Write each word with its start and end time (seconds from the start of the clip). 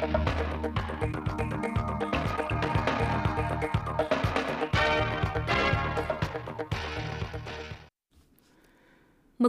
Mời 0.00 0.10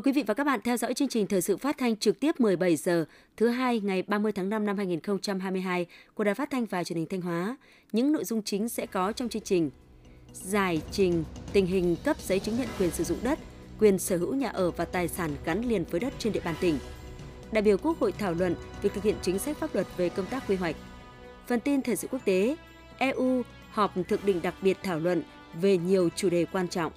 quý 0.04 0.12
vị 0.12 0.24
và 0.28 0.34
các 0.34 0.44
bạn 0.44 0.60
theo 0.64 0.78
dõi 0.78 0.94
chương 0.94 1.08
trình 1.08 1.28
thời 1.28 1.42
sự 1.42 1.58
phát 1.58 1.78
thanh 1.78 1.96
trực 1.96 2.20
tiếp 2.20 2.40
17 2.40 2.76
giờ 2.76 3.06
thứ 3.38 3.48
hai 3.48 3.80
ngày 3.80 4.02
30 4.02 4.32
tháng 4.32 4.50
5 4.50 4.66
năm 4.66 4.78
2022 4.78 5.86
của 6.14 6.24
Đài 6.24 6.36
Phát 6.36 6.50
thanh 6.50 6.66
và 6.66 6.84
Truyền 6.84 6.98
hình 6.98 7.08
Thanh 7.10 7.22
Hóa. 7.22 7.58
Những 7.92 8.12
nội 8.12 8.26
dung 8.26 8.42
chính 8.44 8.70
sẽ 8.70 8.86
có 8.86 9.12
trong 9.12 9.30
chương 9.30 9.42
trình: 9.42 9.72
giải 10.34 10.82
trình 10.92 11.24
tình 11.54 11.66
hình 11.66 11.96
cấp 12.04 12.18
giấy 12.22 12.40
chứng 12.40 12.58
nhận 12.58 12.68
quyền 12.80 12.92
sử 12.92 13.04
dụng 13.04 13.18
đất, 13.24 13.40
quyền 13.80 14.00
sở 14.00 14.18
hữu 14.18 14.36
nhà 14.36 14.50
ở 14.50 14.72
và 14.72 14.86
tài 14.86 15.08
sản 15.08 15.32
gắn 15.46 15.66
liền 15.66 15.84
với 15.92 16.00
đất 16.00 16.14
trên 16.20 16.34
địa 16.34 16.42
bàn 16.46 16.56
tỉnh. 16.62 16.78
Đại 17.52 17.62
biểu 17.62 17.78
Quốc 17.78 18.00
hội 18.00 18.12
thảo 18.12 18.34
luận 18.34 18.56
việc 18.82 18.94
thực 18.94 19.04
hiện 19.04 19.16
chính 19.22 19.40
sách 19.40 19.58
pháp 19.58 19.76
luật 19.76 19.88
về 19.98 20.10
công 20.10 20.26
tác 20.26 20.44
quy 20.48 20.56
hoạch. 20.56 20.76
Phần 21.48 21.60
tin 21.60 21.82
thời 21.82 21.96
sự 21.96 22.08
quốc 22.12 22.22
tế, 22.26 22.56
EU 22.98 23.42
họp 23.72 23.94
thượng 24.08 24.20
đỉnh 24.26 24.42
đặc 24.42 24.56
biệt 24.62 24.78
thảo 24.84 25.00
luận 25.00 25.24
về 25.62 25.78
nhiều 25.78 26.10
chủ 26.16 26.30
đề 26.30 26.46
quan 26.46 26.68
trọng. 26.68 26.92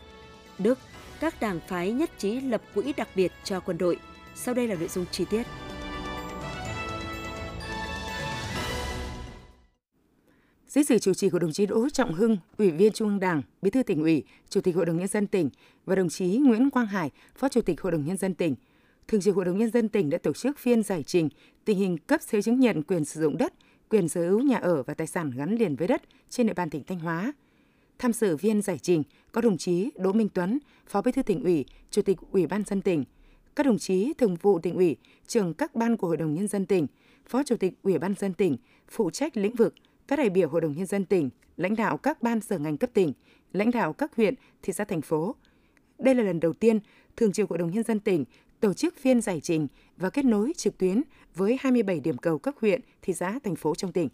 Đức 0.59 0.79
các 1.21 1.41
đảng 1.41 1.61
phái 1.69 1.93
nhất 1.93 2.11
trí 2.19 2.41
lập 2.41 2.63
quỹ 2.75 2.93
đặc 2.97 3.09
biệt 3.15 3.33
cho 3.45 3.61
quân 3.61 3.79
đội. 3.79 3.99
Sau 4.35 4.55
đây 4.55 4.69
là 4.69 4.75
nội 4.75 4.89
dung 4.89 5.05
chi 5.11 5.25
tiết. 5.31 5.43
Dưới 10.69 10.85
sự 10.85 10.99
chủ 10.99 11.15
trì 11.15 11.31
của 11.31 11.39
đồng 11.39 11.53
chí 11.53 11.67
Đỗ 11.67 11.89
Trọng 11.89 12.15
Hưng, 12.15 12.37
Ủy 12.59 12.71
viên 12.71 12.93
Trung 12.93 13.09
ương 13.09 13.21
Đảng, 13.21 13.43
Bí 13.63 13.71
thư 13.71 13.83
tỉnh 13.83 14.03
ủy, 14.03 14.25
Chủ 14.49 14.61
tịch 14.61 14.77
Hội 14.77 14.87
đồng 14.87 14.99
nhân 14.99 15.09
dân 15.09 15.27
tỉnh 15.27 15.51
và 15.87 15.95
đồng 15.95 16.09
chí 16.09 16.27
Nguyễn 16.27 16.71
Quang 16.71 16.87
Hải, 16.87 17.11
Phó 17.37 17.49
Chủ 17.49 17.61
tịch 17.61 17.81
Hội 17.81 17.93
đồng 17.93 18.05
nhân 18.05 18.17
dân 18.17 18.35
tỉnh, 18.35 18.55
Thường 19.09 19.21
trực 19.21 19.37
Hội 19.37 19.45
đồng 19.45 19.59
nhân 19.59 19.71
dân 19.71 19.89
tỉnh 19.89 20.11
đã 20.11 20.19
tổ 20.19 20.33
chức 20.33 20.59
phiên 20.59 20.83
giải 20.83 21.03
trình 21.03 21.29
tình 21.65 21.79
hình 21.79 21.99
cấp 21.99 22.23
giấy 22.23 22.43
chứng 22.43 22.61
nhận 22.61 22.83
quyền 22.83 23.05
sử 23.05 23.21
dụng 23.21 23.37
đất, 23.37 23.55
quyền 23.89 24.09
sở 24.09 24.29
hữu 24.29 24.41
nhà 24.41 24.57
ở 24.57 24.83
và 24.83 24.95
tài 24.95 25.07
sản 25.07 25.31
gắn 25.31 25.57
liền 25.57 25.77
với 25.77 25.89
đất 25.89 26.03
trên 26.31 26.47
địa 26.47 26.55
bàn 26.55 26.71
tỉnh 26.71 26.85
Thanh 26.85 26.99
Hóa– 26.99 27.33
Tham 27.99 28.13
dự 28.13 28.37
viên 28.37 28.63
giải 28.63 28.79
trình 28.79 29.03
có 29.33 29.41
đồng 29.41 29.57
chí 29.57 29.91
Đỗ 29.97 30.13
Minh 30.13 30.29
Tuấn, 30.35 30.59
Phó 30.87 31.03
Bí 31.03 31.13
thư 31.13 31.23
tỉnh 31.23 31.45
ủy, 31.45 31.65
Chủ 31.91 32.03
tịch 32.03 32.19
Ủy 32.31 32.47
ban 32.47 32.65
dân 32.65 32.83
tỉnh, 32.83 33.05
các 33.57 33.67
đồng 33.67 33.79
chí 33.79 34.13
thường 34.19 34.37
vụ 34.43 34.59
tỉnh 34.59 34.75
ủy, 34.75 34.97
trưởng 35.27 35.55
các 35.55 35.75
ban 35.75 35.97
của 35.97 36.07
Hội 36.07 36.17
đồng 36.17 36.35
nhân 36.35 36.49
dân 36.49 36.67
tỉnh, 36.67 36.87
Phó 37.27 37.43
Chủ 37.43 37.57
tịch 37.57 37.73
Ủy 37.83 37.99
ban 37.99 38.15
dân 38.15 38.35
tỉnh, 38.35 38.57
phụ 38.89 39.11
trách 39.11 39.37
lĩnh 39.37 39.55
vực, 39.55 39.75
các 40.09 40.17
đại 40.17 40.31
biểu 40.31 40.49
Hội 40.49 40.61
đồng 40.61 40.73
nhân 40.73 40.87
dân 40.87 41.05
tỉnh, 41.05 41.31
lãnh 41.57 41.77
đạo 41.77 41.97
các 41.97 42.23
ban 42.23 42.41
sở 42.41 42.59
ngành 42.59 42.77
cấp 42.77 42.91
tỉnh, 42.95 43.13
lãnh 43.53 43.71
đạo 43.71 43.93
các 43.93 44.17
huyện, 44.17 44.35
thị 44.63 44.73
xã 44.73 44.85
thành 44.85 45.03
phố. 45.03 45.35
Đây 45.99 46.15
là 46.15 46.23
lần 46.23 46.41
đầu 46.41 46.53
tiên 46.53 46.81
Thường 47.17 47.33
trực 47.33 47.51
Hội 47.51 47.59
đồng 47.59 47.71
nhân 47.71 47.85
dân 47.85 48.01
tỉnh 48.01 48.25
tổ 48.65 48.75
chức 48.75 48.97
phiên 48.97 49.21
giải 49.21 49.41
trình 49.41 49.67
và 49.97 50.11
kết 50.11 50.25
nối 50.25 50.53
trực 50.57 50.79
tuyến 50.79 51.03
với 51.35 51.59
27 51.61 52.01
điểm 52.01 52.19
cầu 52.19 52.39
các 52.39 52.61
huyện, 52.61 52.81
thị 53.03 53.13
xã, 53.13 53.39
thành 53.45 53.57
phố 53.57 53.75
trong 53.75 53.93
tỉnh. 53.93 54.09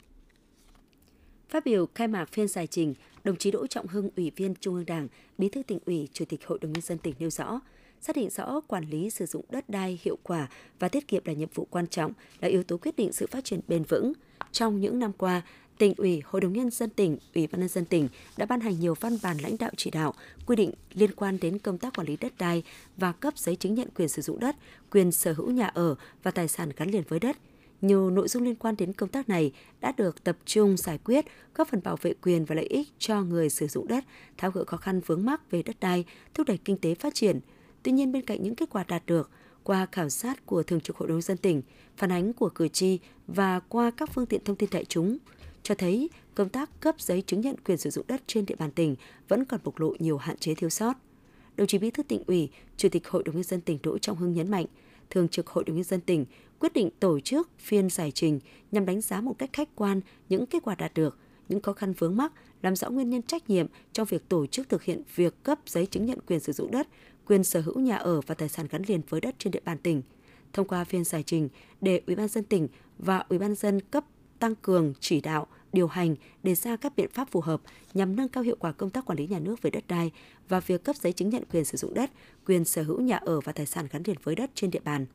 Phát 1.49 1.65
biểu 1.65 1.87
khai 1.95 2.09
mạc 2.09 2.29
phiên 2.33 2.49
giải 2.49 2.67
trình, 2.67 2.95
đồng 3.25 3.37
chí 3.37 3.51
Đỗ 3.51 3.67
Trọng 3.67 3.87
Hưng, 3.87 4.11
Ủy 4.17 4.33
viên 4.37 4.55
Trung 4.61 4.75
ương 4.75 4.87
Đảng, 4.87 5.09
Bí 5.39 5.49
thư 5.49 5.63
tỉnh 5.63 5.79
ủy, 5.87 6.09
Chủ 6.13 6.25
tịch 6.25 6.47
Hội 6.47 6.59
đồng 6.59 6.73
nhân 6.73 6.83
dân 6.83 6.99
tỉnh 6.99 7.15
nêu 7.19 7.31
rõ, 7.31 7.61
xác 8.01 8.17
định 8.17 8.31
rõ 8.31 8.61
quản 8.61 8.85
lý 8.85 9.11
sử 9.11 9.27
dụng 9.27 9.45
đất 9.51 9.69
đai 9.69 9.99
hiệu 10.03 10.19
quả 10.23 10.49
và 10.79 10.89
tiết 10.89 11.09
kiệm 11.09 11.23
là 11.25 11.33
nhiệm 11.33 11.49
vụ 11.55 11.67
quan 11.71 11.87
trọng, 11.87 12.13
là 12.41 12.49
yếu 12.49 12.63
tố 12.63 12.77
quyết 12.77 12.97
định 12.97 13.13
sự 13.13 13.27
phát 13.27 13.45
triển 13.45 13.61
bền 13.69 13.83
vững. 13.83 14.13
Trong 14.53 14.81
những 14.81 14.99
năm 14.99 15.13
qua, 15.13 15.43
tỉnh 15.81 15.95
ủy, 15.97 16.23
hội 16.25 16.41
đồng 16.41 16.53
nhân 16.53 16.71
dân 16.71 16.91
tỉnh, 16.91 17.19
ủy 17.35 17.47
ban 17.47 17.61
nhân 17.61 17.69
dân 17.69 17.85
tỉnh 17.85 18.09
đã 18.37 18.47
ban 18.47 18.61
hành 18.61 18.81
nhiều 18.81 18.95
văn 19.01 19.17
bản 19.23 19.37
lãnh 19.39 19.57
đạo 19.59 19.71
chỉ 19.77 19.91
đạo, 19.91 20.15
quy 20.47 20.57
định 20.57 20.71
liên 20.95 21.11
quan 21.17 21.39
đến 21.41 21.59
công 21.59 21.79
tác 21.79 21.97
quản 21.97 22.07
lý 22.07 22.17
đất 22.17 22.33
đai 22.39 22.63
và 22.97 23.13
cấp 23.13 23.39
giấy 23.39 23.57
chứng 23.57 23.75
nhận 23.75 23.89
quyền 23.95 24.09
sử 24.09 24.23
dụng 24.23 24.41
đất, 24.41 24.57
quyền 24.91 25.13
sở 25.13 25.33
hữu 25.33 25.51
nhà 25.51 25.67
ở 25.67 25.95
và 26.23 26.31
tài 26.31 26.49
sản 26.49 26.71
gắn 26.77 26.91
liền 26.91 27.03
với 27.09 27.21
đất, 27.21 27.37
nhiều 27.81 28.11
nội 28.11 28.29
dung 28.29 28.43
liên 28.43 28.55
quan 28.55 28.77
đến 28.77 28.93
công 28.93 29.09
tác 29.09 29.29
này 29.29 29.53
đã 29.81 29.93
được 29.97 30.25
tập 30.25 30.37
trung 30.45 30.77
giải 30.77 30.99
quyết, 31.05 31.25
góp 31.55 31.69
phần 31.69 31.81
bảo 31.85 31.97
vệ 32.03 32.15
quyền 32.23 32.45
và 32.45 32.55
lợi 32.55 32.67
ích 32.67 32.89
cho 32.99 33.23
người 33.23 33.51
sử 33.51 33.67
dụng 33.67 33.89
đất, 33.89 34.05
tháo 34.39 34.51
gỡ 34.51 34.65
khó 34.65 34.77
khăn 34.77 35.01
vướng 35.07 35.25
mắc 35.25 35.51
về 35.51 35.63
đất 35.63 35.77
đai, 35.81 36.05
thúc 36.35 36.47
đẩy 36.47 36.59
kinh 36.59 36.77
tế 36.77 36.95
phát 36.95 37.15
triển. 37.15 37.41
Tuy 37.83 37.93
nhiên 37.93 38.13
bên 38.13 38.25
cạnh 38.25 38.43
những 38.43 38.55
kết 38.55 38.71
quả 38.71 38.85
đạt 38.89 39.03
được, 39.07 39.31
qua 39.63 39.87
khảo 39.93 40.09
sát 40.09 40.47
của 40.47 40.63
Thường 40.63 40.81
trực 40.81 40.97
Hội 40.97 41.09
đồng 41.09 41.21
dân 41.21 41.37
tỉnh, 41.37 41.63
phản 41.97 42.13
ánh 42.13 42.33
của 42.33 42.49
cử 42.49 42.69
tri 42.69 42.99
và 43.27 43.61
qua 43.61 43.91
các 43.91 44.11
phương 44.15 44.27
tiện 44.27 44.45
thông 44.45 44.57
tin 44.57 44.71
đại 44.73 44.85
chúng, 44.85 45.19
cho 45.63 45.75
thấy 45.75 46.11
công 46.35 46.49
tác 46.49 46.81
cấp 46.81 47.01
giấy 47.01 47.23
chứng 47.23 47.41
nhận 47.41 47.57
quyền 47.65 47.79
sử 47.79 47.91
dụng 47.91 48.07
đất 48.09 48.23
trên 48.27 48.47
địa 48.47 48.57
bàn 48.57 48.71
tỉnh 48.71 48.97
vẫn 49.29 49.45
còn 49.45 49.61
bộc 49.65 49.81
lộ 49.81 49.95
nhiều 49.99 50.19
hạn 50.19 50.37
chế 50.37 50.55
thiếu 50.55 50.71
sót. 50.71 50.95
Đồng 51.57 51.67
chí 51.67 51.79
Bí 51.79 51.91
thư 51.91 52.03
tỉnh 52.03 52.23
ủy, 52.27 52.49
Chủ 52.77 52.89
tịch 52.89 53.09
Hội 53.09 53.23
đồng 53.23 53.35
nhân 53.35 53.45
dân 53.45 53.61
tỉnh 53.61 53.79
Đỗ 53.83 53.99
Trọng 53.99 54.17
Hưng 54.17 54.33
nhấn 54.33 54.51
mạnh, 54.51 54.67
Thường 55.11 55.29
trực 55.29 55.47
Hội 55.47 55.65
đồng 55.65 55.77
nhân 55.77 55.85
dân 55.85 56.01
tỉnh 56.01 56.25
quyết 56.59 56.73
định 56.73 56.91
tổ 57.01 57.21
chức 57.21 57.51
phiên 57.59 57.91
giải 57.91 58.11
trình 58.11 58.41
nhằm 58.73 58.87
đánh 58.87 59.01
giá 59.01 59.21
một 59.21 59.39
cách 59.39 59.51
khách 59.53 59.69
quan 59.77 60.01
những 60.29 60.47
kết 60.47 60.63
quả 60.63 60.75
đạt 60.75 60.95
được, 60.95 61.19
những 61.49 61.61
khó 61.61 61.73
khăn 61.73 61.93
vướng 61.93 62.17
mắc, 62.17 62.33
làm 62.63 62.77
rõ 62.77 62.91
nguyên 62.91 63.11
nhân 63.11 63.23
trách 63.23 63.51
nhiệm 63.51 63.67
trong 63.93 64.07
việc 64.07 64.29
tổ 64.29 64.47
chức 64.47 64.69
thực 64.69 64.83
hiện 64.83 65.03
việc 65.15 65.43
cấp 65.43 65.59
giấy 65.67 65.87
chứng 65.87 66.07
nhận 66.07 66.19
quyền 66.27 66.41
sử 66.41 66.53
dụng 66.53 66.71
đất, 66.71 66.89
quyền 67.27 67.45
sở 67.45 67.61
hữu 67.61 67.81
nhà 67.81 67.97
ở 67.97 68.21
và 68.21 68.35
tài 68.35 68.49
sản 68.49 68.67
gắn 68.71 68.83
liền 68.87 69.01
với 69.09 69.21
đất 69.21 69.35
trên 69.39 69.51
địa 69.51 69.61
bàn 69.65 69.79
tỉnh. 69.79 70.03
Thông 70.53 70.69
qua 70.69 70.85
phiên 70.85 71.05
giải 71.05 71.23
trình 71.23 71.49
để 71.81 72.01
Ủy 72.07 72.17
ban 72.17 72.29
dân 72.29 72.45
tỉnh 72.45 72.69
và 72.99 73.19
Ủy 73.29 73.39
ban 73.39 73.55
dân 73.55 73.81
cấp 73.81 74.05
tăng 74.41 74.55
cường 74.55 74.95
chỉ 75.01 75.21
đạo, 75.21 75.47
điều 75.73 75.87
hành, 75.87 76.17
đề 76.43 76.55
ra 76.55 76.77
các 76.77 76.93
biện 76.97 77.11
pháp 77.13 77.31
phù 77.31 77.41
hợp 77.41 77.61
nhằm 77.95 78.17
nâng 78.17 78.29
cao 78.29 78.45
hiệu 78.45 78.57
quả 78.59 78.73
công 78.73 78.91
tác 78.91 79.05
quản 79.07 79.19
lý 79.19 79.27
nhà 79.27 79.39
nước 79.39 79.63
về 79.63 79.71
đất 79.71 79.85
đai 79.89 80.11
và 80.49 80.61
việc 80.61 80.85
cấp 80.85 80.97
giấy 80.97 81.13
chứng 81.13 81.29
nhận 81.29 81.43
quyền 81.53 81.65
sử 81.65 81.79
dụng 81.79 81.95
đất, 81.95 82.11
quyền 82.47 82.65
sở 82.65 82.83
hữu 82.83 83.01
nhà 83.01 83.17
ở 83.17 83.41
và 83.41 83.53
tài 83.53 83.67
sản 83.67 83.87
gắn 83.91 84.03
liền 84.07 84.17
với 84.23 84.35
đất 84.35 84.51
trên 84.55 84.71
địa 84.71 84.81
bàn. 84.85 85.07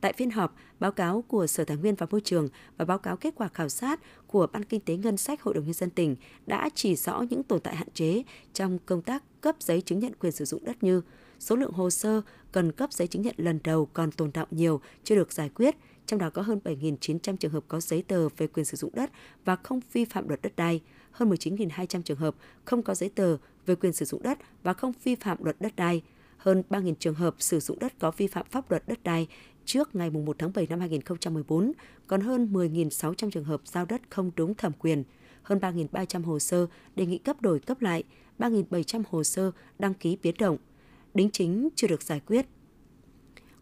Tại 0.00 0.12
phiên 0.12 0.30
họp, 0.30 0.56
báo 0.80 0.92
cáo 0.92 1.24
của 1.28 1.46
Sở 1.46 1.64
Tài 1.64 1.76
nguyên 1.76 1.94
và 1.94 2.06
Môi 2.10 2.20
trường 2.20 2.48
và 2.76 2.84
báo 2.84 2.98
cáo 2.98 3.16
kết 3.16 3.34
quả 3.36 3.48
khảo 3.48 3.68
sát 3.68 4.00
của 4.26 4.46
Ban 4.46 4.64
Kinh 4.64 4.80
tế 4.80 4.96
Ngân 4.96 5.16
sách 5.16 5.42
Hội 5.42 5.54
đồng 5.54 5.64
Nhân 5.64 5.72
dân 5.72 5.90
tỉnh 5.90 6.16
đã 6.46 6.68
chỉ 6.74 6.96
rõ 6.96 7.24
những 7.30 7.42
tồn 7.42 7.60
tại 7.60 7.76
hạn 7.76 7.88
chế 7.94 8.22
trong 8.52 8.78
công 8.86 9.02
tác 9.02 9.22
cấp 9.40 9.56
giấy 9.60 9.80
chứng 9.80 9.98
nhận 9.98 10.12
quyền 10.20 10.32
sử 10.32 10.44
dụng 10.44 10.64
đất 10.64 10.82
như 10.82 11.02
số 11.38 11.56
lượng 11.56 11.72
hồ 11.72 11.90
sơ 11.90 12.22
cần 12.52 12.72
cấp 12.72 12.92
giấy 12.92 13.06
chứng 13.06 13.22
nhận 13.22 13.34
lần 13.38 13.58
đầu 13.64 13.86
còn 13.86 14.10
tồn 14.10 14.30
động 14.34 14.48
nhiều, 14.50 14.80
chưa 15.04 15.14
được 15.14 15.32
giải 15.32 15.48
quyết, 15.48 15.76
trong 16.06 16.18
đó 16.18 16.30
có 16.30 16.42
hơn 16.42 16.60
7.900 16.64 17.36
trường 17.36 17.52
hợp 17.52 17.64
có 17.68 17.80
giấy 17.80 18.02
tờ 18.02 18.28
về 18.28 18.46
quyền 18.46 18.64
sử 18.64 18.76
dụng 18.76 18.90
đất 18.94 19.10
và 19.44 19.56
không 19.56 19.80
vi 19.92 20.04
phạm 20.04 20.28
luật 20.28 20.42
đất 20.42 20.56
đai, 20.56 20.80
hơn 21.10 21.30
19.200 21.30 22.02
trường 22.02 22.18
hợp 22.18 22.34
không 22.64 22.82
có 22.82 22.94
giấy 22.94 23.10
tờ 23.14 23.36
về 23.66 23.74
quyền 23.74 23.92
sử 23.92 24.04
dụng 24.04 24.22
đất 24.22 24.38
và 24.62 24.72
không 24.72 24.92
vi 25.04 25.14
phạm 25.14 25.44
luật 25.44 25.56
đất 25.60 25.76
đai, 25.76 26.02
hơn 26.36 26.62
3.000 26.70 26.94
trường 26.94 27.14
hợp 27.14 27.34
sử 27.38 27.60
dụng 27.60 27.78
đất 27.78 27.92
có 27.98 28.10
vi 28.10 28.26
phạm 28.26 28.46
pháp 28.50 28.70
luật 28.70 28.88
đất 28.88 29.02
đai 29.02 29.28
trước 29.64 29.94
ngày 29.94 30.10
1 30.10 30.36
tháng 30.38 30.52
7 30.54 30.66
năm 30.66 30.80
2014, 30.80 31.72
còn 32.06 32.20
hơn 32.20 32.52
10.600 32.52 33.30
trường 33.30 33.44
hợp 33.44 33.60
giao 33.64 33.84
đất 33.84 34.02
không 34.10 34.30
đúng 34.36 34.54
thẩm 34.54 34.72
quyền, 34.72 35.04
hơn 35.42 35.58
3.300 35.58 36.22
hồ 36.24 36.38
sơ 36.38 36.66
đề 36.96 37.06
nghị 37.06 37.18
cấp 37.18 37.42
đổi 37.42 37.60
cấp 37.60 37.82
lại, 37.82 38.02
3.700 38.38 39.02
hồ 39.10 39.24
sơ 39.24 39.50
đăng 39.78 39.94
ký 39.94 40.16
biến 40.22 40.34
động. 40.38 40.56
Đính 41.14 41.30
chính 41.30 41.68
chưa 41.76 41.88
được 41.88 42.02
giải 42.02 42.20
quyết. 42.20 42.46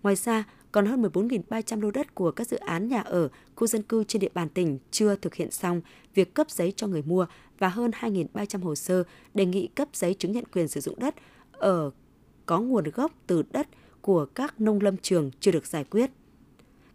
Ngoài 0.03 0.17
ra, 0.17 0.45
còn 0.73 0.87
hơn 0.87 1.03
14.300 1.03 1.81
lô 1.81 1.91
đất 1.91 2.15
của 2.15 2.31
các 2.31 2.49
dự 2.49 2.57
án 2.57 2.89
nhà 2.89 3.01
ở, 3.01 3.29
khu 3.57 3.67
dân 3.67 3.83
cư 3.83 4.05
trên 4.05 4.21
địa 4.21 4.29
bàn 4.35 4.49
tỉnh 4.49 4.79
chưa 4.91 5.17
thực 5.17 5.35
hiện 5.35 5.51
xong 5.51 5.81
việc 6.15 6.35
cấp 6.35 6.51
giấy 6.51 6.73
cho 6.77 6.87
người 6.87 7.03
mua 7.03 7.27
và 7.59 7.69
hơn 7.69 7.91
2.300 7.91 8.63
hồ 8.63 8.75
sơ 8.75 9.05
đề 9.35 9.47
nghị 9.47 9.67
cấp 9.67 9.89
giấy 9.93 10.15
chứng 10.15 10.33
nhận 10.33 10.45
quyền 10.53 10.69
sử 10.69 10.81
dụng 10.81 10.99
đất 10.99 11.15
ở 11.53 11.91
có 12.47 12.61
nguồn 12.61 12.85
gốc 12.85 13.13
từ 13.27 13.43
đất 13.53 13.69
của 14.01 14.27
các 14.27 14.61
nông 14.61 14.81
lâm 14.81 14.97
trường 14.97 15.31
chưa 15.41 15.51
được 15.51 15.67
giải 15.67 15.85
quyết. 15.85 16.11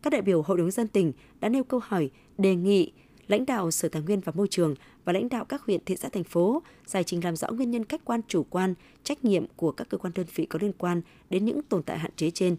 Các 0.01 0.09
đại 0.09 0.21
biểu 0.21 0.41
Hội 0.41 0.57
đồng 0.57 0.71
dân 0.71 0.87
tỉnh 0.87 1.11
đã 1.39 1.49
nêu 1.49 1.63
câu 1.63 1.79
hỏi 1.83 2.09
đề 2.37 2.55
nghị 2.55 2.91
lãnh 3.27 3.45
đạo 3.45 3.71
Sở 3.71 3.89
Tài 3.89 4.01
nguyên 4.01 4.19
và 4.19 4.31
Môi 4.35 4.47
trường 4.47 4.75
và 5.05 5.13
lãnh 5.13 5.29
đạo 5.29 5.45
các 5.45 5.61
huyện, 5.61 5.85
thị 5.85 5.95
xã, 5.95 6.09
thành 6.09 6.23
phố 6.23 6.61
giải 6.85 7.03
trình 7.03 7.23
làm 7.23 7.35
rõ 7.35 7.51
nguyên 7.51 7.71
nhân 7.71 7.85
khách 7.85 8.05
quan 8.05 8.21
chủ 8.27 8.43
quan, 8.43 8.73
trách 9.03 9.25
nhiệm 9.25 9.45
của 9.55 9.71
các 9.71 9.89
cơ 9.89 9.97
quan 9.97 10.13
đơn 10.15 10.25
vị 10.35 10.45
có 10.45 10.59
liên 10.61 10.73
quan 10.77 11.01
đến 11.29 11.45
những 11.45 11.61
tồn 11.61 11.83
tại 11.83 11.99
hạn 11.99 12.11
chế 12.15 12.31
trên. 12.31 12.55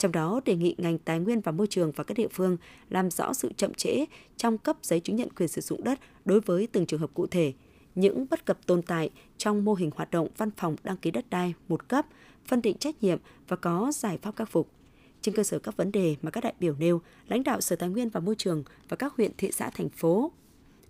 Trong 0.00 0.12
đó 0.12 0.40
đề 0.44 0.56
nghị 0.56 0.74
ngành 0.78 0.98
tài 0.98 1.18
nguyên 1.18 1.40
và 1.40 1.52
môi 1.52 1.66
trường 1.66 1.92
và 1.92 2.04
các 2.04 2.16
địa 2.16 2.28
phương 2.32 2.56
làm 2.90 3.10
rõ 3.10 3.32
sự 3.32 3.52
chậm 3.56 3.74
trễ 3.74 4.04
trong 4.36 4.58
cấp 4.58 4.76
giấy 4.82 5.00
chứng 5.00 5.16
nhận 5.16 5.28
quyền 5.30 5.48
sử 5.48 5.60
dụng 5.60 5.84
đất 5.84 6.00
đối 6.24 6.40
với 6.40 6.66
từng 6.72 6.86
trường 6.86 7.00
hợp 7.00 7.10
cụ 7.14 7.26
thể, 7.26 7.52
những 7.94 8.26
bất 8.30 8.46
cập 8.46 8.66
tồn 8.66 8.82
tại 8.82 9.10
trong 9.38 9.64
mô 9.64 9.74
hình 9.74 9.90
hoạt 9.94 10.10
động 10.10 10.28
văn 10.36 10.50
phòng 10.56 10.76
đăng 10.84 10.96
ký 10.96 11.10
đất 11.10 11.30
đai 11.30 11.54
một 11.68 11.88
cấp 11.88 12.06
phân 12.46 12.62
định 12.62 12.78
trách 12.78 13.02
nhiệm 13.02 13.18
và 13.48 13.56
có 13.56 13.92
giải 13.94 14.18
pháp 14.22 14.36
khắc 14.36 14.50
phục. 14.50 14.68
Trên 15.22 15.34
cơ 15.34 15.42
sở 15.42 15.58
các 15.58 15.76
vấn 15.76 15.92
đề 15.92 16.16
mà 16.22 16.30
các 16.30 16.44
đại 16.44 16.54
biểu 16.60 16.74
nêu, 16.78 17.00
lãnh 17.28 17.42
đạo 17.42 17.60
Sở 17.60 17.76
Tài 17.76 17.88
nguyên 17.88 18.08
và 18.08 18.20
Môi 18.20 18.34
trường 18.34 18.64
và 18.88 18.96
các 18.96 19.14
huyện, 19.16 19.32
thị 19.38 19.50
xã, 19.52 19.70
thành 19.70 19.88
phố 19.88 20.32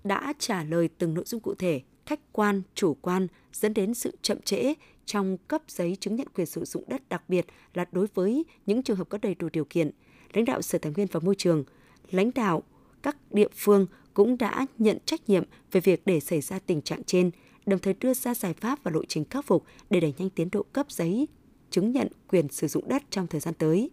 đã 0.05 0.33
trả 0.39 0.65
lời 0.65 0.89
từng 0.99 1.15
nội 1.15 1.25
dung 1.27 1.41
cụ 1.41 1.55
thể, 1.55 1.81
khách 2.07 2.21
quan, 2.33 2.63
chủ 2.75 2.97
quan 3.01 3.27
dẫn 3.53 3.75
đến 3.75 3.95
sự 3.95 4.17
chậm 4.23 4.41
trễ 4.41 4.75
trong 5.11 5.37
cấp 5.49 5.63
giấy 5.69 5.97
chứng 6.01 6.17
nhận 6.17 6.27
quyền 6.35 6.47
sử 6.47 6.65
dụng 6.65 6.85
đất 6.87 7.09
đặc 7.09 7.23
biệt 7.29 7.47
là 7.75 7.85
đối 7.93 8.07
với 8.15 8.45
những 8.67 8.83
trường 8.83 8.97
hợp 8.97 9.09
có 9.09 9.19
đầy 9.23 9.35
đủ 9.35 9.49
điều 9.53 9.65
kiện. 9.65 9.91
Lãnh 10.33 10.45
đạo 10.45 10.63
Sở 10.63 10.79
Tài 10.79 10.93
nguyên 10.93 11.07
và 11.13 11.21
Môi 11.21 11.35
trường, 11.35 11.65
lãnh 12.11 12.31
đạo 12.35 12.63
các 13.03 13.17
địa 13.31 13.49
phương 13.55 13.87
cũng 14.15 14.39
đã 14.39 14.67
nhận 14.79 14.99
trách 15.05 15.29
nhiệm 15.29 15.45
về 15.73 15.81
việc 15.81 16.03
để 16.07 16.21
xảy 16.21 16.41
ra 16.41 16.59
tình 16.59 16.83
trạng 16.83 17.05
trên, 17.05 17.31
đồng 17.67 17.79
thời 17.79 17.95
đưa 17.95 18.15
ra 18.15 18.35
giải 18.35 18.55
pháp 18.55 18.79
và 18.83 18.91
lộ 18.91 19.05
trình 19.05 19.25
khắc 19.25 19.47
phục 19.47 19.65
để 19.91 20.01
đẩy 20.01 20.15
nhanh 20.19 20.31
tiến 20.31 20.49
độ 20.53 20.63
cấp 20.73 20.87
giấy 20.91 21.29
chứng 21.71 21.93
nhận 21.93 22.09
quyền 22.29 22.49
sử 22.49 22.69
dụng 22.69 22.89
đất 22.89 23.03
trong 23.11 23.27
thời 23.27 23.41
gian 23.41 23.55
tới. 23.55 23.91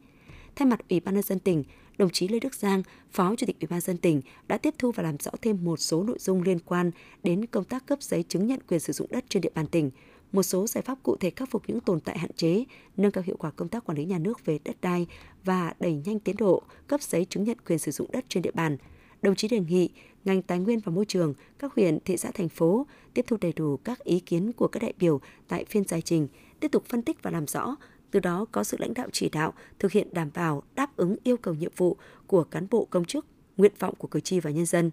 Thay 0.56 0.66
mặt 0.66 0.80
Ủy 0.90 1.00
ban 1.00 1.16
nhân 1.16 1.24
dân 1.24 1.40
tỉnh, 1.40 1.64
đồng 1.98 2.10
chí 2.10 2.28
Lê 2.28 2.40
Đức 2.40 2.56
Giang, 2.56 2.84
Phó 3.12 3.36
Chủ 3.36 3.46
tịch 3.46 3.60
Ủy 3.60 3.68
ban 3.68 3.82
dân 3.82 3.98
tỉnh 3.98 4.22
đã 4.48 4.58
tiếp 4.58 4.74
thu 4.78 4.92
và 4.92 5.04
làm 5.04 5.18
rõ 5.20 5.32
thêm 5.42 5.66
một 5.66 5.78
số 5.78 6.04
nội 6.04 6.18
dung 6.20 6.42
liên 6.42 6.60
quan 6.60 6.92
đến 7.24 7.46
công 7.46 7.64
tác 7.64 7.86
cấp 7.86 8.04
giấy 8.04 8.24
chứng 8.24 8.48
nhận 8.48 8.60
quyền 8.68 8.80
sử 8.80 8.94
dụng 8.94 9.08
đất 9.12 9.26
trên 9.30 9.42
địa 9.42 9.52
bàn 9.56 9.68
tỉnh, 9.68 9.92
một 10.32 10.44
số 10.44 10.68
giải 10.68 10.82
pháp 10.82 11.04
cụ 11.04 11.16
thể 11.18 11.30
khắc 11.30 11.50
phục 11.52 11.64
những 11.68 11.80
tồn 11.80 12.00
tại 12.00 12.18
hạn 12.18 12.32
chế, 12.36 12.64
nâng 12.98 13.12
cao 13.12 13.24
hiệu 13.28 13.36
quả 13.40 13.52
công 13.52 13.68
tác 13.68 13.86
quản 13.86 13.98
lý 13.98 14.06
nhà 14.06 14.18
nước 14.18 14.46
về 14.46 14.60
đất 14.64 14.76
đai 14.82 15.08
và 15.44 15.74
đẩy 15.80 15.94
nhanh 16.06 16.20
tiến 16.20 16.36
độ 16.38 16.62
cấp 16.88 17.02
giấy 17.02 17.26
chứng 17.26 17.44
nhận 17.44 17.58
quyền 17.68 17.80
sử 17.80 17.92
dụng 17.92 18.12
đất 18.12 18.26
trên 18.30 18.44
địa 18.44 18.52
bàn. 18.52 18.78
Đồng 19.22 19.36
chí 19.36 19.48
đề 19.48 19.60
nghị 19.60 19.90
ngành 20.26 20.42
tài 20.42 20.60
nguyên 20.60 20.80
và 20.80 20.92
môi 20.92 21.06
trường, 21.06 21.34
các 21.60 21.74
huyện, 21.74 22.00
thị 22.06 22.18
xã, 22.18 22.32
thành 22.32 22.50
phố 22.50 22.88
tiếp 23.14 23.26
thu 23.28 23.38
đầy 23.42 23.54
đủ 23.54 23.78
các 23.78 24.04
ý 24.04 24.20
kiến 24.20 24.52
của 24.54 24.68
các 24.68 24.84
đại 24.84 24.94
biểu 25.00 25.22
tại 25.48 25.66
phiên 25.66 25.84
giải 25.84 26.02
trình, 26.02 26.28
tiếp 26.60 26.68
tục 26.72 26.86
phân 26.86 27.02
tích 27.02 27.24
và 27.24 27.32
làm 27.32 27.48
rõ, 27.48 27.76
từ 28.12 28.20
đó 28.20 28.46
có 28.52 28.64
sự 28.64 28.78
lãnh 28.80 28.94
đạo 28.94 29.08
chỉ 29.12 29.30
đạo 29.30 29.54
thực 29.80 29.92
hiện 29.92 30.08
đảm 30.12 30.30
bảo 30.34 30.64
đáp 30.76 30.98
ứng 30.98 31.16
yêu 31.24 31.38
cầu 31.38 31.54
nhiệm 31.54 31.72
vụ 31.78 31.98
của 32.28 32.44
cán 32.44 32.68
bộ 32.72 32.86
công 32.86 33.06
chức, 33.06 33.26
nguyện 33.58 33.72
vọng 33.80 33.96
của 33.98 34.08
cử 34.08 34.20
tri 34.20 34.40
và 34.40 34.52
nhân 34.52 34.66
dân. 34.66 34.92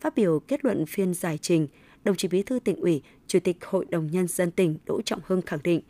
Phát 0.00 0.14
biểu 0.14 0.40
kết 0.40 0.64
luận 0.64 0.86
phiên 0.86 1.14
giải 1.14 1.38
trình, 1.38 1.68
đồng 2.06 2.16
chí 2.16 2.28
Bí 2.28 2.42
thư 2.42 2.58
tỉnh 2.58 2.76
ủy, 2.76 3.02
Chủ 3.26 3.40
tịch 3.40 3.56
Hội 3.64 3.86
đồng 3.90 4.06
Nhân 4.06 4.28
dân 4.28 4.50
tỉnh 4.50 4.76
Đỗ 4.86 5.02
Trọng 5.02 5.20
Hưng 5.26 5.42
khẳng 5.42 5.60
định, 5.64 5.80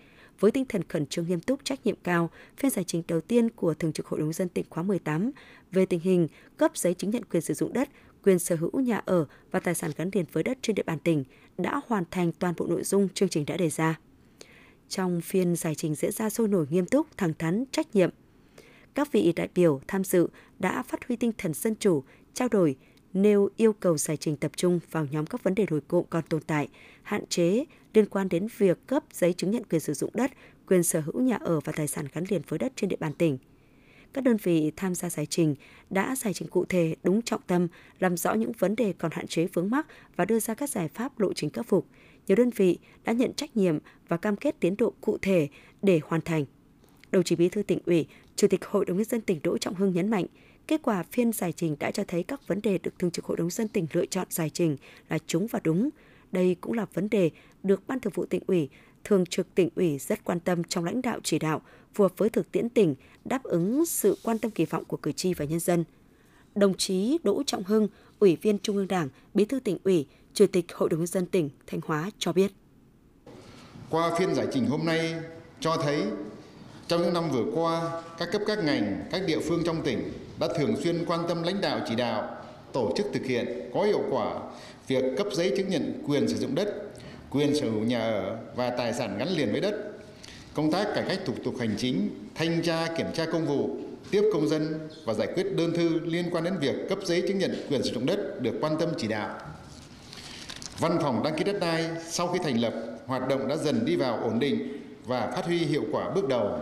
với 0.41 0.51
tinh 0.51 0.65
thần 0.65 0.83
khẩn 0.89 1.07
trương 1.07 1.27
nghiêm 1.29 1.41
túc 1.41 1.65
trách 1.65 1.87
nhiệm 1.87 1.97
cao, 2.03 2.31
phiên 2.57 2.71
giải 2.71 2.85
trình 2.85 3.03
đầu 3.09 3.21
tiên 3.21 3.51
của 3.51 3.75
Thường 3.75 3.93
trực 3.93 4.07
Hội 4.07 4.21
đồng 4.21 4.33
dân 4.33 4.49
tỉnh 4.49 4.65
khóa 4.71 4.83
18 4.83 5.31
về 5.73 5.87
tình 5.87 6.01
hình 6.01 6.29
cấp 6.57 6.73
giấy 6.75 6.95
chứng 6.95 7.11
nhận 7.11 7.25
quyền 7.25 7.43
sử 7.43 7.55
dụng 7.55 7.73
đất, 7.73 7.89
quyền 8.25 8.39
sở 8.39 8.57
hữu 8.57 8.81
nhà 8.81 9.03
ở 9.05 9.27
và 9.51 9.61
tài 9.61 9.75
sản 9.75 9.91
gắn 9.97 10.11
liền 10.13 10.25
với 10.33 10.43
đất 10.43 10.59
trên 10.63 10.75
địa 10.75 10.83
bàn 10.83 10.99
tỉnh 10.99 11.25
đã 11.59 11.81
hoàn 11.87 12.05
thành 12.11 12.33
toàn 12.33 12.55
bộ 12.57 12.67
nội 12.67 12.85
dung 12.85 13.09
chương 13.09 13.29
trình 13.29 13.45
đã 13.47 13.57
đề 13.57 13.71
ra. 13.71 13.99
Trong 14.89 15.21
phiên 15.21 15.57
giải 15.57 15.75
trình 15.75 15.95
diễn 15.95 16.13
ra 16.13 16.31
sôi 16.31 16.49
nổi 16.49 16.67
nghiêm 16.71 16.87
túc, 16.87 17.07
thẳng 17.17 17.35
thắn, 17.39 17.65
trách 17.71 17.95
nhiệm, 17.95 18.11
các 18.95 19.13
vị 19.13 19.33
đại 19.37 19.49
biểu 19.55 19.81
tham 19.89 20.05
dự 20.05 20.29
đã 20.59 20.83
phát 20.83 21.09
huy 21.09 21.17
tinh 21.17 21.33
thần 21.39 21.55
dân 21.55 21.75
chủ, 21.81 22.05
trao 22.35 22.49
đổi, 22.49 22.77
nêu 23.23 23.49
yêu 23.57 23.73
cầu 23.73 23.99
giải 23.99 24.17
trình 24.17 24.37
tập 24.37 24.53
trung 24.57 24.81
vào 24.91 25.07
nhóm 25.11 25.27
các 25.27 25.43
vấn 25.43 25.55
đề 25.55 25.67
nổi 25.71 25.81
cộng 25.89 26.07
còn 26.11 26.25
tồn 26.29 26.43
tại, 26.43 26.69
hạn 27.03 27.27
chế 27.27 27.65
liên 27.95 28.07
quan 28.07 28.29
đến 28.29 28.47
việc 28.59 28.87
cấp 28.87 29.05
giấy 29.13 29.33
chứng 29.33 29.51
nhận 29.51 29.65
quyền 29.65 29.81
sử 29.81 29.95
dụng 29.95 30.11
đất, 30.15 30.31
quyền 30.69 30.83
sở 30.83 31.01
hữu 31.01 31.23
nhà 31.23 31.37
ở 31.37 31.61
và 31.61 31.73
tài 31.77 31.89
sản 31.89 32.07
gắn 32.13 32.25
liền 32.29 32.43
với 32.49 32.59
đất 32.59 32.73
trên 32.77 32.89
địa 32.89 32.97
bàn 33.01 33.13
tỉnh. 33.13 33.39
Các 34.13 34.25
đơn 34.25 34.37
vị 34.43 34.73
tham 34.77 34.95
gia 34.95 35.11
giải 35.11 35.27
trình 35.27 35.55
đã 35.91 36.17
giải 36.17 36.35
trình 36.35 36.49
cụ 36.49 36.65
thể 36.65 36.97
đúng 37.03 37.23
trọng 37.23 37.41
tâm, 37.47 37.69
làm 37.99 38.17
rõ 38.17 38.35
những 38.35 38.53
vấn 38.53 38.77
đề 38.77 38.93
còn 38.99 39.11
hạn 39.15 39.27
chế 39.27 39.47
vướng 39.47 39.71
mắc 39.71 39.87
và 40.17 40.25
đưa 40.25 40.41
ra 40.41 40.55
các 40.55 40.71
giải 40.71 40.89
pháp 40.89 41.21
lộ 41.21 41.33
trình 41.33 41.51
khắc 41.51 41.67
phục. 41.67 41.87
Nhiều 42.27 42.37
đơn 42.37 42.51
vị 42.51 42.79
đã 43.05 43.13
nhận 43.13 43.35
trách 43.35 43.57
nhiệm 43.57 43.79
và 44.09 44.17
cam 44.17 44.37
kết 44.37 44.61
tiến 44.61 44.77
độ 44.77 44.93
cụ 45.01 45.19
thể 45.23 45.49
để 45.83 46.01
hoàn 46.05 46.21
thành. 46.21 46.45
Đồng 47.11 47.25
chí 47.25 47.37
Bí 47.37 47.49
thư 47.49 47.63
tỉnh 47.63 47.79
ủy, 47.87 48.07
Chủ 48.37 48.49
tịch 48.49 48.65
Hội 48.65 48.85
đồng 48.85 48.97
nhân 48.97 49.05
dân 49.05 49.21
tỉnh 49.21 49.41
Đỗ 49.43 49.59
Trọng 49.59 49.75
Hưng 49.75 49.93
nhấn 49.93 50.11
mạnh, 50.11 50.27
Kết 50.67 50.83
quả 50.83 51.03
phiên 51.03 51.33
giải 51.33 51.53
trình 51.53 51.77
đã 51.81 51.91
cho 51.91 52.05
thấy 52.09 52.23
các 52.23 52.49
vấn 52.49 52.63
đề 52.63 52.79
được 52.79 52.99
Thường 52.99 53.11
trực 53.11 53.25
Hội 53.25 53.37
đồng 53.37 53.51
dân 53.51 53.69
tỉnh 53.69 53.87
lựa 53.93 54.07
chọn 54.07 54.27
giải 54.31 54.51
trình 54.51 54.77
là 55.09 55.19
chúng 55.27 55.47
và 55.47 55.61
đúng. 55.65 55.91
Đây 56.33 56.57
cũng 56.61 56.73
là 56.73 56.87
vấn 56.95 57.11
đề 57.11 57.31
được 57.63 57.87
Ban 57.87 58.01
Thường 58.01 58.13
vụ 58.17 58.27
tỉnh 58.27 58.43
ủy, 58.47 58.69
Thường 59.05 59.27
trực 59.27 59.55
tỉnh 59.55 59.69
ủy 59.77 59.99
rất 59.99 60.25
quan 60.25 60.41
tâm 60.41 60.65
trong 60.65 60.85
lãnh 60.85 61.03
đạo 61.03 61.21
chỉ 61.23 61.39
đạo, 61.39 61.63
phù 61.95 62.05
hợp 62.05 62.13
với 62.17 62.31
thực 62.31 62.53
tiễn 62.53 62.69
tỉnh, 62.69 62.95
đáp 63.25 63.43
ứng 63.43 63.87
sự 63.87 64.19
quan 64.23 64.39
tâm 64.39 64.51
kỳ 64.51 64.65
vọng 64.65 64.85
của 64.85 64.97
cử 64.97 65.13
tri 65.13 65.35
và 65.35 65.45
nhân 65.45 65.61
dân. 65.61 65.85
Đồng 66.55 66.75
chí 66.75 67.19
Đỗ 67.23 67.43
Trọng 67.47 67.65
Hưng, 67.65 67.89
Ủy 68.19 68.37
viên 68.37 68.59
Trung 68.59 68.77
ương 68.77 68.89
Đảng, 68.89 69.09
Bí 69.35 69.45
thư 69.45 69.61
tỉnh 69.61 69.79
ủy, 69.85 70.07
Chủ 70.35 70.47
tịch 70.47 70.65
Hội 70.75 70.89
đồng 70.89 71.01
nhân 71.01 71.07
dân 71.07 71.27
tỉnh 71.27 71.51
Thanh 71.67 71.81
Hóa 71.85 72.11
cho 72.19 72.33
biết. 72.33 72.53
Qua 73.91 74.19
phiên 74.19 74.35
giải 74.35 74.47
trình 74.53 74.67
hôm 74.67 74.85
nay 74.85 75.15
cho 75.61 75.77
thấy 75.77 76.07
trong 76.89 77.03
những 77.03 77.15
năm 77.15 77.31
vừa 77.31 77.45
qua, 77.55 77.91
các 78.19 78.29
cấp 78.33 78.43
các 78.47 78.65
ngành, 78.65 79.05
các 79.11 79.23
địa 79.27 79.39
phương 79.41 79.63
trong 79.67 79.83
tỉnh 79.83 80.13
đã 80.41 80.49
thường 80.59 80.77
xuyên 80.83 81.05
quan 81.07 81.21
tâm 81.29 81.43
lãnh 81.43 81.61
đạo 81.61 81.81
chỉ 81.89 81.95
đạo, 81.95 82.37
tổ 82.73 82.93
chức 82.97 83.07
thực 83.13 83.25
hiện 83.25 83.71
có 83.75 83.83
hiệu 83.83 84.01
quả 84.11 84.35
việc 84.87 85.05
cấp 85.17 85.27
giấy 85.33 85.53
chứng 85.57 85.69
nhận 85.69 86.03
quyền 86.09 86.29
sử 86.29 86.37
dụng 86.37 86.55
đất, 86.55 86.69
quyền 87.31 87.55
sở 87.55 87.71
hữu 87.71 87.83
nhà 87.83 88.01
ở 88.01 88.37
và 88.57 88.71
tài 88.71 88.93
sản 88.93 89.19
gắn 89.19 89.29
liền 89.29 89.53
với 89.53 89.61
đất. 89.61 89.75
Công 90.55 90.73
tác 90.73 90.89
cải 90.95 91.05
cách 91.09 91.19
thủ 91.27 91.33
tục 91.45 91.55
hành 91.59 91.75
chính, 91.79 92.11
thanh 92.35 92.63
tra 92.63 92.87
kiểm 92.97 93.07
tra 93.15 93.25
công 93.25 93.47
vụ, 93.47 93.77
tiếp 94.11 94.23
công 94.33 94.49
dân 94.49 94.89
và 95.05 95.15
giải 95.15 95.29
quyết 95.35 95.47
đơn 95.57 95.73
thư 95.77 96.01
liên 96.05 96.25
quan 96.33 96.45
đến 96.45 96.55
việc 96.61 96.75
cấp 96.89 96.99
giấy 97.05 97.23
chứng 97.29 97.39
nhận 97.39 97.67
quyền 97.69 97.83
sử 97.83 97.95
dụng 97.95 98.07
đất 98.07 98.43
được 98.43 98.55
quan 98.61 98.77
tâm 98.79 98.89
chỉ 98.99 99.09
đạo. 99.09 99.39
Văn 100.79 100.99
phòng 101.03 101.23
đăng 101.25 101.35
ký 101.39 101.45
đất 101.45 101.61
đai 101.61 101.91
sau 102.09 102.29
khi 102.29 102.39
thành 102.45 102.61
lập, 102.61 102.75
hoạt 103.07 103.29
động 103.29 103.49
đã 103.49 103.57
dần 103.57 103.85
đi 103.85 103.97
vào 103.97 104.21
ổn 104.23 104.39
định 104.39 104.83
và 105.07 105.31
phát 105.37 105.47
huy 105.47 105.59
hiệu 105.59 105.85
quả 105.93 106.11
bước 106.11 106.29
đầu. 106.29 106.61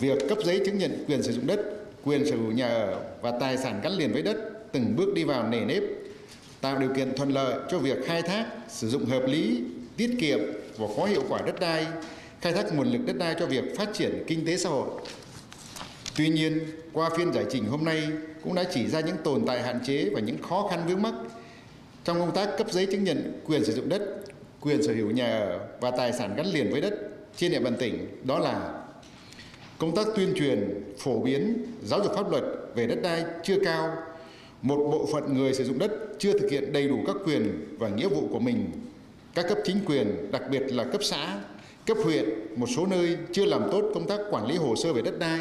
Việc 0.00 0.28
cấp 0.28 0.38
giấy 0.44 0.60
chứng 0.66 0.78
nhận 0.78 1.04
quyền 1.08 1.22
sử 1.22 1.32
dụng 1.32 1.46
đất 1.46 1.60
quyền 2.04 2.26
sở 2.26 2.36
hữu 2.36 2.52
nhà 2.52 2.68
ở 2.68 3.00
và 3.22 3.32
tài 3.40 3.56
sản 3.56 3.80
gắn 3.82 3.92
liền 3.92 4.12
với 4.12 4.22
đất 4.22 4.36
từng 4.72 4.96
bước 4.96 5.14
đi 5.14 5.24
vào 5.24 5.48
nề 5.48 5.60
nếp, 5.60 5.82
tạo 6.60 6.78
điều 6.78 6.94
kiện 6.94 7.16
thuận 7.16 7.30
lợi 7.30 7.58
cho 7.70 7.78
việc 7.78 7.98
khai 8.06 8.22
thác, 8.22 8.46
sử 8.68 8.88
dụng 8.88 9.04
hợp 9.04 9.22
lý, 9.26 9.62
tiết 9.96 10.16
kiệm 10.20 10.38
và 10.76 10.86
có 10.96 11.04
hiệu 11.04 11.22
quả 11.28 11.40
đất 11.46 11.60
đai, 11.60 11.86
khai 12.40 12.52
thác 12.52 12.74
nguồn 12.74 12.92
lực 12.92 13.00
đất 13.06 13.16
đai 13.18 13.34
cho 13.40 13.46
việc 13.46 13.64
phát 13.76 13.88
triển 13.94 14.24
kinh 14.26 14.46
tế 14.46 14.56
xã 14.56 14.68
hội. 14.68 14.88
Tuy 16.16 16.28
nhiên, 16.28 16.58
qua 16.92 17.10
phiên 17.16 17.32
giải 17.32 17.44
trình 17.50 17.64
hôm 17.64 17.84
nay 17.84 18.08
cũng 18.42 18.54
đã 18.54 18.64
chỉ 18.74 18.86
ra 18.86 19.00
những 19.00 19.16
tồn 19.24 19.46
tại 19.46 19.62
hạn 19.62 19.80
chế 19.86 20.10
và 20.12 20.20
những 20.20 20.42
khó 20.42 20.68
khăn 20.70 20.84
vướng 20.88 21.02
mắc 21.02 21.14
trong 22.04 22.20
công 22.20 22.34
tác 22.34 22.48
cấp 22.58 22.66
giấy 22.70 22.86
chứng 22.86 23.04
nhận 23.04 23.40
quyền 23.46 23.64
sử 23.64 23.72
dụng 23.72 23.88
đất, 23.88 24.02
quyền 24.60 24.82
sở 24.82 24.92
hữu 24.92 25.10
nhà 25.10 25.38
ở 25.38 25.58
và 25.80 25.90
tài 25.90 26.12
sản 26.12 26.34
gắn 26.36 26.46
liền 26.46 26.72
với 26.72 26.80
đất 26.80 26.94
trên 27.36 27.52
địa 27.52 27.60
bàn 27.60 27.76
tỉnh, 27.78 28.08
đó 28.24 28.38
là 28.38 28.83
công 29.84 29.94
tác 29.94 30.06
tuyên 30.16 30.32
truyền, 30.36 30.82
phổ 30.98 31.20
biến, 31.20 31.56
giáo 31.84 32.00
dục 32.04 32.12
pháp 32.16 32.30
luật 32.30 32.44
về 32.74 32.86
đất 32.86 32.98
đai 33.02 33.24
chưa 33.42 33.56
cao, 33.64 33.96
một 34.62 34.76
bộ 34.76 35.08
phận 35.12 35.34
người 35.34 35.54
sử 35.54 35.64
dụng 35.64 35.78
đất 35.78 35.90
chưa 36.18 36.38
thực 36.38 36.50
hiện 36.50 36.72
đầy 36.72 36.88
đủ 36.88 36.98
các 37.06 37.16
quyền 37.24 37.76
và 37.78 37.88
nghĩa 37.88 38.08
vụ 38.08 38.28
của 38.30 38.38
mình. 38.38 38.70
Các 39.34 39.46
cấp 39.48 39.58
chính 39.64 39.76
quyền, 39.86 40.30
đặc 40.32 40.42
biệt 40.50 40.62
là 40.72 40.84
cấp 40.84 41.04
xã, 41.04 41.40
cấp 41.86 41.96
huyện, 42.04 42.28
một 42.56 42.66
số 42.76 42.86
nơi 42.86 43.16
chưa 43.32 43.44
làm 43.44 43.62
tốt 43.72 43.90
công 43.94 44.06
tác 44.06 44.20
quản 44.30 44.46
lý 44.46 44.56
hồ 44.56 44.76
sơ 44.76 44.92
về 44.92 45.02
đất 45.02 45.18
đai, 45.18 45.40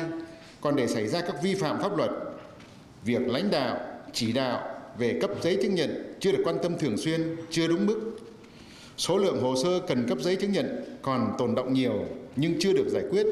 còn 0.61 0.75
để 0.75 0.87
xảy 0.87 1.07
ra 1.07 1.21
các 1.21 1.35
vi 1.43 1.55
phạm 1.55 1.81
pháp 1.81 1.97
luật. 1.97 2.11
Việc 3.05 3.21
lãnh 3.27 3.51
đạo, 3.51 3.77
chỉ 4.13 4.31
đạo 4.31 4.69
về 4.97 5.19
cấp 5.21 5.31
giấy 5.43 5.57
chứng 5.61 5.75
nhận 5.75 6.15
chưa 6.19 6.31
được 6.31 6.41
quan 6.45 6.57
tâm 6.63 6.77
thường 6.77 6.97
xuyên, 6.97 7.35
chưa 7.49 7.67
đúng 7.67 7.85
mức. 7.85 8.17
Số 8.97 9.17
lượng 9.17 9.41
hồ 9.41 9.55
sơ 9.63 9.79
cần 9.87 10.05
cấp 10.09 10.17
giấy 10.21 10.35
chứng 10.35 10.51
nhận 10.51 10.97
còn 11.01 11.35
tồn 11.37 11.55
động 11.55 11.73
nhiều 11.73 12.05
nhưng 12.35 12.55
chưa 12.59 12.73
được 12.73 12.89
giải 12.89 13.03
quyết 13.11 13.25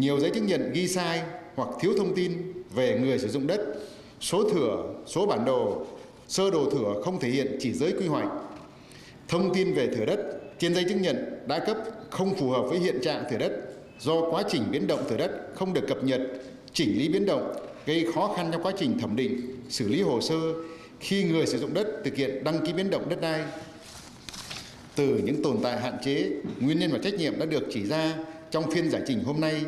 nhiều 0.00 0.20
giấy 0.20 0.30
chứng 0.30 0.46
nhận 0.46 0.72
ghi 0.72 0.88
sai 0.88 1.22
hoặc 1.54 1.68
thiếu 1.80 1.92
thông 1.98 2.14
tin 2.14 2.52
về 2.74 2.98
người 3.02 3.18
sử 3.18 3.28
dụng 3.28 3.46
đất, 3.46 3.60
số 4.20 4.50
thửa, 4.50 4.94
số 5.06 5.26
bản 5.26 5.44
đồ, 5.44 5.86
sơ 6.28 6.50
đồ 6.50 6.70
thửa 6.70 7.02
không 7.04 7.20
thể 7.20 7.28
hiện 7.28 7.56
chỉ 7.60 7.72
giới 7.72 7.92
quy 7.92 8.06
hoạch. 8.06 8.28
Thông 9.28 9.54
tin 9.54 9.74
về 9.74 9.86
thửa 9.86 10.04
đất 10.04 10.18
trên 10.58 10.74
giấy 10.74 10.84
chứng 10.88 11.02
nhận 11.02 11.16
đã 11.46 11.58
cấp 11.58 11.76
không 12.10 12.34
phù 12.34 12.50
hợp 12.50 12.62
với 12.62 12.78
hiện 12.78 12.98
trạng 13.02 13.24
thửa 13.30 13.38
đất 13.38 13.52
do 14.00 14.30
quá 14.30 14.42
trình 14.48 14.62
biến 14.70 14.86
động 14.86 15.04
thửa 15.08 15.16
đất 15.16 15.30
không 15.54 15.74
được 15.74 15.84
cập 15.88 16.04
nhật, 16.04 16.20
chỉnh 16.72 16.98
lý 16.98 17.08
biến 17.08 17.26
động 17.26 17.52
gây 17.86 18.06
khó 18.14 18.34
khăn 18.36 18.48
trong 18.52 18.62
quá 18.62 18.72
trình 18.78 18.98
thẩm 18.98 19.16
định, 19.16 19.40
xử 19.68 19.88
lý 19.88 20.02
hồ 20.02 20.20
sơ 20.20 20.36
khi 21.00 21.24
người 21.24 21.46
sử 21.46 21.58
dụng 21.58 21.74
đất 21.74 21.86
thực 22.04 22.16
hiện 22.16 22.44
đăng 22.44 22.66
ký 22.66 22.72
biến 22.72 22.90
động 22.90 23.08
đất 23.08 23.20
đai. 23.20 23.42
Từ 24.96 25.20
những 25.24 25.42
tồn 25.42 25.56
tại 25.62 25.80
hạn 25.80 25.94
chế, 26.04 26.30
nguyên 26.60 26.78
nhân 26.78 26.92
và 26.92 26.98
trách 27.02 27.14
nhiệm 27.14 27.38
đã 27.38 27.46
được 27.46 27.62
chỉ 27.70 27.86
ra 27.86 28.14
trong 28.50 28.70
phiên 28.70 28.90
giải 28.90 29.02
trình 29.06 29.24
hôm 29.24 29.40
nay, 29.40 29.64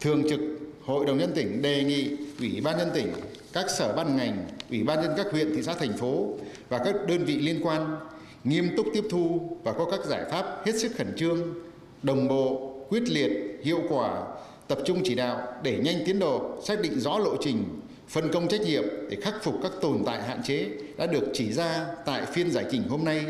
Thường 0.00 0.28
trực 0.28 0.40
Hội 0.84 1.06
đồng 1.06 1.18
nhân 1.18 1.32
tỉnh 1.34 1.62
đề 1.62 1.84
nghị 1.84 2.16
Ủy 2.38 2.60
ban 2.60 2.78
nhân 2.78 2.90
tỉnh, 2.94 3.12
các 3.52 3.66
sở 3.78 3.92
ban 3.96 4.16
ngành, 4.16 4.46
Ủy 4.70 4.82
ban 4.82 5.02
nhân 5.02 5.12
các 5.16 5.26
huyện, 5.30 5.54
thị 5.56 5.62
xã, 5.62 5.74
thành 5.74 5.96
phố 5.96 6.34
và 6.68 6.78
các 6.78 6.94
đơn 7.08 7.24
vị 7.24 7.36
liên 7.36 7.60
quan 7.62 7.96
nghiêm 8.44 8.68
túc 8.76 8.86
tiếp 8.94 9.04
thu 9.10 9.56
và 9.62 9.72
có 9.72 9.84
các 9.90 10.00
giải 10.06 10.24
pháp 10.30 10.66
hết 10.66 10.72
sức 10.78 10.92
khẩn 10.96 11.16
trương, 11.16 11.54
đồng 12.02 12.28
bộ, 12.28 12.74
quyết 12.88 13.02
liệt, 13.08 13.32
hiệu 13.62 13.80
quả, 13.88 14.24
tập 14.68 14.78
trung 14.84 15.00
chỉ 15.04 15.14
đạo 15.14 15.42
để 15.62 15.78
nhanh 15.78 16.02
tiến 16.06 16.18
độ, 16.18 16.62
xác 16.64 16.80
định 16.80 17.00
rõ 17.00 17.18
lộ 17.18 17.36
trình, 17.40 17.64
phân 18.08 18.32
công 18.32 18.48
trách 18.48 18.60
nhiệm 18.60 18.84
để 19.10 19.16
khắc 19.22 19.34
phục 19.42 19.54
các 19.62 19.72
tồn 19.80 20.02
tại 20.06 20.22
hạn 20.22 20.42
chế 20.42 20.66
đã 20.96 21.06
được 21.06 21.24
chỉ 21.34 21.52
ra 21.52 21.86
tại 22.04 22.26
phiên 22.26 22.50
giải 22.50 22.64
trình 22.70 22.82
hôm 22.88 23.04
nay. 23.04 23.24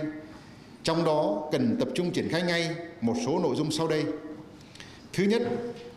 Trong 0.83 1.05
đó 1.05 1.49
cần 1.53 1.77
tập 1.81 1.89
trung 1.95 2.11
triển 2.11 2.29
khai 2.29 2.43
ngay 2.43 2.71
một 3.01 3.15
số 3.27 3.39
nội 3.39 3.57
dung 3.57 3.71
sau 3.71 3.89
đây. 3.89 4.05
Thứ 5.13 5.25
nhất, 5.25 5.43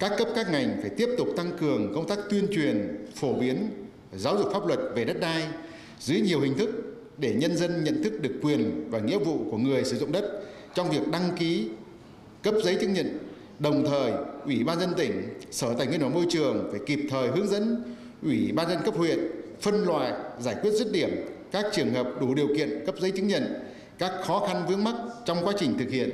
các 0.02 0.12
cấp 0.18 0.28
các 0.36 0.52
ngành 0.52 0.78
phải 0.82 0.90
tiếp 0.90 1.10
tục 1.18 1.28
tăng 1.38 1.52
cường 1.60 1.94
công 1.96 2.08
tác 2.08 2.20
tuyên 2.30 2.48
truyền, 2.52 3.06
phổ 3.16 3.34
biến, 3.34 3.70
giáo 4.16 4.38
dục 4.38 4.48
pháp 4.54 4.68
luật 4.68 4.80
về 4.96 5.06
đất 5.06 5.20
đai 5.20 5.44
dưới 6.00 6.22
nhiều 6.22 6.40
hình 6.40 6.58
thức 6.58 6.70
để 7.18 7.34
nhân 7.34 7.58
dân 7.58 7.84
nhận 7.84 8.04
thức 8.04 8.22
được 8.22 8.32
quyền 8.42 8.90
và 8.90 9.00
nghĩa 9.00 9.18
vụ 9.18 9.38
của 9.52 9.58
người 9.58 9.84
sử 9.84 9.98
dụng 9.98 10.12
đất 10.12 10.42
trong 10.76 10.90
việc 10.90 11.08
đăng 11.12 11.30
ký 11.40 11.70
cấp 12.44 12.54
giấy 12.64 12.78
chứng 12.82 12.94
nhận. 12.94 13.18
Đồng 13.60 13.86
thời, 13.86 14.12
Ủy 14.46 14.64
ban 14.64 14.80
dân 14.80 14.94
tỉnh, 14.98 15.24
Sở 15.52 15.74
Tài 15.74 15.88
nguyên 15.88 16.02
và 16.02 16.10
Môi 16.10 16.26
trường 16.30 16.68
phải 16.72 16.80
kịp 16.86 17.00
thời 17.10 17.28
hướng 17.28 17.48
dẫn 17.48 17.96
Ủy 18.24 18.52
ban 18.56 18.70
dân 18.70 18.78
cấp 18.86 18.96
huyện 18.98 19.20
phân 19.62 19.84
loại, 19.84 20.14
giải 20.40 20.56
quyết 20.62 20.72
dứt 20.72 20.92
điểm 20.92 21.10
các 21.52 21.66
trường 21.74 21.94
hợp 21.94 22.08
đủ 22.22 22.36
điều 22.36 22.48
kiện 22.58 22.86
cấp 22.86 22.96
giấy 23.00 23.12
chứng 23.12 23.28
nhận, 23.28 23.54
các 23.98 24.12
khó 24.26 24.48
khăn 24.48 24.66
vướng 24.70 24.84
mắc 24.84 24.96
trong 25.26 25.38
quá 25.46 25.54
trình 25.58 25.78
thực 25.80 25.90
hiện. 25.90 26.10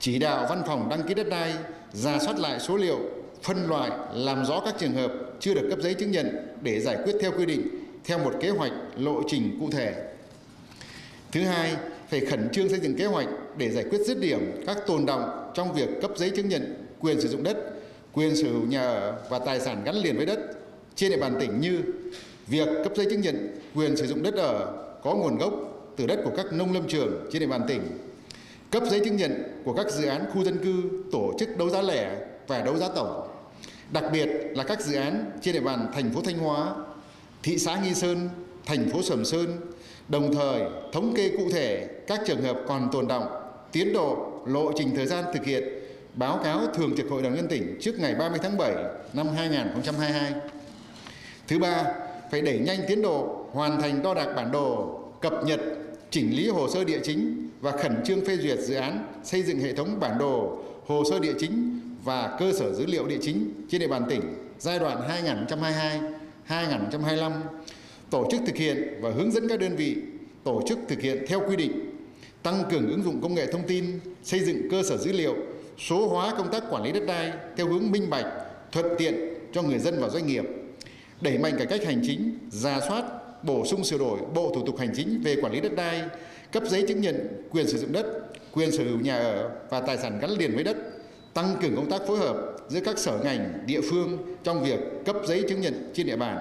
Chỉ 0.00 0.18
đạo 0.18 0.46
văn 0.48 0.62
phòng 0.66 0.88
đăng 0.90 1.02
ký 1.02 1.14
đất 1.14 1.28
đai 1.30 1.54
ra 1.92 2.18
soát 2.18 2.38
lại 2.38 2.60
số 2.60 2.76
liệu, 2.76 2.98
phân 3.42 3.68
loại, 3.68 3.90
làm 4.14 4.44
rõ 4.44 4.60
các 4.64 4.74
trường 4.78 4.92
hợp 4.92 5.12
chưa 5.40 5.54
được 5.54 5.66
cấp 5.70 5.78
giấy 5.82 5.94
chứng 5.94 6.10
nhận 6.10 6.46
để 6.62 6.80
giải 6.80 6.96
quyết 7.04 7.14
theo 7.20 7.32
quy 7.38 7.46
định 7.46 7.62
theo 8.04 8.18
một 8.18 8.32
kế 8.40 8.50
hoạch 8.50 8.72
lộ 8.96 9.22
trình 9.26 9.56
cụ 9.60 9.70
thể. 9.70 9.94
Thứ 11.32 11.40
hai, 11.40 11.76
phải 12.08 12.20
khẩn 12.20 12.48
trương 12.52 12.68
xây 12.68 12.80
dựng 12.80 12.96
kế 12.96 13.04
hoạch 13.04 13.28
để 13.56 13.70
giải 13.70 13.84
quyết 13.90 13.98
dứt 14.06 14.20
điểm 14.20 14.62
các 14.66 14.76
tồn 14.86 15.06
động 15.06 15.50
trong 15.54 15.74
việc 15.74 15.88
cấp 16.02 16.10
giấy 16.16 16.30
chứng 16.30 16.48
nhận 16.48 16.86
quyền 17.00 17.20
sử 17.20 17.28
dụng 17.28 17.42
đất, 17.42 17.56
quyền 18.12 18.36
sở 18.36 18.48
hữu 18.48 18.66
nhà 18.66 18.82
ở 18.82 19.14
và 19.30 19.38
tài 19.38 19.60
sản 19.60 19.82
gắn 19.84 19.96
liền 19.96 20.16
với 20.16 20.26
đất 20.26 20.38
trên 20.94 21.10
địa 21.10 21.18
bàn 21.18 21.36
tỉnh 21.40 21.60
như 21.60 21.80
việc 22.46 22.68
cấp 22.84 22.92
giấy 22.96 23.06
chứng 23.10 23.20
nhận 23.20 23.56
quyền 23.74 23.96
sử 23.96 24.06
dụng 24.06 24.22
đất 24.22 24.34
ở 24.34 24.82
có 25.02 25.14
nguồn 25.14 25.38
gốc 25.38 25.54
từ 25.96 26.06
đất 26.06 26.20
của 26.24 26.32
các 26.36 26.52
nông 26.52 26.72
lâm 26.72 26.88
trường 26.88 27.28
trên 27.32 27.40
địa 27.40 27.46
bàn 27.46 27.60
tỉnh, 27.68 27.82
cấp 28.72 28.82
giấy 28.90 29.00
chứng 29.04 29.16
nhận 29.16 29.42
của 29.64 29.72
các 29.72 29.90
dự 29.90 30.06
án 30.06 30.24
khu 30.34 30.44
dân 30.44 30.58
cư 30.58 30.82
tổ 31.12 31.32
chức 31.38 31.56
đấu 31.58 31.70
giá 31.70 31.82
lẻ 31.82 32.16
và 32.46 32.60
đấu 32.60 32.76
giá 32.76 32.88
tổng, 32.94 33.28
đặc 33.92 34.04
biệt 34.12 34.28
là 34.50 34.64
các 34.64 34.80
dự 34.80 34.96
án 34.96 35.30
trên 35.42 35.54
địa 35.54 35.60
bàn 35.60 35.90
thành 35.94 36.12
phố 36.12 36.20
Thanh 36.24 36.38
Hóa, 36.38 36.74
thị 37.42 37.58
xã 37.58 37.76
Nghi 37.76 37.94
Sơn, 37.94 38.28
thành 38.66 38.90
phố 38.90 39.02
Sầm 39.02 39.24
Sơn, 39.24 39.60
đồng 40.08 40.34
thời 40.34 40.62
thống 40.92 41.14
kê 41.16 41.28
cụ 41.28 41.50
thể 41.52 41.88
các 42.06 42.20
trường 42.26 42.42
hợp 42.42 42.56
còn 42.68 42.88
tồn 42.92 43.08
động, 43.08 43.26
tiến 43.72 43.92
độ, 43.92 44.32
lộ 44.46 44.72
trình 44.76 44.96
thời 44.96 45.06
gian 45.06 45.24
thực 45.34 45.44
hiện, 45.44 45.64
báo 46.14 46.40
cáo 46.44 46.66
Thường 46.74 46.94
trực 46.96 47.10
Hội 47.10 47.22
đồng 47.22 47.34
nhân 47.34 47.48
tỉnh 47.48 47.78
trước 47.80 47.98
ngày 47.98 48.14
30 48.14 48.38
tháng 48.42 48.58
7 48.58 48.74
năm 49.12 49.28
2022. 49.36 50.32
Thứ 51.48 51.58
ba, 51.58 51.84
phải 52.30 52.40
đẩy 52.40 52.58
nhanh 52.58 52.78
tiến 52.88 53.02
độ 53.02 53.46
hoàn 53.52 53.80
thành 53.82 54.02
đo 54.02 54.14
đạc 54.14 54.32
bản 54.36 54.52
đồ, 54.52 55.00
cập 55.20 55.32
nhật, 55.44 55.60
chỉnh 56.10 56.36
lý 56.36 56.48
hồ 56.48 56.68
sơ 56.68 56.84
địa 56.84 56.98
chính 57.02 57.41
và 57.62 57.72
khẩn 57.72 58.04
trương 58.04 58.24
phê 58.24 58.36
duyệt 58.36 58.58
dự 58.58 58.74
án 58.74 59.06
xây 59.24 59.42
dựng 59.42 59.58
hệ 59.58 59.72
thống 59.72 60.00
bản 60.00 60.18
đồ, 60.18 60.58
hồ 60.86 61.02
sơ 61.10 61.18
địa 61.18 61.34
chính 61.38 61.80
và 62.04 62.36
cơ 62.38 62.52
sở 62.52 62.72
dữ 62.72 62.86
liệu 62.86 63.06
địa 63.06 63.18
chính 63.22 63.50
trên 63.70 63.80
địa 63.80 63.88
bàn 63.88 64.02
tỉnh 64.08 64.20
giai 64.58 64.78
đoạn 64.78 64.98
2022-2025, 66.48 67.32
tổ 68.10 68.28
chức 68.30 68.40
thực 68.46 68.56
hiện 68.56 68.98
và 69.00 69.10
hướng 69.10 69.30
dẫn 69.30 69.48
các 69.48 69.60
đơn 69.60 69.76
vị 69.76 69.96
tổ 70.44 70.62
chức 70.68 70.78
thực 70.88 71.00
hiện 71.00 71.24
theo 71.28 71.42
quy 71.48 71.56
định, 71.56 71.72
tăng 72.42 72.62
cường 72.70 72.90
ứng 72.90 73.02
dụng 73.02 73.20
công 73.22 73.34
nghệ 73.34 73.52
thông 73.52 73.66
tin, 73.66 74.00
xây 74.22 74.40
dựng 74.40 74.68
cơ 74.70 74.82
sở 74.82 74.96
dữ 74.96 75.12
liệu, 75.12 75.36
số 75.78 76.08
hóa 76.08 76.34
công 76.38 76.52
tác 76.52 76.62
quản 76.70 76.82
lý 76.82 76.92
đất 76.92 77.02
đai 77.06 77.32
theo 77.56 77.66
hướng 77.68 77.90
minh 77.90 78.10
bạch, 78.10 78.26
thuận 78.72 78.86
tiện 78.98 79.14
cho 79.52 79.62
người 79.62 79.78
dân 79.78 80.00
và 80.00 80.08
doanh 80.08 80.26
nghiệp, 80.26 80.44
đẩy 81.20 81.38
mạnh 81.38 81.54
cải 81.58 81.66
cách 81.66 81.84
hành 81.84 82.00
chính, 82.06 82.38
ra 82.50 82.80
soát, 82.88 83.04
bổ 83.42 83.66
sung 83.66 83.84
sửa 83.84 83.98
đổi 83.98 84.18
bộ 84.34 84.52
thủ 84.54 84.66
tục 84.66 84.78
hành 84.78 84.92
chính 84.96 85.20
về 85.24 85.36
quản 85.42 85.52
lý 85.52 85.60
đất 85.60 85.76
đai, 85.76 86.02
cấp 86.52 86.62
giấy 86.66 86.84
chứng 86.88 87.00
nhận 87.00 87.28
quyền 87.50 87.66
sử 87.68 87.78
dụng 87.78 87.92
đất, 87.92 88.06
quyền 88.52 88.72
sở 88.72 88.84
hữu 88.84 89.00
nhà 89.00 89.16
ở 89.16 89.50
và 89.70 89.80
tài 89.80 89.98
sản 89.98 90.18
gắn 90.20 90.30
liền 90.30 90.54
với 90.54 90.64
đất, 90.64 90.76
tăng 91.34 91.56
cường 91.62 91.76
công 91.76 91.90
tác 91.90 92.02
phối 92.06 92.18
hợp 92.18 92.36
giữa 92.68 92.80
các 92.80 92.98
sở 92.98 93.18
ngành, 93.24 93.52
địa 93.66 93.80
phương 93.80 94.18
trong 94.44 94.64
việc 94.64 94.80
cấp 95.04 95.16
giấy 95.26 95.44
chứng 95.48 95.60
nhận 95.60 95.90
trên 95.94 96.06
địa 96.06 96.16
bàn. 96.16 96.38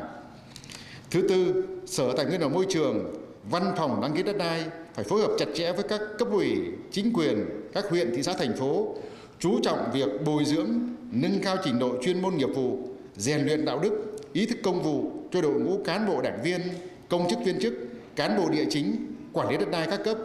Thứ 1.12 1.22
tư, 1.30 1.63
Sở 1.86 2.13
Tài 2.18 2.25
nguyên 2.25 2.41
và 2.41 2.48
Môi 2.48 2.65
trường, 2.70 3.13
Văn 3.50 3.74
phòng 3.77 4.01
đăng 4.01 4.13
ký 4.13 4.24
đất 4.24 4.38
đai 4.38 4.63
phải 4.94 5.03
phối 5.03 5.22
hợp 5.22 5.32
chặt 5.39 5.46
chẽ 5.53 5.72
với 5.72 5.84
các 5.84 6.01
cấp 6.18 6.27
ủy, 6.32 6.56
chính 6.91 7.13
quyền, 7.13 7.46
các 7.74 7.86
huyện, 7.89 8.15
thị 8.15 8.24
xã, 8.24 8.34
thành 8.34 8.58
phố, 8.58 8.96
chú 9.39 9.60
trọng 9.63 9.91
việc 9.94 10.10
bồi 10.25 10.46
dưỡng, 10.46 10.70
nâng 11.12 11.39
cao 11.44 11.58
trình 11.63 11.80
độ 11.80 12.03
chuyên 12.03 12.22
môn 12.22 12.36
nghiệp 12.36 12.50
vụ, 12.56 12.80
rèn 13.18 13.46
luyện 13.46 13.65
đạo 13.65 13.80
đức, 13.80 14.18
ý 14.34 14.46
thức 14.46 14.58
công 14.63 14.84
vụ 14.84 15.12
cho 15.32 15.41
đội 15.41 15.53
ngũ 15.53 15.84
cán 15.84 16.08
bộ 16.08 16.22
đảng 16.22 16.39
viên, 16.44 16.62
công 17.10 17.30
chức 17.30 17.39
viên 17.46 17.60
chức, 17.60 17.74
cán 18.15 18.38
bộ 18.38 18.50
địa 18.50 18.65
chính, 18.70 19.11
quản 19.33 19.50
lý 19.50 19.57
đất 19.57 19.71
đai 19.71 19.88
các 19.88 20.00
cấp, 20.03 20.17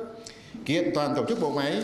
kiện 0.64 0.90
toàn 0.94 1.14
tổ 1.14 1.24
chức 1.28 1.40
bộ 1.40 1.50
máy, 1.50 1.82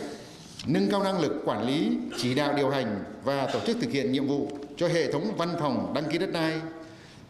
nâng 0.66 0.90
cao 0.90 1.02
năng 1.02 1.20
lực 1.20 1.32
quản 1.44 1.66
lý, 1.66 1.90
chỉ 2.18 2.34
đạo 2.34 2.54
điều 2.56 2.70
hành 2.70 3.04
và 3.24 3.46
tổ 3.52 3.60
chức 3.66 3.76
thực 3.80 3.90
hiện 3.90 4.12
nhiệm 4.12 4.26
vụ 4.26 4.48
cho 4.76 4.88
hệ 4.88 5.12
thống 5.12 5.32
văn 5.36 5.48
phòng 5.60 5.92
đăng 5.94 6.04
ký 6.10 6.18
đất 6.18 6.32
đai, 6.32 6.60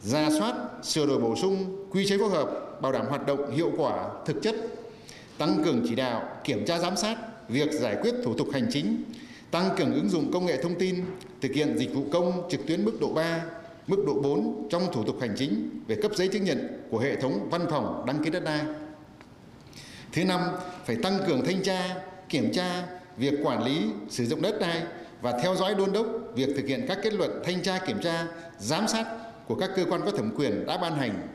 ra 0.03 0.29
soát, 0.39 0.55
sửa 0.83 1.07
đổi 1.07 1.19
bổ 1.19 1.37
sung 1.37 1.87
quy 1.91 2.07
chế 2.09 2.19
phối 2.19 2.31
hợp, 2.31 2.51
bảo 2.83 2.93
đảm 2.93 3.07
hoạt 3.07 3.27
động 3.27 3.57
hiệu 3.57 3.73
quả, 3.77 4.09
thực 4.27 4.43
chất, 4.43 4.55
tăng 5.39 5.63
cường 5.65 5.85
chỉ 5.89 5.95
đạo, 5.95 6.23
kiểm 6.45 6.65
tra 6.67 6.79
giám 6.79 6.97
sát 6.97 7.17
việc 7.49 7.73
giải 7.73 7.97
quyết 8.03 8.15
thủ 8.25 8.35
tục 8.35 8.49
hành 8.53 8.67
chính, 8.71 9.03
tăng 9.51 9.69
cường 9.77 9.95
ứng 9.95 10.09
dụng 10.09 10.33
công 10.33 10.47
nghệ 10.47 10.63
thông 10.63 10.75
tin, 10.75 11.05
thực 11.41 11.53
hiện 11.53 11.79
dịch 11.79 11.95
vụ 11.95 12.03
công 12.13 12.49
trực 12.51 12.67
tuyến 12.67 12.85
mức 12.85 12.93
độ 13.01 13.09
3, 13.09 13.45
mức 13.87 14.05
độ 14.07 14.15
4 14.23 14.69
trong 14.71 14.93
thủ 14.93 15.05
tục 15.05 15.17
hành 15.21 15.35
chính 15.37 15.71
về 15.87 15.97
cấp 16.03 16.13
giấy 16.15 16.29
chứng 16.29 16.45
nhận 16.45 16.69
của 16.91 16.99
hệ 16.99 17.17
thống 17.17 17.49
văn 17.51 17.67
phòng 17.71 18.05
đăng 18.07 18.25
ký 18.25 18.31
đất 18.31 18.45
đai. 18.45 18.61
Thứ 20.13 20.25
năm, 20.25 20.41
phải 20.85 20.97
tăng 20.97 21.19
cường 21.27 21.45
thanh 21.45 21.63
tra, 21.63 21.97
kiểm 22.29 22.53
tra 22.53 22.83
việc 23.17 23.35
quản 23.43 23.65
lý 23.65 23.83
sử 24.09 24.27
dụng 24.27 24.43
đất 24.43 24.61
đai 24.61 24.83
và 25.21 25.39
theo 25.43 25.55
dõi 25.55 25.75
đôn 25.75 25.93
đốc 25.93 26.07
việc 26.35 26.49
thực 26.57 26.67
hiện 26.67 26.85
các 26.89 26.99
kết 27.03 27.13
luận 27.13 27.43
thanh 27.45 27.63
tra 27.63 27.79
kiểm 27.79 28.01
tra, 28.03 28.27
giám 28.59 28.89
sát 28.89 29.07
của 29.47 29.55
các 29.55 29.71
cơ 29.77 29.85
quan 29.91 30.01
có 30.05 30.11
thẩm 30.11 30.31
quyền 30.37 30.67
đã 30.67 30.77
ban 30.79 30.97
hành, 30.97 31.29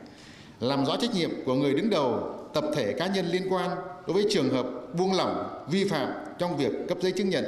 làm 0.60 0.86
rõ 0.86 0.96
trách 1.00 1.14
nhiệm 1.14 1.30
của 1.44 1.54
người 1.54 1.74
đứng 1.74 1.90
đầu, 1.90 2.34
tập 2.54 2.64
thể 2.74 2.92
cá 2.92 3.06
nhân 3.06 3.26
liên 3.26 3.52
quan 3.52 3.70
đối 4.06 4.14
với 4.14 4.26
trường 4.30 4.50
hợp 4.50 4.66
buông 4.94 5.12
lỏng, 5.12 5.64
vi 5.70 5.84
phạm 5.84 6.12
trong 6.38 6.56
việc 6.56 6.72
cấp 6.88 6.98
giấy 7.00 7.12
chứng 7.12 7.30
nhận, 7.30 7.44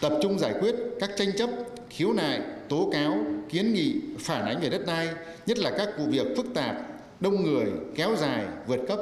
tập 0.00 0.12
trung 0.22 0.38
giải 0.38 0.54
quyết 0.60 0.74
các 1.00 1.10
tranh 1.16 1.36
chấp, 1.36 1.50
khiếu 1.90 2.12
nại, 2.12 2.40
tố 2.68 2.90
cáo, 2.92 3.18
kiến 3.50 3.74
nghị, 3.74 4.00
phản 4.18 4.46
ánh 4.46 4.60
về 4.60 4.70
đất 4.70 4.86
đai, 4.86 5.08
nhất 5.46 5.58
là 5.58 5.70
các 5.78 5.88
vụ 5.98 6.04
việc 6.04 6.26
phức 6.36 6.46
tạp, 6.54 6.76
đông 7.20 7.42
người, 7.42 7.66
kéo 7.94 8.16
dài, 8.16 8.44
vượt 8.66 8.80
cấp. 8.88 8.98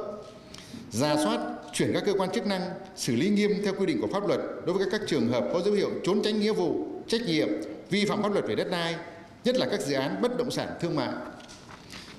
Ra 0.92 1.16
soát, 1.24 1.40
chuyển 1.72 1.90
các 1.94 2.02
cơ 2.06 2.12
quan 2.18 2.30
chức 2.30 2.46
năng 2.46 2.70
xử 2.96 3.16
lý 3.16 3.28
nghiêm 3.28 3.50
theo 3.64 3.74
quy 3.78 3.86
định 3.86 4.00
của 4.00 4.08
pháp 4.12 4.28
luật 4.28 4.40
đối 4.66 4.78
với 4.78 4.86
các 4.90 5.00
trường 5.06 5.28
hợp 5.28 5.44
có 5.52 5.60
dấu 5.60 5.74
hiệu 5.74 5.90
trốn 6.04 6.22
tránh 6.24 6.40
nghĩa 6.40 6.52
vụ, 6.52 6.86
trách 7.06 7.20
nhiệm, 7.26 7.48
vi 7.90 8.04
phạm 8.04 8.22
pháp 8.22 8.32
luật 8.32 8.44
về 8.46 8.54
đất 8.54 8.70
đai, 8.70 8.94
nhất 9.44 9.56
là 9.56 9.66
các 9.70 9.80
dự 9.80 9.94
án 9.94 10.22
bất 10.22 10.38
động 10.38 10.50
sản 10.50 10.68
thương 10.80 10.96
mại. 10.96 11.12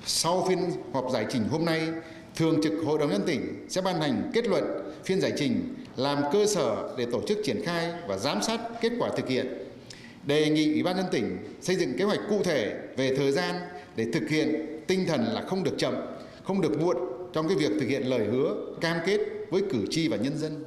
Sau 0.05 0.45
phiên 0.49 0.59
họp 0.93 1.05
giải 1.13 1.25
trình 1.29 1.43
hôm 1.49 1.65
nay, 1.65 1.87
Thường 2.35 2.59
trực 2.63 2.73
Hội 2.85 2.99
đồng 2.99 3.09
nhân 3.09 3.21
tỉnh 3.25 3.65
sẽ 3.69 3.81
ban 3.81 4.01
hành 4.01 4.31
kết 4.33 4.47
luận 4.47 4.63
phiên 5.05 5.21
giải 5.21 5.31
trình 5.37 5.75
làm 5.95 6.17
cơ 6.33 6.45
sở 6.45 6.95
để 6.97 7.05
tổ 7.11 7.21
chức 7.27 7.37
triển 7.43 7.61
khai 7.65 7.93
và 8.07 8.17
giám 8.17 8.41
sát 8.41 8.59
kết 8.81 8.91
quả 8.99 9.09
thực 9.17 9.27
hiện. 9.27 9.47
Đề 10.23 10.49
nghị 10.49 10.73
Ủy 10.73 10.83
ban 10.83 10.95
nhân 10.95 11.05
tỉnh 11.11 11.37
xây 11.61 11.75
dựng 11.75 11.97
kế 11.97 12.03
hoạch 12.03 12.19
cụ 12.29 12.43
thể 12.43 12.73
về 12.97 13.15
thời 13.15 13.31
gian 13.31 13.55
để 13.95 14.05
thực 14.13 14.29
hiện 14.29 14.79
tinh 14.87 15.05
thần 15.07 15.25
là 15.33 15.41
không 15.41 15.63
được 15.63 15.73
chậm, 15.77 15.95
không 16.43 16.61
được 16.61 16.81
muộn 16.81 16.97
trong 17.33 17.47
cái 17.47 17.57
việc 17.57 17.71
thực 17.79 17.87
hiện 17.87 18.03
lời 18.03 18.27
hứa, 18.27 18.75
cam 18.81 18.97
kết 19.05 19.19
với 19.49 19.61
cử 19.71 19.85
tri 19.89 20.07
và 20.07 20.17
nhân 20.17 20.37
dân. 20.37 20.63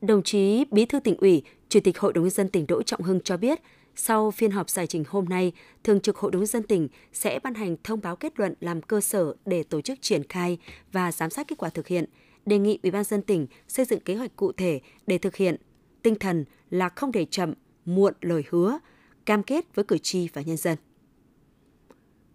Đồng 0.00 0.22
chí 0.22 0.64
Bí 0.70 0.86
thư 0.86 1.00
tỉnh 1.00 1.16
ủy, 1.16 1.42
Chủ 1.68 1.80
tịch 1.84 1.98
Hội 1.98 2.12
đồng 2.12 2.24
nhân 2.24 2.30
dân 2.30 2.48
tỉnh 2.48 2.66
Đỗ 2.66 2.82
Trọng 2.82 3.02
Hưng 3.02 3.20
cho 3.20 3.36
biết, 3.36 3.60
sau 3.96 4.30
phiên 4.30 4.50
họp 4.50 4.70
giải 4.70 4.86
trình 4.86 5.04
hôm 5.08 5.24
nay, 5.24 5.52
Thường 5.84 6.00
trực 6.00 6.16
Hội 6.16 6.30
đồng 6.30 6.40
nhân 6.40 6.46
dân 6.46 6.62
tỉnh 6.62 6.88
sẽ 7.12 7.38
ban 7.38 7.54
hành 7.54 7.76
thông 7.84 8.00
báo 8.00 8.16
kết 8.16 8.38
luận 8.38 8.54
làm 8.60 8.82
cơ 8.82 9.00
sở 9.00 9.34
để 9.46 9.62
tổ 9.62 9.80
chức 9.80 9.98
triển 10.02 10.22
khai 10.28 10.58
và 10.92 11.12
giám 11.12 11.30
sát 11.30 11.48
kết 11.48 11.58
quả 11.58 11.68
thực 11.68 11.86
hiện, 11.86 12.04
đề 12.46 12.58
nghị 12.58 12.78
Ủy 12.82 12.90
ban 12.90 13.04
dân 13.04 13.22
tỉnh 13.22 13.46
xây 13.68 13.84
dựng 13.84 14.00
kế 14.00 14.14
hoạch 14.14 14.36
cụ 14.36 14.52
thể 14.52 14.80
để 15.06 15.18
thực 15.18 15.36
hiện. 15.36 15.56
Tinh 16.02 16.14
thần 16.14 16.44
là 16.70 16.88
không 16.88 17.12
để 17.12 17.24
chậm, 17.24 17.54
muộn 17.84 18.14
lời 18.20 18.42
hứa, 18.50 18.78
cam 19.26 19.42
kết 19.42 19.74
với 19.74 19.84
cử 19.84 19.98
tri 19.98 20.28
và 20.32 20.42
nhân 20.42 20.56
dân. 20.56 20.78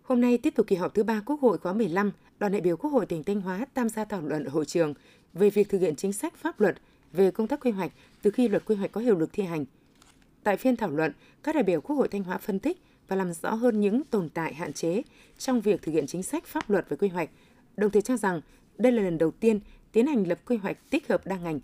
Hôm 0.03 0.21
nay 0.21 0.37
tiếp 0.37 0.53
tục 0.55 0.67
kỳ 0.67 0.75
họp 0.75 0.93
thứ 0.93 1.03
ba 1.03 1.21
Quốc 1.25 1.41
hội 1.41 1.57
khóa 1.57 1.73
15, 1.73 2.11
đoàn 2.39 2.51
đại 2.51 2.61
biểu 2.61 2.77
Quốc 2.77 2.89
hội 2.89 3.05
tỉnh 3.05 3.23
Thanh 3.23 3.41
Hóa 3.41 3.65
tham 3.75 3.89
gia 3.89 4.05
thảo 4.05 4.21
luận 4.21 4.43
ở 4.43 4.49
hội 4.49 4.65
trường 4.65 4.93
về 5.33 5.49
việc 5.49 5.69
thực 5.69 5.81
hiện 5.81 5.95
chính 5.95 6.13
sách 6.13 6.35
pháp 6.35 6.59
luật 6.59 6.75
về 7.13 7.31
công 7.31 7.47
tác 7.47 7.59
quy 7.59 7.71
hoạch 7.71 7.91
từ 8.21 8.31
khi 8.31 8.47
luật 8.47 8.65
quy 8.65 8.75
hoạch 8.75 8.91
có 8.91 9.01
hiệu 9.01 9.15
lực 9.15 9.29
thi 9.33 9.43
hành. 9.43 9.65
Tại 10.43 10.57
phiên 10.57 10.75
thảo 10.75 10.89
luận, 10.89 11.11
các 11.43 11.55
đại 11.55 11.63
biểu 11.63 11.81
Quốc 11.81 11.95
hội 11.95 12.07
Thanh 12.07 12.23
Hóa 12.23 12.37
phân 12.37 12.59
tích 12.59 12.77
và 13.07 13.15
làm 13.15 13.33
rõ 13.33 13.53
hơn 13.53 13.79
những 13.79 14.03
tồn 14.03 14.29
tại 14.29 14.53
hạn 14.53 14.73
chế 14.73 15.01
trong 15.37 15.61
việc 15.61 15.81
thực 15.81 15.91
hiện 15.91 16.07
chính 16.07 16.23
sách 16.23 16.45
pháp 16.45 16.69
luật 16.69 16.89
về 16.89 16.97
quy 16.97 17.07
hoạch, 17.07 17.29
đồng 17.77 17.91
thời 17.91 18.01
cho 18.01 18.17
rằng 18.17 18.41
đây 18.77 18.91
là 18.91 19.03
lần 19.03 19.17
đầu 19.17 19.31
tiên 19.31 19.59
tiến 19.91 20.07
hành 20.07 20.27
lập 20.27 20.39
quy 20.45 20.57
hoạch 20.57 20.77
tích 20.89 21.07
hợp 21.07 21.27
đa 21.27 21.37
ngành. 21.37 21.59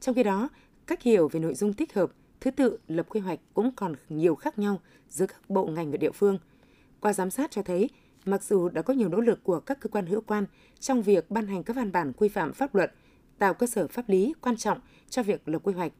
Trong 0.00 0.14
khi 0.14 0.22
đó, 0.22 0.48
cách 0.86 1.02
hiểu 1.02 1.28
về 1.28 1.40
nội 1.40 1.54
dung 1.54 1.72
tích 1.72 1.94
hợp, 1.94 2.12
thứ 2.40 2.50
tự 2.50 2.78
lập 2.88 3.06
quy 3.08 3.20
hoạch 3.20 3.38
cũng 3.54 3.70
còn 3.76 3.94
nhiều 4.08 4.34
khác 4.34 4.58
nhau 4.58 4.80
giữa 5.08 5.26
các 5.26 5.50
bộ 5.50 5.66
ngành 5.66 5.90
và 5.90 5.96
địa 5.96 6.10
phương. 6.10 6.38
Qua 7.00 7.12
giám 7.12 7.30
sát 7.30 7.50
cho 7.50 7.62
thấy, 7.62 7.90
mặc 8.24 8.42
dù 8.42 8.68
đã 8.68 8.82
có 8.82 8.94
nhiều 8.94 9.08
nỗ 9.08 9.20
lực 9.20 9.44
của 9.44 9.60
các 9.60 9.80
cơ 9.80 9.88
quan 9.88 10.06
hữu 10.06 10.20
quan 10.20 10.46
trong 10.80 11.02
việc 11.02 11.30
ban 11.30 11.46
hành 11.46 11.62
các 11.62 11.76
văn 11.76 11.92
bản 11.92 12.12
quy 12.12 12.28
phạm 12.28 12.52
pháp 12.52 12.74
luật, 12.74 12.92
tạo 13.38 13.54
cơ 13.54 13.66
sở 13.66 13.88
pháp 13.88 14.08
lý 14.08 14.34
quan 14.40 14.56
trọng 14.56 14.78
cho 15.10 15.22
việc 15.22 15.48
lập 15.48 15.58
quy 15.64 15.72
hoạch, 15.72 15.92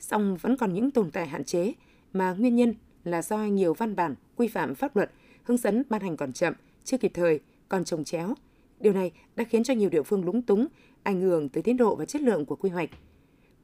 song 0.00 0.36
vẫn 0.40 0.56
còn 0.56 0.74
những 0.74 0.90
tồn 0.90 1.10
tại 1.10 1.26
hạn 1.26 1.44
chế 1.44 1.72
mà 2.12 2.32
nguyên 2.32 2.56
nhân 2.56 2.74
là 3.04 3.22
do 3.22 3.38
nhiều 3.38 3.74
văn 3.74 3.96
bản 3.96 4.14
quy 4.36 4.48
phạm 4.48 4.74
pháp 4.74 4.96
luật 4.96 5.10
hướng 5.42 5.56
dẫn 5.56 5.82
ban 5.88 6.00
hành 6.00 6.16
còn 6.16 6.32
chậm, 6.32 6.54
chưa 6.84 6.98
kịp 6.98 7.10
thời, 7.14 7.40
còn 7.68 7.84
trồng 7.84 8.04
chéo. 8.04 8.34
Điều 8.80 8.92
này 8.92 9.12
đã 9.36 9.44
khiến 9.44 9.64
cho 9.64 9.74
nhiều 9.74 9.90
địa 9.90 10.02
phương 10.02 10.24
lúng 10.24 10.42
túng, 10.42 10.66
ảnh 11.02 11.20
hưởng 11.20 11.48
tới 11.48 11.62
tiến 11.62 11.76
độ 11.76 11.94
và 11.94 12.04
chất 12.04 12.22
lượng 12.22 12.46
của 12.46 12.56
quy 12.56 12.70
hoạch. 12.70 12.90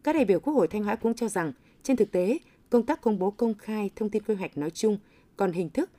Các 0.03 0.15
đại 0.15 0.25
biểu 0.25 0.41
Quốc 0.41 0.53
hội 0.53 0.69
Thanh 0.69 0.85
Hóa 0.85 0.97
cũng 0.97 1.15
cho 1.15 1.29
rằng, 1.29 1.53
trên 1.83 1.97
thực 1.97 2.13
tế, 2.13 2.39
công 2.71 2.87
tác 2.87 3.01
công 3.01 3.19
bố 3.19 3.31
công 3.31 3.55
khai 3.55 3.91
thông 3.97 4.11
tin 4.11 4.23
quy 4.23 4.35
hoạch 4.35 4.59
nói 4.59 4.71
chung 4.71 4.99
còn 5.37 5.53
hình 5.53 5.71
thức, 5.71 5.91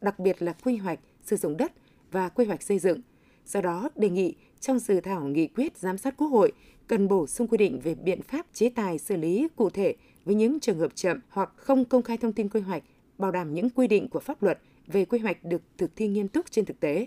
đặc 0.00 0.18
biệt 0.18 0.42
là 0.42 0.52
quy 0.52 0.76
hoạch 0.76 0.98
sử 1.28 1.36
dụng 1.36 1.56
đất 1.56 1.72
và 2.10 2.28
quy 2.28 2.44
hoạch 2.44 2.62
xây 2.62 2.78
dựng. 2.78 3.00
Do 3.46 3.60
đó, 3.60 3.88
đề 3.96 4.08
nghị 4.08 4.34
trong 4.60 4.78
dự 4.78 5.00
thảo 5.00 5.24
nghị 5.24 5.46
quyết 5.46 5.76
giám 5.76 5.98
sát 5.98 6.16
Quốc 6.16 6.28
hội 6.28 6.52
cần 6.86 7.08
bổ 7.08 7.26
sung 7.26 7.48
quy 7.48 7.58
định 7.58 7.80
về 7.80 7.94
biện 7.94 8.22
pháp 8.22 8.46
chế 8.52 8.68
tài 8.68 8.98
xử 8.98 9.16
lý 9.16 9.48
cụ 9.56 9.70
thể 9.70 9.94
với 10.24 10.34
những 10.34 10.60
trường 10.60 10.78
hợp 10.78 10.92
chậm 10.94 11.20
hoặc 11.28 11.52
không 11.56 11.84
công 11.84 12.02
khai 12.02 12.16
thông 12.16 12.32
tin 12.32 12.48
quy 12.48 12.60
hoạch, 12.60 12.82
bảo 13.18 13.30
đảm 13.30 13.54
những 13.54 13.70
quy 13.70 13.86
định 13.86 14.08
của 14.08 14.20
pháp 14.20 14.42
luật 14.42 14.58
về 14.86 15.04
quy 15.04 15.18
hoạch 15.18 15.44
được 15.44 15.62
thực 15.78 15.96
thi 15.96 16.08
nghiêm 16.08 16.28
túc 16.28 16.50
trên 16.50 16.64
thực 16.64 16.80
tế. 16.80 17.06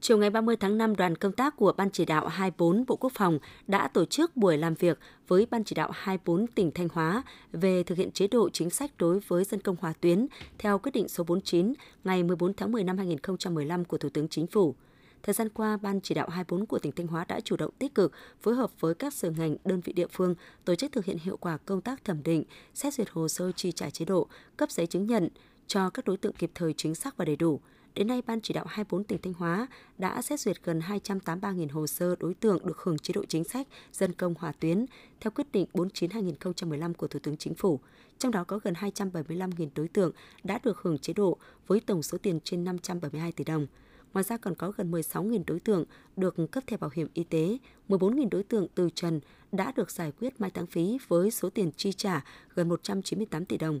Chiều 0.00 0.18
ngày 0.18 0.30
30 0.30 0.56
tháng 0.56 0.78
5, 0.78 0.96
đoàn 0.96 1.16
công 1.16 1.32
tác 1.32 1.56
của 1.56 1.72
Ban 1.76 1.90
chỉ 1.90 2.04
đạo 2.04 2.26
24 2.26 2.84
Bộ 2.86 2.96
Quốc 2.96 3.12
phòng 3.14 3.38
đã 3.66 3.88
tổ 3.88 4.04
chức 4.04 4.36
buổi 4.36 4.58
làm 4.58 4.74
việc 4.74 4.98
với 5.28 5.46
Ban 5.50 5.64
chỉ 5.64 5.74
đạo 5.74 5.90
24 5.94 6.46
tỉnh 6.46 6.70
Thanh 6.70 6.88
Hóa 6.92 7.22
về 7.52 7.82
thực 7.82 7.98
hiện 7.98 8.10
chế 8.10 8.28
độ 8.28 8.50
chính 8.50 8.70
sách 8.70 8.90
đối 8.98 9.20
với 9.20 9.44
dân 9.44 9.60
công 9.60 9.76
hòa 9.80 9.92
tuyến 10.00 10.26
theo 10.58 10.78
quyết 10.78 10.92
định 10.92 11.08
số 11.08 11.24
49 11.24 11.72
ngày 12.04 12.22
14 12.22 12.54
tháng 12.54 12.72
10 12.72 12.84
năm 12.84 12.98
2015 12.98 13.84
của 13.84 13.98
Thủ 13.98 14.08
tướng 14.08 14.28
Chính 14.28 14.46
phủ. 14.46 14.74
Thời 15.22 15.32
gian 15.32 15.48
qua, 15.48 15.76
Ban 15.76 16.00
chỉ 16.00 16.14
đạo 16.14 16.28
24 16.28 16.66
của 16.66 16.78
tỉnh 16.78 16.92
Thanh 16.92 17.06
Hóa 17.06 17.24
đã 17.24 17.40
chủ 17.40 17.56
động 17.56 17.70
tích 17.78 17.94
cực 17.94 18.12
phối 18.42 18.54
hợp 18.54 18.70
với 18.80 18.94
các 18.94 19.14
sở 19.14 19.30
ngành, 19.30 19.56
đơn 19.64 19.80
vị 19.80 19.92
địa 19.92 20.06
phương 20.12 20.34
tổ 20.64 20.74
chức 20.74 20.92
thực 20.92 21.04
hiện 21.04 21.18
hiệu 21.18 21.36
quả 21.36 21.56
công 21.56 21.80
tác 21.80 22.04
thẩm 22.04 22.22
định, 22.22 22.44
xét 22.74 22.94
duyệt 22.94 23.10
hồ 23.10 23.28
sơ 23.28 23.52
chi 23.52 23.72
trả 23.72 23.90
chế 23.90 24.04
độ, 24.04 24.28
cấp 24.56 24.70
giấy 24.70 24.86
chứng 24.86 25.06
nhận 25.06 25.28
cho 25.66 25.90
các 25.90 26.04
đối 26.04 26.16
tượng 26.16 26.32
kịp 26.32 26.50
thời 26.54 26.72
chính 26.72 26.94
xác 26.94 27.16
và 27.16 27.24
đầy 27.24 27.36
đủ. 27.36 27.60
Đến 27.96 28.06
nay, 28.06 28.22
Ban 28.26 28.40
chỉ 28.40 28.54
đạo 28.54 28.64
24 28.68 29.04
tỉnh 29.04 29.18
Thanh 29.22 29.32
Hóa 29.32 29.66
đã 29.98 30.22
xét 30.22 30.40
duyệt 30.40 30.56
gần 30.64 30.80
283.000 30.80 31.68
hồ 31.72 31.86
sơ 31.86 32.16
đối 32.20 32.34
tượng 32.34 32.66
được 32.66 32.78
hưởng 32.78 32.98
chế 32.98 33.12
độ 33.12 33.24
chính 33.28 33.44
sách 33.44 33.68
dân 33.92 34.12
công 34.12 34.34
hỏa 34.38 34.52
tuyến 34.52 34.86
theo 35.20 35.30
quyết 35.30 35.52
định 35.52 35.66
49-2015 35.72 36.94
của 36.94 37.06
Thủ 37.06 37.18
tướng 37.22 37.36
Chính 37.36 37.54
phủ. 37.54 37.80
Trong 38.18 38.32
đó 38.32 38.44
có 38.44 38.58
gần 38.64 38.74
275.000 38.74 39.68
đối 39.74 39.88
tượng 39.88 40.12
đã 40.44 40.58
được 40.62 40.78
hưởng 40.82 40.98
chế 40.98 41.12
độ 41.12 41.36
với 41.66 41.80
tổng 41.80 42.02
số 42.02 42.18
tiền 42.18 42.40
trên 42.44 42.64
572 42.64 43.32
tỷ 43.32 43.44
đồng. 43.44 43.66
Ngoài 44.12 44.24
ra 44.24 44.36
còn 44.36 44.54
có 44.54 44.72
gần 44.76 44.90
16.000 44.90 45.42
đối 45.46 45.60
tượng 45.60 45.84
được 46.16 46.36
cấp 46.50 46.64
thẻ 46.66 46.76
bảo 46.76 46.90
hiểm 46.94 47.08
y 47.14 47.24
tế, 47.24 47.58
14.000 47.88 48.28
đối 48.30 48.42
tượng 48.42 48.66
từ 48.74 48.90
trần 48.94 49.20
đã 49.52 49.72
được 49.76 49.90
giải 49.90 50.12
quyết 50.20 50.40
mai 50.40 50.50
táng 50.50 50.66
phí 50.66 50.98
với 51.08 51.30
số 51.30 51.50
tiền 51.50 51.70
chi 51.76 51.92
trả 51.92 52.24
gần 52.54 52.68
198 52.68 53.44
tỷ 53.44 53.58
đồng. 53.58 53.80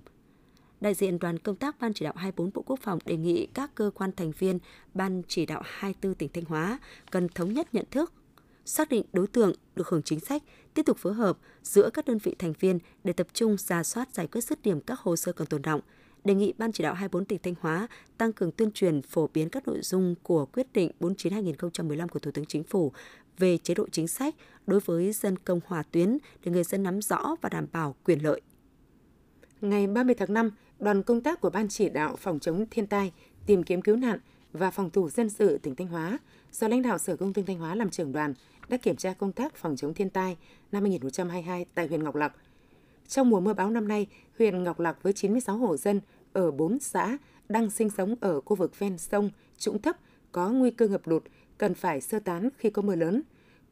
Đại 0.80 0.94
diện 0.94 1.18
đoàn 1.18 1.38
công 1.38 1.56
tác 1.56 1.80
Ban 1.80 1.92
chỉ 1.94 2.04
đạo 2.04 2.14
24 2.16 2.50
Bộ 2.54 2.62
Quốc 2.66 2.80
phòng 2.82 2.98
đề 3.04 3.16
nghị 3.16 3.46
các 3.54 3.74
cơ 3.74 3.90
quan 3.94 4.10
thành 4.16 4.32
viên 4.38 4.58
Ban 4.94 5.22
chỉ 5.28 5.46
đạo 5.46 5.62
24 5.64 6.14
tỉnh 6.14 6.28
Thanh 6.32 6.44
Hóa 6.44 6.78
cần 7.10 7.28
thống 7.28 7.52
nhất 7.52 7.74
nhận 7.74 7.84
thức, 7.90 8.12
xác 8.64 8.88
định 8.88 9.04
đối 9.12 9.26
tượng 9.26 9.52
được 9.76 9.88
hưởng 9.88 10.02
chính 10.02 10.20
sách, 10.20 10.42
tiếp 10.74 10.82
tục 10.86 10.98
phối 10.98 11.14
hợp 11.14 11.38
giữa 11.62 11.90
các 11.90 12.04
đơn 12.04 12.18
vị 12.18 12.34
thành 12.38 12.52
viên 12.60 12.78
để 13.04 13.12
tập 13.12 13.26
trung 13.32 13.56
ra 13.58 13.82
soát 13.82 14.14
giải 14.14 14.26
quyết 14.26 14.40
dứt 14.40 14.62
điểm 14.62 14.80
các 14.80 15.00
hồ 15.00 15.16
sơ 15.16 15.32
còn 15.32 15.46
tồn 15.46 15.62
động, 15.62 15.80
đề 16.24 16.34
nghị 16.34 16.52
Ban 16.58 16.72
chỉ 16.72 16.82
đạo 16.82 16.94
24 16.94 17.24
tỉnh 17.24 17.38
Thanh 17.42 17.54
Hóa 17.60 17.88
tăng 18.18 18.32
cường 18.32 18.52
tuyên 18.52 18.70
truyền 18.72 19.02
phổ 19.02 19.30
biến 19.34 19.48
các 19.48 19.68
nội 19.68 19.80
dung 19.82 20.14
của 20.22 20.46
quyết 20.46 20.72
định 20.72 20.90
49-2015 21.00 22.08
của 22.08 22.18
Thủ 22.18 22.30
tướng 22.30 22.46
Chính 22.46 22.64
phủ 22.64 22.92
về 23.38 23.58
chế 23.58 23.74
độ 23.74 23.86
chính 23.92 24.08
sách 24.08 24.34
đối 24.66 24.80
với 24.80 25.12
dân 25.12 25.38
công 25.38 25.60
hòa 25.66 25.82
tuyến 25.82 26.18
để 26.44 26.52
người 26.52 26.64
dân 26.64 26.82
nắm 26.82 27.02
rõ 27.02 27.36
và 27.40 27.48
đảm 27.48 27.66
bảo 27.72 27.94
quyền 28.04 28.24
lợi. 28.24 28.40
Ngày 29.60 29.86
30 29.86 30.14
tháng 30.18 30.34
5, 30.34 30.50
đoàn 30.80 31.02
công 31.02 31.20
tác 31.20 31.40
của 31.40 31.50
Ban 31.50 31.68
chỉ 31.68 31.88
đạo 31.88 32.16
phòng 32.16 32.38
chống 32.38 32.64
thiên 32.70 32.86
tai, 32.86 33.12
tìm 33.46 33.62
kiếm 33.62 33.82
cứu 33.82 33.96
nạn 33.96 34.18
và 34.52 34.70
phòng 34.70 34.90
thủ 34.90 35.08
dân 35.10 35.30
sự 35.30 35.58
tỉnh 35.58 35.74
Thanh 35.74 35.86
Hóa 35.86 36.18
do 36.52 36.68
lãnh 36.68 36.82
đạo 36.82 36.98
Sở 36.98 37.16
Công 37.16 37.32
Thương 37.32 37.46
Thanh 37.46 37.58
Hóa 37.58 37.74
làm 37.74 37.90
trưởng 37.90 38.12
đoàn 38.12 38.34
đã 38.68 38.76
kiểm 38.76 38.96
tra 38.96 39.12
công 39.12 39.32
tác 39.32 39.56
phòng 39.56 39.76
chống 39.76 39.94
thiên 39.94 40.10
tai 40.10 40.36
năm 40.72 40.82
2022 40.82 41.66
tại 41.74 41.86
huyện 41.86 42.04
Ngọc 42.04 42.14
Lặc. 42.14 42.32
Trong 43.08 43.30
mùa 43.30 43.40
mưa 43.40 43.52
bão 43.52 43.70
năm 43.70 43.88
nay, 43.88 44.06
huyện 44.38 44.64
Ngọc 44.64 44.80
Lặc 44.80 45.02
với 45.02 45.12
96 45.12 45.56
hộ 45.56 45.76
dân 45.76 46.00
ở 46.32 46.50
4 46.50 46.78
xã 46.78 47.16
đang 47.48 47.70
sinh 47.70 47.90
sống 47.90 48.14
ở 48.20 48.40
khu 48.40 48.56
vực 48.56 48.78
ven 48.78 48.98
sông, 48.98 49.30
trũng 49.58 49.82
thấp 49.82 49.96
có 50.32 50.48
nguy 50.48 50.70
cơ 50.70 50.88
ngập 50.88 51.06
lụt 51.06 51.22
cần 51.58 51.74
phải 51.74 52.00
sơ 52.00 52.18
tán 52.18 52.48
khi 52.58 52.70
có 52.70 52.82
mưa 52.82 52.96
lớn. 52.96 53.22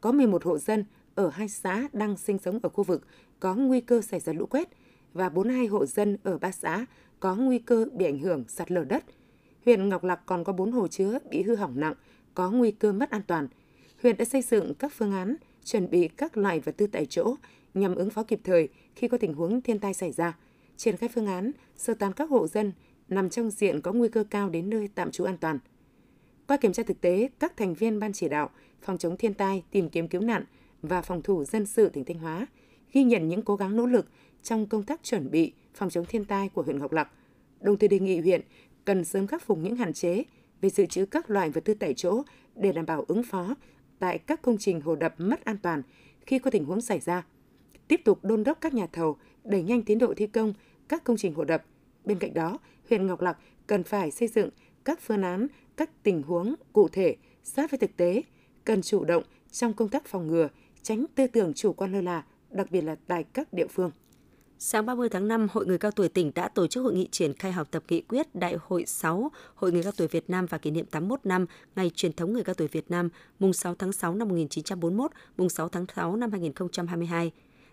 Có 0.01 0.11
11 0.11 0.43
hộ 0.43 0.57
dân 0.57 0.85
ở 1.15 1.29
hai 1.29 1.49
xã 1.49 1.87
đang 1.93 2.17
sinh 2.17 2.37
sống 2.37 2.59
ở 2.63 2.69
khu 2.69 2.83
vực 2.83 3.07
có 3.39 3.55
nguy 3.55 3.81
cơ 3.81 4.01
xảy 4.01 4.19
ra 4.19 4.33
lũ 4.33 4.45
quét 4.45 4.69
và 5.15 5.29
42 5.29 5.67
hộ 5.67 5.85
dân 5.85 6.17
ở 6.23 6.37
ba 6.37 6.51
xã 6.51 6.85
có 7.19 7.35
nguy 7.35 7.59
cơ 7.59 7.85
bị 7.93 8.05
ảnh 8.05 8.19
hưởng 8.19 8.43
sạt 8.47 8.71
lở 8.71 8.83
đất. 8.83 9.03
Huyện 9.65 9.89
Ngọc 9.89 10.03
Lặc 10.03 10.19
còn 10.25 10.43
có 10.43 10.53
4 10.53 10.71
hồ 10.71 10.87
chứa 10.87 11.19
bị 11.29 11.41
hư 11.41 11.55
hỏng 11.55 11.79
nặng, 11.79 11.93
có 12.33 12.51
nguy 12.51 12.71
cơ 12.71 12.93
mất 12.93 13.09
an 13.09 13.21
toàn. 13.27 13.47
Huyện 14.01 14.17
đã 14.17 14.25
xây 14.25 14.41
dựng 14.41 14.73
các 14.73 14.93
phương 14.95 15.11
án, 15.11 15.35
chuẩn 15.63 15.89
bị 15.89 16.07
các 16.07 16.37
loại 16.37 16.59
vật 16.59 16.77
tư 16.77 16.87
tại 16.87 17.05
chỗ 17.05 17.35
nhằm 17.73 17.95
ứng 17.95 18.09
phó 18.09 18.23
kịp 18.23 18.39
thời 18.43 18.69
khi 18.95 19.07
có 19.07 19.17
tình 19.17 19.33
huống 19.33 19.61
thiên 19.61 19.79
tai 19.79 19.93
xảy 19.93 20.11
ra, 20.11 20.37
triển 20.77 20.97
khai 20.97 21.09
phương 21.13 21.27
án 21.27 21.51
sơ 21.75 21.93
tán 21.93 22.13
các 22.13 22.29
hộ 22.29 22.47
dân 22.47 22.71
nằm 23.09 23.29
trong 23.29 23.51
diện 23.51 23.81
có 23.81 23.93
nguy 23.93 24.09
cơ 24.09 24.23
cao 24.23 24.49
đến 24.49 24.69
nơi 24.69 24.89
tạm 24.95 25.11
trú 25.11 25.23
an 25.23 25.37
toàn. 25.37 25.59
Qua 26.47 26.57
kiểm 26.57 26.73
tra 26.73 26.83
thực 26.83 27.01
tế, 27.01 27.29
các 27.39 27.57
thành 27.57 27.73
viên 27.73 27.99
ban 27.99 28.13
chỉ 28.13 28.29
đạo 28.29 28.49
phòng 28.81 28.97
chống 28.97 29.17
thiên 29.17 29.33
tai, 29.33 29.63
tìm 29.71 29.89
kiếm 29.89 30.07
cứu 30.07 30.21
nạn 30.21 30.43
và 30.81 31.01
phòng 31.01 31.21
thủ 31.21 31.43
dân 31.43 31.65
sự 31.65 31.89
tỉnh 31.89 32.05
Thanh 32.05 32.19
Hóa 32.19 32.47
ghi 32.95 33.03
nhận 33.03 33.27
những 33.27 33.41
cố 33.41 33.55
gắng 33.55 33.75
nỗ 33.75 33.85
lực 33.85 34.05
trong 34.45 34.65
công 34.65 34.83
tác 34.83 35.03
chuẩn 35.03 35.31
bị 35.31 35.53
phòng 35.73 35.89
chống 35.89 36.05
thiên 36.05 36.25
tai 36.25 36.49
của 36.49 36.61
huyện 36.61 36.79
Ngọc 36.79 36.91
Lặc, 36.91 37.11
đồng 37.61 37.77
thời 37.77 37.89
đề 37.89 37.99
nghị 37.99 38.19
huyện 38.19 38.41
cần 38.85 39.05
sớm 39.05 39.27
khắc 39.27 39.43
phục 39.43 39.57
những 39.57 39.75
hạn 39.75 39.93
chế 39.93 40.23
về 40.61 40.69
dự 40.69 40.85
trữ 40.85 41.05
các 41.05 41.29
loại 41.29 41.49
vật 41.49 41.61
tư 41.65 41.73
tại 41.73 41.93
chỗ 41.93 42.23
để 42.55 42.71
đảm 42.71 42.85
bảo 42.85 43.05
ứng 43.07 43.23
phó 43.23 43.55
tại 43.99 44.17
các 44.17 44.41
công 44.41 44.57
trình 44.57 44.81
hồ 44.81 44.95
đập 44.95 45.15
mất 45.17 45.45
an 45.45 45.57
toàn 45.57 45.81
khi 46.25 46.39
có 46.39 46.51
tình 46.51 46.65
huống 46.65 46.81
xảy 46.81 46.99
ra. 46.99 47.25
Tiếp 47.87 48.01
tục 48.05 48.19
đôn 48.23 48.43
đốc 48.43 48.61
các 48.61 48.73
nhà 48.73 48.87
thầu 48.91 49.17
đẩy 49.43 49.63
nhanh 49.63 49.81
tiến 49.81 49.97
độ 49.97 50.13
thi 50.17 50.27
công 50.27 50.53
các 50.87 51.03
công 51.03 51.17
trình 51.17 51.33
hồ 51.33 51.43
đập. 51.43 51.63
Bên 52.03 52.19
cạnh 52.19 52.33
đó, 52.33 52.57
huyện 52.89 53.07
Ngọc 53.07 53.21
Lặc 53.21 53.37
cần 53.67 53.83
phải 53.83 54.11
xây 54.11 54.27
dựng 54.27 54.49
các 54.83 54.99
phương 55.01 55.21
án, 55.21 55.47
các 55.75 56.03
tình 56.03 56.21
huống 56.21 56.55
cụ 56.73 56.87
thể 56.87 57.15
sát 57.43 57.71
với 57.71 57.77
thực 57.77 57.97
tế, 57.97 58.21
cần 58.63 58.81
chủ 58.81 59.05
động 59.05 59.23
trong 59.51 59.73
công 59.73 59.89
tác 59.89 60.05
phòng 60.05 60.27
ngừa, 60.27 60.49
tránh 60.81 61.05
tư 61.15 61.27
tưởng 61.27 61.53
chủ 61.53 61.73
quan 61.73 61.91
lơ 61.91 62.01
là, 62.01 62.23
đặc 62.49 62.71
biệt 62.71 62.81
là 62.81 62.95
tại 63.07 63.23
các 63.23 63.53
địa 63.53 63.67
phương. 63.67 63.91
Sáng 64.59 64.85
30 64.85 65.09
tháng 65.09 65.27
5, 65.27 65.47
Hội 65.51 65.65
người 65.65 65.77
cao 65.77 65.91
tuổi 65.91 66.09
tỉnh 66.09 66.31
đã 66.35 66.47
tổ 66.47 66.67
chức 66.67 66.83
hội 66.83 66.93
nghị 66.93 67.07
triển 67.11 67.33
khai 67.33 67.51
học 67.51 67.67
tập 67.71 67.83
nghị 67.89 68.01
quyết 68.01 68.35
Đại 68.35 68.57
hội 68.61 68.85
6 68.85 69.31
Hội 69.55 69.71
người 69.71 69.83
cao 69.83 69.91
tuổi 69.97 70.07
Việt 70.07 70.29
Nam 70.29 70.45
và 70.45 70.57
kỷ 70.57 70.71
niệm 70.71 70.85
81 70.85 71.19
năm 71.23 71.45
Ngày 71.75 71.91
truyền 71.95 72.13
thống 72.13 72.33
người 72.33 72.43
cao 72.43 72.55
tuổi 72.55 72.67
Việt 72.67 72.91
Nam, 72.91 73.09
mùng 73.39 73.53
6 73.53 73.75
tháng 73.75 73.91
6 73.91 74.15
năm 74.15 74.27
1941, 74.27 75.11
mùng 75.37 75.49
6 75.49 75.69
tháng 75.69 75.85
6 75.95 76.15
năm 76.15 76.31
2022. 76.31 77.31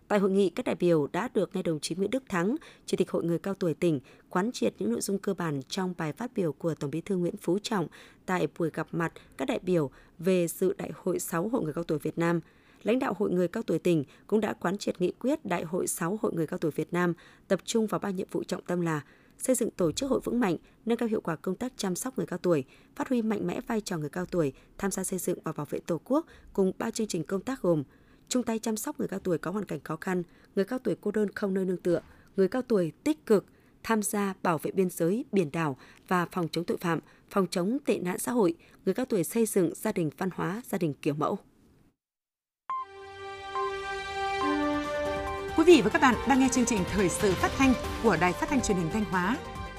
Tại 0.09 0.19
hội 0.19 0.31
nghị, 0.31 0.51
các 0.51 0.67
đại 0.67 0.75
biểu 0.75 1.07
đã 1.13 1.29
được 1.35 1.57
nghe 1.57 1.63
đồng 1.63 1.81
chí 1.81 1.95
Nguyễn 1.95 2.11
Đức 2.11 2.23
Thắng, 2.29 2.57
Chủ 2.87 2.97
tịch 2.97 3.11
Hội 3.11 3.25
người 3.25 3.39
cao 3.39 3.55
tuổi 3.55 3.75
tỉnh, 3.75 4.01
quán 4.31 4.53
triệt 4.53 4.75
những 4.79 4.91
nội 4.91 5.01
dung 5.01 5.19
cơ 5.19 5.35
bản 5.35 5.61
trong 5.69 5.95
bài 5.99 6.13
phát 6.13 6.31
biểu 6.35 6.53
của 6.53 6.75
Tổng 6.75 6.91
Bí 6.91 7.01
thư 7.01 7.17
Nguyễn 7.17 7.37
Phú 7.37 7.59
Trọng 7.63 7.87
tại 8.27 8.49
buổi 8.59 8.71
gặp 8.75 8.87
mặt 8.93 9.13
các 9.37 9.49
đại 9.49 9.59
biểu 9.63 9.91
về 10.19 10.49
dự 10.49 10.75
Đại 10.79 10.91
hội 11.03 11.19
6 11.19 11.49
Hội 11.49 11.63
người 11.63 11.73
cao 11.73 11.85
tuổi 11.85 11.99
Việt 11.99 12.19
Nam– 12.19 12.41
lãnh 12.83 12.99
đạo 12.99 13.15
Hội 13.19 13.31
người 13.31 13.49
cao 13.49 13.63
tuổi 13.63 13.79
tỉnh 13.79 14.05
cũng 14.27 14.41
đã 14.41 14.53
quán 14.53 14.79
triệt 14.79 15.01
nghị 15.01 15.13
quyết 15.13 15.45
Đại 15.45 15.65
hội 15.65 15.87
6 15.87 16.19
Hội 16.23 16.33
người 16.35 16.47
cao 16.47 16.59
tuổi 16.59 16.71
Việt 16.71 16.93
Nam 16.93 17.15
tập 17.49 17.61
trung 17.65 17.87
vào 17.87 17.99
ba 17.99 18.11
nhiệm 18.11 18.29
vụ 18.31 18.45
trọng 18.45 18.63
tâm 18.63 18.81
là 18.81 19.03
xây 19.39 19.57
dựng 19.57 19.71
tổ 19.71 19.93
chức 19.93 20.11
hội 20.11 20.21
vững 20.25 20.41
mạnh, 20.41 20.57
nâng 20.87 20.99
cao 20.99 21.09
hiệu 21.09 21.21
quả 21.21 21.37
công 21.37 21.55
tác 21.55 21.73
chăm 21.77 21.95
sóc 21.95 22.19
người 22.19 22.27
cao 22.27 22.39
tuổi, 22.39 22.65
phát 22.97 23.09
huy 23.09 23.23
mạnh 23.23 23.47
mẽ 23.47 23.61
vai 23.61 23.81
trò 23.81 23.99
người 23.99 24.09
cao 24.09 24.27
tuổi, 24.27 24.53
tham 24.79 24.91
gia 24.91 25.05
xây 25.05 25.19
dựng 25.19 25.39
và 25.45 25.53
bảo 25.53 25.67
vệ 25.71 25.79
Tổ 25.79 26.01
quốc 26.05 26.27
cùng 26.53 26.73
ba 26.79 26.91
chương 26.91 27.07
trình 27.07 27.25
công 27.25 27.41
tác 27.41 27.63
gồm 27.63 27.83
chung 28.29 28.43
tay 28.43 28.59
chăm 28.59 28.77
sóc 28.77 28.99
người 28.99 29.09
cao 29.09 29.21
tuổi 29.21 29.39
có 29.39 29.51
hoàn 29.51 29.65
cảnh 29.65 29.81
khó 29.85 29.97
khăn, 29.97 30.23
người 30.55 30.65
cao 30.65 30.79
tuổi 30.79 30.97
cô 31.01 31.11
đơn 31.11 31.31
không 31.31 31.55
nơi 31.55 31.65
nương 31.65 31.77
tựa, 31.77 32.01
người 32.37 32.49
cao 32.49 32.63
tuổi 32.63 32.93
tích 33.05 33.27
cực 33.27 33.45
tham 33.83 34.03
gia 34.03 34.35
bảo 34.43 34.59
vệ 34.59 34.71
biên 34.71 34.91
giới, 34.91 35.25
biển 35.33 35.51
đảo 35.53 35.77
và 36.09 36.27
phòng 36.33 36.49
chống 36.53 36.65
tội 36.65 36.77
phạm, 36.77 37.01
phòng 37.31 37.47
chống 37.51 37.79
tệ 37.85 37.99
nạn 37.99 38.19
xã 38.19 38.33
hội, 38.33 38.55
người 38.85 38.95
cao 38.95 39.07
tuổi 39.07 39.25
xây 39.25 39.47
dựng 39.47 39.75
gia 39.75 39.93
đình 39.93 40.11
văn 40.19 40.31
hóa, 40.35 40.63
gia 40.65 40.79
đình 40.79 40.95
kiểu 41.03 41.15
mẫu. 41.15 41.39
Quý 45.57 45.65
vị 45.65 45.81
và 45.85 45.91
các 45.91 46.03
bạn 46.03 46.15
đang 46.29 46.41
nghe 46.41 46.49
chương 46.49 46.65
trình 46.65 46.79
Thời 46.91 47.09
sự 47.09 47.33
phát 47.33 47.51
thanh 47.57 47.75
của 48.03 48.17
Đài 48.21 48.33
Phát 48.33 48.49
thanh 48.49 48.61
Truyền 48.61 48.77
hình 48.77 48.91
Thanh 48.93 49.05
Hóa. 49.05 49.37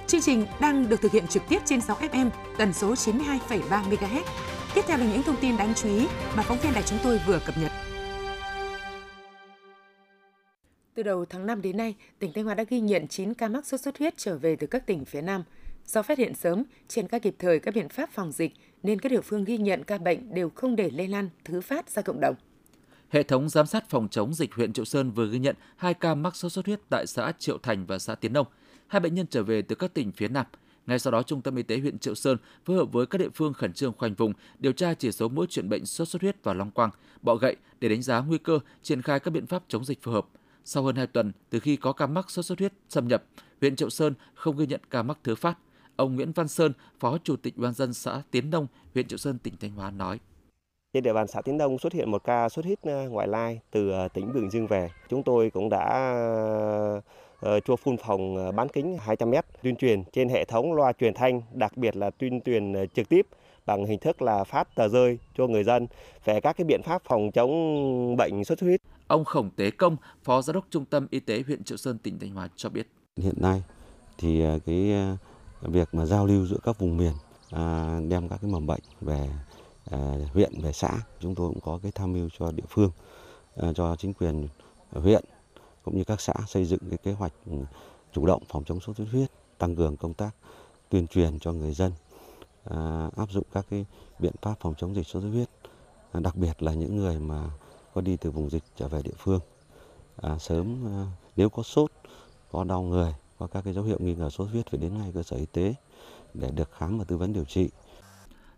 Chương 0.08 0.22
trình 0.22 0.46
đang 0.62 0.90
được 0.90 1.02
thực 1.02 1.12
hiện 1.12 1.28
trực 1.28 1.44
tiếp 1.50 1.60
trên 1.66 1.82
6 1.82 1.98
FM 1.98 2.30
tần 2.58 2.74
số 2.74 2.94
92,3 2.94 3.84
MHz. 3.90 4.24
Tiếp 4.76 4.82
theo 4.88 4.98
là 4.98 5.06
những 5.06 5.24
thông 5.24 5.36
tin 5.42 5.58
đáng 5.58 5.74
chú 5.76 5.90
ý 5.90 6.08
mà 6.36 6.44
phóng 6.44 6.58
viên 6.64 6.74
đài 6.74 6.84
chúng 6.84 7.00
tôi 7.04 7.20
vừa 7.28 7.40
cập 7.46 7.56
nhật. 7.58 7.72
Từ 10.94 11.04
đầu 11.04 11.26
tháng 11.26 11.46
5 11.46 11.62
đến 11.62 11.78
nay, 11.78 11.96
tỉnh 12.20 12.34
Thanh 12.34 12.46
Hóa 12.46 12.56
đã 12.56 12.64
ghi 12.70 12.80
nhận 12.80 13.08
9 13.08 13.34
ca 13.34 13.48
mắc 13.48 13.66
sốt 13.66 13.82
xuất 13.82 13.98
huyết 13.98 14.14
trở 14.18 14.38
về 14.38 14.56
từ 14.56 14.68
các 14.68 14.86
tỉnh 14.86 15.06
phía 15.06 15.22
Nam. 15.22 15.44
Do 15.86 16.02
phát 16.04 16.18
hiện 16.18 16.36
sớm, 16.36 16.64
triển 16.88 17.08
khai 17.08 17.20
kịp 17.20 17.36
thời 17.40 17.60
các 17.60 17.74
biện 17.74 17.90
pháp 17.90 18.10
phòng 18.14 18.32
dịch, 18.32 18.54
nên 18.84 19.00
các 19.00 19.10
địa 19.10 19.22
phương 19.22 19.44
ghi 19.44 19.58
nhận 19.58 19.84
ca 19.84 19.98
bệnh 19.98 20.34
đều 20.34 20.50
không 20.50 20.76
để 20.76 20.90
lây 20.94 21.08
lan 21.08 21.30
thứ 21.46 21.62
phát 21.62 21.90
ra 21.90 22.02
cộng 22.02 22.20
đồng. 22.22 22.36
Hệ 23.14 23.24
thống 23.24 23.50
giám 23.50 23.66
sát 23.66 23.90
phòng 23.90 24.08
chống 24.12 24.34
dịch 24.34 24.54
huyện 24.54 24.74
Triệu 24.74 24.86
Sơn 24.86 25.12
vừa 25.12 25.28
ghi 25.28 25.40
nhận 25.40 25.56
2 25.76 25.94
ca 25.94 26.16
mắc 26.16 26.36
sốt 26.36 26.52
xuất 26.52 26.66
huyết 26.66 26.80
tại 26.90 27.08
xã 27.08 27.32
Triệu 27.40 27.58
Thành 27.58 27.86
và 27.86 28.00
xã 28.00 28.16
Tiến 28.16 28.34
Đông. 28.34 28.48
Hai 28.88 29.00
bệnh 29.00 29.14
nhân 29.14 29.28
trở 29.30 29.44
về 29.44 29.62
từ 29.62 29.76
các 29.76 29.94
tỉnh 29.94 30.12
phía 30.12 30.28
Nam. 30.28 30.46
Ngay 30.86 31.00
sau 31.00 31.12
đó, 31.12 31.24
Trung 31.24 31.42
tâm 31.42 31.56
Y 31.56 31.64
tế 31.64 31.80
huyện 31.80 32.00
Triệu 32.00 32.16
Sơn 32.16 32.38
phối 32.66 32.78
hợp 32.78 32.92
với 32.92 33.06
các 33.06 33.18
địa 33.18 33.30
phương 33.36 33.54
khẩn 33.54 33.74
trương 33.74 33.94
khoanh 33.98 34.14
vùng, 34.14 34.34
điều 34.60 34.72
tra 34.72 34.94
chỉ 34.94 35.12
số 35.12 35.30
mỗi 35.30 35.48
chuyển 35.48 35.70
bệnh 35.70 35.86
sốt 35.86 36.08
xuất 36.08 36.22
huyết 36.22 36.44
và 36.44 36.54
long 36.54 36.72
quang, 36.72 36.90
bọ 37.22 37.36
gậy 37.36 37.56
để 37.80 37.90
đánh 37.90 38.02
giá 38.02 38.20
nguy 38.20 38.38
cơ, 38.38 38.60
triển 38.84 39.02
khai 39.02 39.20
các 39.20 39.32
biện 39.32 39.48
pháp 39.48 39.64
chống 39.68 39.86
dịch 39.86 40.02
phù 40.02 40.12
hợp. 40.12 40.28
Sau 40.66 40.84
hơn 40.84 40.96
2 40.96 41.08
tuần 41.08 41.32
từ 41.50 41.60
khi 41.60 41.76
có 41.76 41.94
ca 41.94 42.08
mắc 42.08 42.32
sốt 42.32 42.46
xuất 42.46 42.60
huyết 42.60 42.74
xâm 42.90 43.08
nhập, 43.08 43.24
huyện 43.62 43.76
Triệu 43.76 43.90
Sơn 43.90 44.14
không 44.34 44.58
ghi 44.58 44.68
nhận 44.68 44.82
ca 44.90 45.04
mắc 45.04 45.18
thứ 45.24 45.36
phát. 45.36 45.58
Ông 45.96 46.16
Nguyễn 46.16 46.32
Văn 46.32 46.48
Sơn, 46.48 46.74
Phó 47.00 47.18
Chủ 47.18 47.36
tịch 47.36 47.58
ban 47.58 47.74
dân 47.74 47.94
xã 47.94 48.22
Tiến 48.32 48.50
Đông, 48.50 48.68
huyện 48.94 49.08
Triệu 49.08 49.18
Sơn, 49.18 49.38
tỉnh 49.38 49.58
Thanh 49.58 49.72
Hóa 49.72 49.92
nói. 49.92 50.20
Trên 50.94 51.04
địa 51.04 51.14
bàn 51.14 51.28
xã 51.28 51.42
Tiến 51.42 51.58
Đông 51.58 51.80
xuất 51.80 51.94
hiện 51.94 52.12
một 52.12 52.24
ca 52.24 52.50
xuất 52.50 52.66
huyết 52.66 52.82
ờ, 52.82 53.10
ngoại 53.10 53.28
lai 53.28 53.60
từ 53.72 53.92
ờ, 53.92 54.08
tỉnh 54.08 54.34
Bình 54.34 54.50
Dương 54.50 54.68
về. 54.68 54.90
Chúng 55.10 55.24
tôi 55.24 55.50
cũng 55.50 55.70
đã 55.70 56.14
chua 57.66 57.76
phun 57.76 57.98
phòng 57.98 58.56
bán 58.56 58.70
kính 58.70 58.98
200 59.00 59.32
m 59.32 59.34
tuyên 59.62 59.76
truyền 59.76 60.04
trên 60.14 60.30
hệ 60.30 60.46
thống 60.46 60.74
loa 60.74 60.94
truyền 60.94 61.14
thanh, 61.14 61.42
đặc 61.54 61.78
biệt 61.78 61.96
là 61.96 62.10
tuyên 62.10 62.42
truyền 62.42 62.74
trực 62.96 63.10
tiếp 63.10 63.28
bằng 63.66 63.86
hình 63.86 64.00
thức 64.00 64.22
là 64.22 64.44
phát 64.44 64.76
tờ 64.76 64.88
rơi 64.88 65.18
cho 65.38 65.48
người 65.48 65.64
dân 65.64 65.88
về 66.26 66.42
các 66.42 66.58
cái 66.58 66.66
biện 66.66 66.82
pháp 66.84 67.02
phòng 67.06 67.32
chống 67.32 68.16
bệnh 68.18 68.44
sốt 68.44 68.60
xuất 68.60 68.68
huyết. 68.68 68.82
Ông 69.08 69.26
Khổng 69.26 69.50
Tế 69.56 69.72
Công, 69.72 69.98
Phó 70.24 70.42
Giám 70.42 70.54
đốc 70.54 70.66
Trung 70.70 70.86
tâm 70.86 71.08
Y 71.10 71.20
tế 71.20 71.44
huyện 71.48 71.64
Triệu 71.64 71.78
Sơn, 71.78 71.98
tỉnh 71.98 72.20
Thanh 72.20 72.32
Hóa 72.32 72.50
cho 72.56 72.70
biết. 72.70 72.88
Hiện 73.18 73.36
nay 73.38 73.64
thì 74.18 74.44
cái 74.66 74.94
việc 75.62 75.90
mà 75.92 76.06
giao 76.06 76.26
lưu 76.26 76.46
giữa 76.46 76.60
các 76.64 76.80
vùng 76.80 76.98
miền 76.98 77.14
à, 77.52 78.00
đem 78.10 78.30
các 78.30 78.40
cái 78.42 78.52
mầm 78.52 78.68
bệnh 78.68 78.82
về 79.02 79.30
à, 79.32 79.53
À, 79.92 80.16
huyện 80.34 80.62
về 80.62 80.74
xã 80.74 80.92
chúng 81.20 81.36
tôi 81.36 81.50
cũng 81.50 81.62
có 81.62 81.80
cái 81.84 81.92
tham 81.92 82.14
mưu 82.14 82.30
cho 82.40 82.52
địa 82.52 82.64
phương 82.70 82.92
à, 83.56 83.74
cho 83.76 83.96
chính 83.96 84.14
quyền 84.14 84.48
huyện 84.92 85.24
cũng 85.84 85.98
như 85.98 86.04
các 86.04 86.22
xã 86.22 86.34
xây 86.48 86.66
dựng 86.66 86.80
cái 86.90 86.98
kế 86.98 87.12
hoạch 87.12 87.34
ừ, 87.46 87.54
chủ 88.14 88.26
động 88.26 88.44
phòng 88.50 88.64
chống 88.64 88.80
sốt 88.80 88.98
xuất 88.98 89.08
huyết, 89.12 89.32
tăng 89.58 89.76
cường 89.76 89.98
công 89.98 90.14
tác 90.14 90.30
tuyên 90.90 91.08
truyền 91.08 91.40
cho 91.40 91.52
người 91.52 91.74
dân 91.74 91.92
à, 92.64 93.10
áp 93.16 93.32
dụng 93.32 93.44
các 93.54 93.66
cái 93.70 93.86
biện 94.20 94.34
pháp 94.42 94.54
phòng 94.60 94.74
chống 94.78 94.96
dịch 94.96 95.08
sốt 95.08 95.24
xuất 95.24 95.30
huyết 95.30 95.50
đặc 96.14 96.36
biệt 96.36 96.64
là 96.64 96.74
những 96.74 96.98
người 96.98 97.20
mà 97.20 97.50
có 97.94 98.02
đi 98.02 98.18
từ 98.18 98.32
vùng 98.32 98.50
dịch 98.50 98.64
trở 98.78 98.88
về 98.88 99.02
địa 99.04 99.16
phương 99.18 99.40
sớm 100.40 100.86
nếu 101.36 101.50
có 101.50 101.64
sốt, 101.64 101.92
có 102.52 102.64
đau 102.64 102.82
người, 102.82 103.16
có 103.40 103.48
các 103.48 103.62
cái 103.62 103.74
dấu 103.74 103.84
hiệu 103.84 103.98
nghi 104.00 104.16
ngờ 104.16 104.30
sốt 104.30 104.50
huyết 104.50 104.70
phải 104.70 104.80
đến 104.80 104.98
ngay 104.98 105.12
cơ 105.14 105.24
sở 105.24 105.38
y 105.38 105.46
tế 105.46 105.74
để 106.34 106.52
được 106.52 106.72
khám 106.72 106.98
và 106.98 107.04
tư 107.04 107.18
vấn 107.18 107.34
điều 107.34 107.46
trị. 107.46 107.70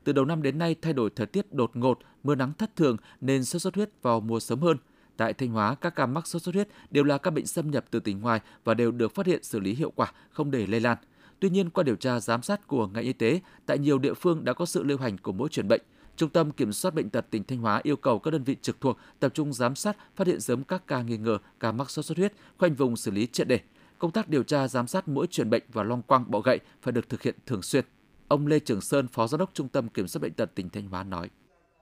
Từ 0.05 0.13
đầu 0.13 0.25
năm 0.25 0.41
đến 0.41 0.57
nay 0.57 0.75
thay 0.81 0.93
đổi 0.93 1.09
thời 1.15 1.27
tiết 1.27 1.53
đột 1.53 1.71
ngột, 1.73 1.99
mưa 2.23 2.35
nắng 2.35 2.53
thất 2.53 2.75
thường 2.75 2.97
nên 3.21 3.45
sốt 3.45 3.61
xuất 3.61 3.75
huyết 3.75 3.89
vào 4.01 4.19
mùa 4.19 4.39
sớm 4.39 4.59
hơn. 4.59 4.77
Tại 5.17 5.33
Thanh 5.33 5.49
Hóa, 5.49 5.75
các 5.75 5.95
ca 5.95 6.05
mắc 6.05 6.27
sốt 6.27 6.41
xuất 6.41 6.55
huyết 6.55 6.67
đều 6.91 7.03
là 7.03 7.17
các 7.17 7.31
bệnh 7.31 7.45
xâm 7.45 7.71
nhập 7.71 7.85
từ 7.91 7.99
tỉnh 7.99 8.21
ngoài 8.21 8.39
và 8.63 8.73
đều 8.73 8.91
được 8.91 9.15
phát 9.15 9.25
hiện 9.25 9.43
xử 9.43 9.59
lý 9.59 9.73
hiệu 9.73 9.91
quả, 9.95 10.11
không 10.29 10.51
để 10.51 10.67
lây 10.67 10.79
lan. 10.79 10.97
Tuy 11.39 11.49
nhiên, 11.49 11.69
qua 11.69 11.83
điều 11.83 11.95
tra 11.95 12.19
giám 12.19 12.41
sát 12.41 12.67
của 12.67 12.87
ngành 12.87 13.03
y 13.03 13.13
tế, 13.13 13.39
tại 13.65 13.77
nhiều 13.77 13.99
địa 13.99 14.13
phương 14.13 14.45
đã 14.45 14.53
có 14.53 14.65
sự 14.65 14.83
lưu 14.83 14.97
hành 14.97 15.17
của 15.17 15.31
mỗi 15.31 15.49
truyền 15.49 15.67
bệnh. 15.67 15.81
Trung 16.17 16.29
tâm 16.29 16.51
Kiểm 16.51 16.73
soát 16.73 16.93
Bệnh 16.93 17.09
tật 17.09 17.25
tỉnh 17.29 17.43
Thanh 17.43 17.59
Hóa 17.59 17.79
yêu 17.83 17.95
cầu 17.95 18.19
các 18.19 18.31
đơn 18.31 18.43
vị 18.43 18.55
trực 18.61 18.81
thuộc 18.81 18.97
tập 19.19 19.33
trung 19.33 19.53
giám 19.53 19.75
sát, 19.75 19.97
phát 20.15 20.27
hiện 20.27 20.41
sớm 20.41 20.63
các 20.63 20.87
ca 20.87 21.01
nghi 21.01 21.17
ngờ 21.17 21.37
ca 21.59 21.71
mắc 21.71 21.89
sốt 21.89 22.05
xuất 22.05 22.17
huyết, 22.17 22.33
khoanh 22.57 22.75
vùng 22.75 22.97
xử 22.97 23.11
lý 23.11 23.27
triệt 23.27 23.47
để 23.47 23.59
công 23.99 24.11
tác 24.11 24.29
điều 24.29 24.43
tra 24.43 24.67
giám 24.67 24.87
sát 24.87 25.07
mỗi 25.07 25.27
truyền 25.27 25.49
bệnh 25.49 25.63
và 25.73 25.83
loang 25.83 26.01
quang 26.01 26.31
bọ 26.31 26.39
gậy 26.39 26.59
phải 26.81 26.91
được 26.91 27.09
thực 27.09 27.21
hiện 27.21 27.35
thường 27.45 27.61
xuyên. 27.61 27.85
Ông 28.27 28.47
Lê 28.47 28.59
Trường 28.59 28.81
Sơn, 28.81 29.07
Phó 29.07 29.27
Giám 29.27 29.39
đốc 29.39 29.49
Trung 29.53 29.67
tâm 29.67 29.89
Kiểm 29.89 30.07
soát 30.07 30.19
Bệnh 30.21 30.33
tật 30.33 30.55
tỉnh 30.55 30.69
Thanh 30.69 30.89
Hóa 30.89 31.03
nói. 31.03 31.29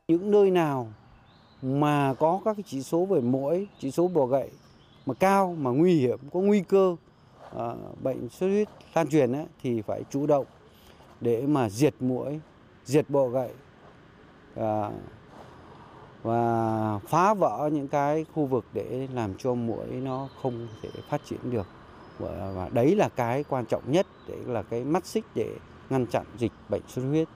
Những 0.07 0.31
nơi 0.31 0.51
nào 0.51 0.93
mà 1.61 2.13
có 2.13 2.41
các 2.45 2.53
cái 2.53 2.63
chỉ 2.67 2.81
số 2.81 3.05
về 3.05 3.21
mũi, 3.21 3.67
chỉ 3.79 3.91
số 3.91 4.07
bọ 4.07 4.25
gậy 4.25 4.49
mà 5.05 5.13
cao, 5.13 5.55
mà 5.59 5.71
nguy 5.71 5.93
hiểm, 5.93 6.19
có 6.33 6.39
nguy 6.39 6.61
cơ 6.61 6.95
à, 7.57 7.75
bệnh 8.03 8.29
xuất 8.29 8.47
huyết 8.47 8.67
lan 8.93 9.09
truyền 9.09 9.31
ấy, 9.31 9.45
thì 9.61 9.81
phải 9.81 10.03
chủ 10.09 10.27
động 10.27 10.45
để 11.21 11.47
mà 11.47 11.69
diệt 11.69 11.93
mũi, 11.99 12.39
diệt 12.85 13.09
bọ 13.09 13.27
gậy 13.27 13.51
à, 14.55 14.91
và 16.23 16.99
phá 16.99 17.33
vỡ 17.33 17.69
những 17.73 17.87
cái 17.87 18.25
khu 18.33 18.45
vực 18.45 18.65
để 18.73 19.07
làm 19.13 19.33
cho 19.37 19.53
mũi 19.53 19.85
nó 19.85 20.29
không 20.41 20.67
thể 20.81 20.89
phát 21.09 21.21
triển 21.25 21.39
được 21.51 21.67
và 22.19 22.69
đấy 22.73 22.95
là 22.95 23.09
cái 23.09 23.43
quan 23.43 23.65
trọng 23.65 23.91
nhất 23.91 24.07
đấy 24.27 24.39
là 24.45 24.61
cái 24.61 24.83
mắt 24.83 25.05
xích 25.05 25.25
để 25.35 25.57
ngăn 25.93 26.05
chặn 26.05 26.25
dịch 26.37 26.51
bệnh 26.69 26.81
xuất 26.87 27.01
huyết. 27.01 27.27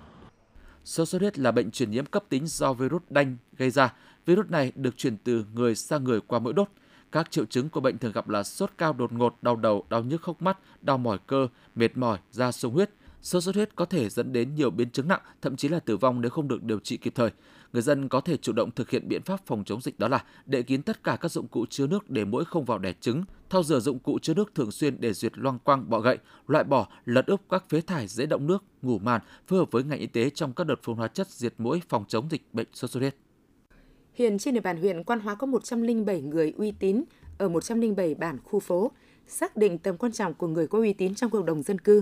Sốt 0.84 1.08
xuất 1.10 1.22
huyết 1.22 1.40
là 1.40 1.52
bệnh 1.52 1.72
truyền 1.72 1.92
nhiễm 1.92 2.06
cấp 2.06 2.24
tính 2.30 2.48
do 2.48 2.74
virus 2.74 3.02
đanh 3.10 3.38
gây 3.58 3.70
ra. 3.70 3.94
Virus 4.26 4.50
này 4.50 4.72
được 4.76 4.98
truyền 4.98 5.18
từ 5.18 5.46
người 5.54 5.76
sang 5.76 6.04
người 6.04 6.22
qua 6.22 6.40
mũi 6.40 6.54
đốt. 6.54 6.68
Các 7.12 7.32
triệu 7.32 7.46
chứng 7.46 7.70
của 7.70 7.80
bệnh 7.80 7.98
thường 7.98 8.12
gặp 8.12 8.30
là 8.30 8.44
sốt 8.44 8.72
cao 8.78 8.94
đột 8.94 9.14
ngột, 9.14 9.38
đau 9.42 9.56
đầu, 9.56 9.86
đau 9.90 10.04
nhức 10.04 10.24
hốc 10.24 10.42
mắt, 10.42 10.58
đau 10.82 10.98
mỏi 10.98 11.18
cơ, 11.28 11.48
mệt 11.76 11.98
mỏi, 11.98 12.18
da 12.32 12.52
sung 12.52 12.74
huyết. 12.74 12.90
Sốt 13.22 13.44
xuất 13.44 13.56
huyết 13.56 13.76
có 13.76 13.86
thể 13.86 14.10
dẫn 14.10 14.34
đến 14.34 14.56
nhiều 14.56 14.70
biến 14.70 14.90
chứng 14.90 15.08
nặng, 15.08 15.22
thậm 15.42 15.56
chí 15.56 15.68
là 15.68 15.80
tử 15.80 15.98
vong 15.98 16.22
nếu 16.22 16.30
không 16.30 16.48
được 16.48 16.64
điều 16.64 16.80
trị 16.80 16.98
kịp 16.98 17.14
thời 17.16 17.32
người 17.78 17.82
dân 17.82 18.10
có 18.10 18.22
thể 18.22 18.38
chủ 18.38 18.54
động 18.54 18.72
thực 18.72 18.90
hiện 18.90 19.08
biện 19.08 19.22
pháp 19.22 19.46
phòng 19.46 19.64
chống 19.64 19.82
dịch 19.82 20.00
đó 20.00 20.08
là 20.08 20.24
đậy 20.46 20.64
kín 20.64 20.82
tất 20.82 21.04
cả 21.04 21.18
các 21.22 21.32
dụng 21.32 21.48
cụ 21.48 21.66
chứa 21.70 21.88
nước 21.88 22.10
để 22.10 22.26
mũi 22.26 22.46
không 22.46 22.66
vào 22.66 22.80
đẻ 22.80 22.94
trứng, 23.02 23.24
thao 23.50 23.64
rửa 23.64 23.80
dụng 23.80 24.00
cụ 24.00 24.20
chứa 24.22 24.34
nước 24.34 24.56
thường 24.56 24.72
xuyên 24.72 24.96
để 25.00 25.14
diệt 25.14 25.38
loang 25.38 25.60
quang 25.60 25.90
bọ 25.90 26.00
gậy, 26.00 26.18
loại 26.48 26.64
bỏ, 26.64 26.88
lật 27.06 27.28
úp 27.28 27.42
các 27.50 27.70
phế 27.70 27.82
thải 27.82 28.08
dễ 28.08 28.26
động 28.26 28.48
nước, 28.48 28.64
ngủ 28.82 29.00
màn, 29.00 29.22
phối 29.48 29.60
hợp 29.60 29.72
với 29.72 29.84
ngành 29.84 30.00
y 30.00 30.08
tế 30.08 30.30
trong 30.30 30.54
các 30.54 30.68
đợt 30.68 30.76
phun 30.84 30.98
hóa 30.98 31.08
chất 31.08 31.28
diệt 31.28 31.54
mũi 31.58 31.82
phòng 31.90 32.06
chống 32.08 32.28
dịch 32.32 32.42
bệnh 32.54 32.68
sốt 32.74 32.90
xuất 32.90 33.00
huyết. 33.00 33.16
Hiện 34.14 34.38
trên 34.38 34.54
địa 34.54 34.62
bàn 34.62 34.78
huyện 34.78 35.04
Quan 35.04 35.20
Hóa 35.20 35.36
có 35.36 35.48
107 35.48 36.22
người 36.22 36.54
uy 36.58 36.72
tín 36.72 37.04
ở 37.38 37.50
107 37.50 38.16
bản 38.16 38.38
khu 38.44 38.60
phố, 38.60 38.92
xác 39.28 39.58
định 39.58 39.78
tầm 39.78 39.98
quan 39.98 40.12
trọng 40.12 40.34
của 40.34 40.48
người 40.48 40.68
có 40.68 40.78
uy 40.78 40.94
tín 40.94 41.16
trong 41.16 41.30
cộng 41.30 41.46
đồng 41.46 41.64
dân 41.64 41.80
cư 41.80 42.02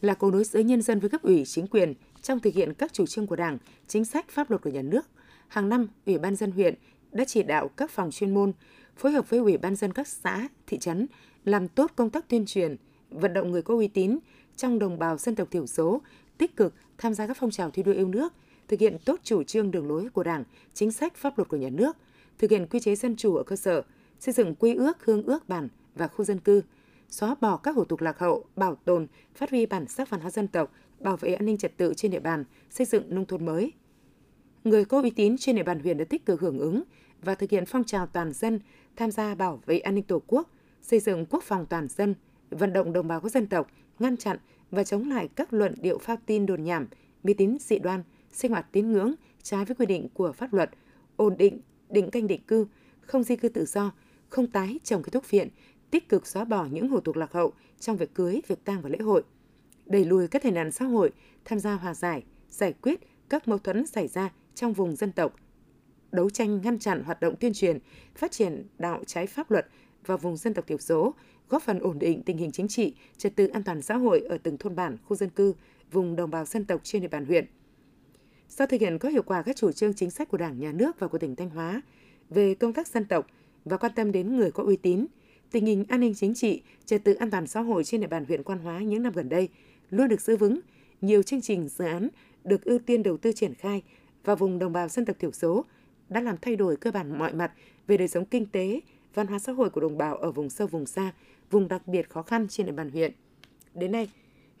là 0.00 0.14
cầu 0.14 0.30
nối 0.30 0.44
giữa 0.44 0.60
nhân 0.60 0.82
dân 0.82 1.00
với 1.00 1.10
cấp 1.10 1.22
ủy 1.22 1.44
chính 1.44 1.66
quyền 1.66 1.94
trong 2.24 2.40
thực 2.40 2.54
hiện 2.54 2.74
các 2.74 2.92
chủ 2.92 3.06
trương 3.06 3.26
của 3.26 3.36
Đảng, 3.36 3.58
chính 3.86 4.04
sách 4.04 4.28
pháp 4.28 4.50
luật 4.50 4.62
của 4.62 4.70
nhà 4.70 4.82
nước. 4.82 5.06
Hàng 5.48 5.68
năm, 5.68 5.88
Ủy 6.06 6.18
ban 6.18 6.36
dân 6.36 6.50
huyện 6.50 6.74
đã 7.12 7.24
chỉ 7.24 7.42
đạo 7.42 7.68
các 7.68 7.90
phòng 7.90 8.10
chuyên 8.10 8.34
môn 8.34 8.52
phối 8.96 9.12
hợp 9.12 9.30
với 9.30 9.40
Ủy 9.40 9.56
ban 9.56 9.76
dân 9.76 9.92
các 9.92 10.08
xã, 10.08 10.48
thị 10.66 10.78
trấn 10.78 11.06
làm 11.44 11.68
tốt 11.68 11.92
công 11.96 12.10
tác 12.10 12.28
tuyên 12.28 12.46
truyền, 12.46 12.76
vận 13.10 13.32
động 13.32 13.50
người 13.50 13.62
có 13.62 13.74
uy 13.74 13.88
tín 13.88 14.18
trong 14.56 14.78
đồng 14.78 14.98
bào 14.98 15.18
dân 15.18 15.34
tộc 15.34 15.50
thiểu 15.50 15.66
số 15.66 16.02
tích 16.38 16.56
cực 16.56 16.74
tham 16.98 17.14
gia 17.14 17.26
các 17.26 17.36
phong 17.40 17.50
trào 17.50 17.70
thi 17.70 17.82
đua 17.82 17.92
yêu 17.92 18.08
nước, 18.08 18.32
thực 18.68 18.80
hiện 18.80 18.96
tốt 19.04 19.20
chủ 19.22 19.42
trương 19.42 19.70
đường 19.70 19.88
lối 19.88 20.08
của 20.12 20.22
Đảng, 20.22 20.44
chính 20.74 20.92
sách 20.92 21.14
pháp 21.16 21.38
luật 21.38 21.48
của 21.48 21.56
nhà 21.56 21.70
nước, 21.70 21.96
thực 22.38 22.50
hiện 22.50 22.66
quy 22.66 22.80
chế 22.80 22.96
dân 22.96 23.16
chủ 23.16 23.36
ở 23.36 23.42
cơ 23.42 23.56
sở, 23.56 23.82
xây 24.20 24.34
dựng 24.34 24.54
quy 24.54 24.74
ước, 24.74 25.04
hương 25.04 25.22
ước 25.22 25.48
bản 25.48 25.68
và 25.94 26.08
khu 26.08 26.24
dân 26.24 26.40
cư, 26.40 26.62
xóa 27.08 27.34
bỏ 27.40 27.56
các 27.56 27.76
hủ 27.76 27.84
tục 27.84 28.00
lạc 28.00 28.18
hậu, 28.18 28.44
bảo 28.56 28.74
tồn, 28.74 29.06
phát 29.34 29.50
huy 29.50 29.66
bản 29.66 29.88
sắc 29.88 30.10
văn 30.10 30.20
hóa 30.20 30.30
dân 30.30 30.48
tộc, 30.48 30.72
bảo 31.04 31.16
vệ 31.16 31.34
an 31.34 31.46
ninh 31.46 31.56
trật 31.56 31.76
tự 31.76 31.94
trên 31.96 32.10
địa 32.10 32.20
bàn, 32.20 32.44
xây 32.70 32.86
dựng 32.86 33.14
nông 33.14 33.26
thôn 33.26 33.46
mới. 33.46 33.72
Người 34.64 34.84
có 34.84 35.02
uy 35.02 35.10
tín 35.10 35.36
trên 35.38 35.56
địa 35.56 35.62
bàn 35.62 35.80
huyện 35.80 35.98
đã 35.98 36.04
tích 36.04 36.26
cực 36.26 36.40
hưởng 36.40 36.58
ứng 36.58 36.82
và 37.22 37.34
thực 37.34 37.50
hiện 37.50 37.66
phong 37.66 37.84
trào 37.84 38.06
toàn 38.06 38.32
dân 38.32 38.60
tham 38.96 39.10
gia 39.10 39.34
bảo 39.34 39.60
vệ 39.66 39.78
an 39.78 39.94
ninh 39.94 40.04
Tổ 40.04 40.22
quốc, 40.26 40.50
xây 40.82 41.00
dựng 41.00 41.26
quốc 41.30 41.42
phòng 41.42 41.66
toàn 41.66 41.88
dân, 41.88 42.14
vận 42.50 42.72
động 42.72 42.92
đồng 42.92 43.08
bào 43.08 43.20
các 43.20 43.32
dân 43.32 43.46
tộc, 43.46 43.70
ngăn 43.98 44.16
chặn 44.16 44.38
và 44.70 44.84
chống 44.84 45.10
lại 45.10 45.28
các 45.34 45.52
luận 45.52 45.74
điệu 45.80 45.98
phao 45.98 46.16
tin 46.26 46.46
đồn 46.46 46.64
nhảm, 46.64 46.86
mê 47.22 47.34
tín 47.34 47.56
dị 47.60 47.78
đoan, 47.78 48.02
sinh 48.32 48.50
hoạt 48.50 48.66
tín 48.72 48.92
ngưỡng 48.92 49.14
trái 49.42 49.64
với 49.64 49.74
quy 49.74 49.86
định 49.86 50.08
của 50.14 50.32
pháp 50.32 50.52
luật, 50.52 50.70
ổn 51.16 51.36
định, 51.36 51.60
định 51.90 52.10
canh 52.10 52.26
định 52.26 52.40
cư, 52.46 52.66
không 53.00 53.22
di 53.22 53.36
cư 53.36 53.48
tự 53.48 53.64
do, 53.64 53.92
không 54.28 54.46
tái 54.46 54.78
trồng 54.84 55.02
cây 55.02 55.10
thuốc 55.10 55.30
viện, 55.30 55.48
tích 55.90 56.08
cực 56.08 56.26
xóa 56.26 56.44
bỏ 56.44 56.66
những 56.70 56.88
hủ 56.88 57.00
tục 57.00 57.16
lạc 57.16 57.32
hậu 57.32 57.52
trong 57.80 57.96
việc 57.96 58.14
cưới, 58.14 58.40
việc 58.48 58.64
tang 58.64 58.82
và 58.82 58.88
lễ 58.88 58.98
hội, 58.98 59.22
đẩy 59.86 60.04
lùi 60.04 60.28
các 60.28 60.42
tệ 60.42 60.50
nạn 60.50 60.70
xã 60.70 60.84
hội, 60.84 61.10
tham 61.44 61.58
gia 61.58 61.74
hòa 61.74 61.94
giải, 61.94 62.24
giải 62.48 62.72
quyết 62.72 63.00
các 63.28 63.48
mâu 63.48 63.58
thuẫn 63.58 63.86
xảy 63.86 64.08
ra 64.08 64.30
trong 64.54 64.72
vùng 64.72 64.96
dân 64.96 65.12
tộc, 65.12 65.34
đấu 66.12 66.30
tranh 66.30 66.60
ngăn 66.62 66.78
chặn 66.78 67.02
hoạt 67.02 67.20
động 67.20 67.36
tuyên 67.36 67.52
truyền, 67.54 67.78
phát 68.14 68.32
triển 68.32 68.66
đạo 68.78 69.02
trái 69.06 69.26
pháp 69.26 69.50
luật 69.50 69.66
vào 70.06 70.18
vùng 70.18 70.36
dân 70.36 70.54
tộc 70.54 70.66
thiểu 70.66 70.78
số, 70.78 71.14
góp 71.48 71.62
phần 71.62 71.78
ổn 71.78 71.98
định 71.98 72.22
tình 72.22 72.38
hình 72.38 72.52
chính 72.52 72.68
trị, 72.68 72.94
trật 73.16 73.36
tự 73.36 73.46
an 73.46 73.62
toàn 73.62 73.82
xã 73.82 73.96
hội 73.96 74.20
ở 74.20 74.38
từng 74.38 74.58
thôn 74.58 74.76
bản, 74.76 74.96
khu 75.04 75.16
dân 75.16 75.30
cư, 75.30 75.54
vùng 75.92 76.16
đồng 76.16 76.30
bào 76.30 76.44
dân 76.44 76.64
tộc 76.64 76.80
trên 76.84 77.02
địa 77.02 77.08
bàn 77.08 77.24
huyện. 77.24 77.46
Sau 78.48 78.66
thực 78.66 78.80
hiện 78.80 78.98
có 78.98 79.08
hiệu 79.08 79.22
quả 79.22 79.42
các 79.42 79.56
chủ 79.56 79.72
trương 79.72 79.94
chính 79.94 80.10
sách 80.10 80.28
của 80.28 80.36
Đảng, 80.36 80.60
Nhà 80.60 80.72
nước 80.72 80.98
và 80.98 81.08
của 81.08 81.18
tỉnh 81.18 81.36
Thanh 81.36 81.50
Hóa 81.50 81.82
về 82.30 82.54
công 82.54 82.72
tác 82.72 82.88
dân 82.88 83.04
tộc 83.04 83.26
và 83.64 83.76
quan 83.76 83.92
tâm 83.94 84.12
đến 84.12 84.36
người 84.36 84.50
có 84.50 84.62
uy 84.62 84.76
tín, 84.76 85.06
tình 85.50 85.66
hình 85.66 85.84
an 85.88 86.00
ninh 86.00 86.14
chính 86.14 86.34
trị, 86.34 86.62
trật 86.84 87.04
tự 87.04 87.14
an 87.14 87.30
toàn 87.30 87.46
xã 87.46 87.60
hội 87.60 87.84
trên 87.84 88.00
địa 88.00 88.06
bàn 88.06 88.24
huyện 88.24 88.42
Quan 88.42 88.58
Hóa 88.58 88.78
những 88.78 89.02
năm 89.02 89.12
gần 89.12 89.28
đây 89.28 89.48
luôn 89.90 90.08
được 90.08 90.20
giữ 90.20 90.36
vững. 90.36 90.60
Nhiều 91.00 91.22
chương 91.22 91.40
trình 91.40 91.68
dự 91.68 91.84
án 91.84 92.08
được 92.44 92.64
ưu 92.64 92.78
tiên 92.78 93.02
đầu 93.02 93.16
tư 93.16 93.32
triển 93.32 93.54
khai 93.54 93.82
và 94.24 94.34
vùng 94.34 94.58
đồng 94.58 94.72
bào 94.72 94.88
dân 94.88 95.04
tộc 95.04 95.16
thiểu 95.18 95.32
số 95.32 95.64
đã 96.08 96.20
làm 96.20 96.36
thay 96.42 96.56
đổi 96.56 96.76
cơ 96.76 96.90
bản 96.90 97.18
mọi 97.18 97.34
mặt 97.34 97.52
về 97.86 97.96
đời 97.96 98.08
sống 98.08 98.24
kinh 98.24 98.46
tế, 98.46 98.80
văn 99.14 99.26
hóa 99.26 99.38
xã 99.38 99.52
hội 99.52 99.70
của 99.70 99.80
đồng 99.80 99.98
bào 99.98 100.16
ở 100.16 100.32
vùng 100.32 100.50
sâu 100.50 100.66
vùng 100.66 100.86
xa, 100.86 101.12
vùng 101.50 101.68
đặc 101.68 101.88
biệt 101.88 102.10
khó 102.10 102.22
khăn 102.22 102.48
trên 102.48 102.66
địa 102.66 102.72
bàn 102.72 102.90
huyện. 102.90 103.12
Đến 103.74 103.92
nay, 103.92 104.10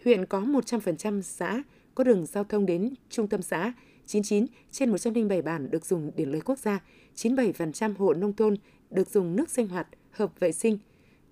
huyện 0.04 0.26
có 0.26 0.40
100% 0.40 1.22
xã 1.22 1.62
có 1.94 2.04
đường 2.04 2.26
giao 2.26 2.44
thông 2.44 2.66
đến 2.66 2.94
trung 3.10 3.28
tâm 3.28 3.42
xã, 3.42 3.72
99 4.06 4.46
trên 4.70 4.90
107 4.90 5.42
bản 5.42 5.70
được 5.70 5.86
dùng 5.86 6.10
điện 6.16 6.30
lưới 6.30 6.40
quốc 6.40 6.58
gia, 6.58 6.80
97% 7.16 7.94
hộ 7.98 8.14
nông 8.14 8.32
thôn 8.32 8.56
được 8.90 9.08
dùng 9.08 9.36
nước 9.36 9.50
sinh 9.50 9.68
hoạt 9.68 9.88
hợp 10.10 10.40
vệ 10.40 10.52
sinh, 10.52 10.78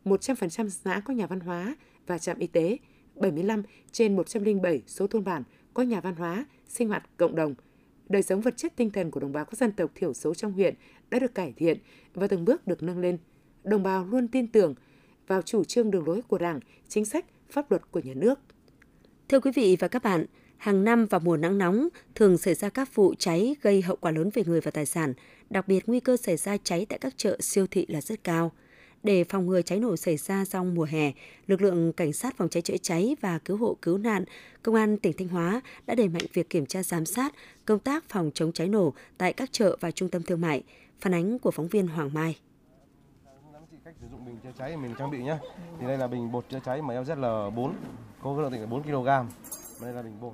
100% 0.04 0.68
xã 0.68 1.02
có 1.04 1.14
nhà 1.14 1.26
văn 1.26 1.40
hóa 1.40 1.76
và 2.06 2.18
trạm 2.18 2.38
y 2.38 2.46
tế, 2.46 2.76
75 3.16 3.62
trên 3.92 4.16
107 4.16 4.82
số 4.86 5.06
thôn 5.06 5.24
bản 5.24 5.42
có 5.74 5.82
nhà 5.82 6.00
văn 6.00 6.16
hóa, 6.16 6.46
sinh 6.68 6.88
hoạt 6.88 7.16
cộng 7.16 7.34
đồng. 7.34 7.54
Đời 8.08 8.22
sống 8.22 8.40
vật 8.40 8.56
chất 8.56 8.72
tinh 8.76 8.90
thần 8.90 9.10
của 9.10 9.20
đồng 9.20 9.32
bào 9.32 9.44
các 9.44 9.58
dân 9.58 9.72
tộc 9.72 9.90
thiểu 9.94 10.14
số 10.14 10.34
trong 10.34 10.52
huyện 10.52 10.74
đã 11.10 11.18
được 11.18 11.34
cải 11.34 11.52
thiện 11.56 11.78
và 12.14 12.26
từng 12.26 12.44
bước 12.44 12.66
được 12.66 12.82
nâng 12.82 12.98
lên. 12.98 13.18
Đồng 13.64 13.82
bào 13.82 14.04
luôn 14.04 14.28
tin 14.28 14.46
tưởng 14.46 14.74
vào 15.26 15.42
chủ 15.42 15.64
trương 15.64 15.90
đường 15.90 16.06
lối 16.06 16.22
của 16.22 16.38
Đảng, 16.38 16.60
chính 16.88 17.04
sách, 17.04 17.24
pháp 17.50 17.70
luật 17.70 17.90
của 17.90 18.00
nhà 18.00 18.14
nước. 18.14 18.38
Thưa 19.28 19.40
quý 19.40 19.50
vị 19.54 19.76
và 19.80 19.88
các 19.88 20.02
bạn, 20.02 20.26
hàng 20.56 20.84
năm 20.84 21.06
vào 21.06 21.20
mùa 21.20 21.36
nắng 21.36 21.58
nóng 21.58 21.88
thường 22.14 22.38
xảy 22.38 22.54
ra 22.54 22.68
các 22.68 22.94
vụ 22.94 23.14
cháy 23.18 23.56
gây 23.62 23.82
hậu 23.82 23.96
quả 23.96 24.10
lớn 24.10 24.30
về 24.34 24.42
người 24.46 24.60
và 24.60 24.70
tài 24.70 24.86
sản, 24.86 25.14
đặc 25.50 25.68
biệt 25.68 25.82
nguy 25.86 26.00
cơ 26.00 26.16
xảy 26.16 26.36
ra 26.36 26.56
cháy 26.56 26.86
tại 26.88 26.98
các 26.98 27.14
chợ 27.16 27.36
siêu 27.40 27.66
thị 27.66 27.86
là 27.88 28.00
rất 28.00 28.24
cao. 28.24 28.52
Để 29.02 29.24
phòng 29.24 29.46
ngừa 29.46 29.62
cháy 29.62 29.80
nổ 29.80 29.96
xảy 29.96 30.16
ra 30.16 30.44
trong 30.44 30.74
mùa 30.74 30.84
hè, 30.84 31.12
lực 31.46 31.62
lượng 31.62 31.92
cảnh 31.92 32.12
sát 32.12 32.36
phòng 32.36 32.48
cháy 32.48 32.62
chữa 32.62 32.76
cháy 32.82 33.16
và 33.20 33.38
cứu 33.38 33.56
hộ 33.56 33.76
cứu 33.82 33.98
nạn, 33.98 34.24
công 34.62 34.74
an 34.74 34.96
tỉnh 34.96 35.12
Thanh 35.18 35.28
Hóa 35.28 35.60
đã 35.86 35.94
đẩy 35.94 36.08
mạnh 36.08 36.26
việc 36.32 36.50
kiểm 36.50 36.66
tra 36.66 36.82
giám 36.82 37.06
sát 37.06 37.34
công 37.64 37.78
tác 37.78 38.04
phòng 38.08 38.30
chống 38.34 38.52
cháy 38.52 38.68
nổ 38.68 38.92
tại 39.18 39.32
các 39.32 39.52
chợ 39.52 39.76
và 39.80 39.90
trung 39.90 40.08
tâm 40.08 40.22
thương 40.22 40.40
mại. 40.40 40.62
Phản 41.00 41.14
ánh 41.14 41.38
của 41.38 41.50
phóng 41.50 41.68
viên 41.68 41.86
Hoàng 41.86 42.10
Mai 42.14 42.36
cách 43.84 43.94
sử 44.00 44.06
dụng 44.10 44.24
bình 44.24 44.36
chữa 44.42 44.50
cháy 44.58 44.76
mình 44.76 44.94
trang 44.98 45.10
bị 45.10 45.22
nhá. 45.22 45.38
Thì 45.80 45.86
đây 45.86 45.98
là 45.98 46.06
bình 46.06 46.32
bột 46.32 46.44
chữa 46.48 46.58
cháy 46.64 46.82
mà 46.82 46.94
LZL4 46.94 47.72
có 48.22 48.40
lượng 48.40 48.52
là 48.52 48.66
4 48.66 48.82
kg. 48.82 49.06
Đây 49.82 49.92
là 49.92 50.02
bình 50.02 50.20
bột. 50.20 50.32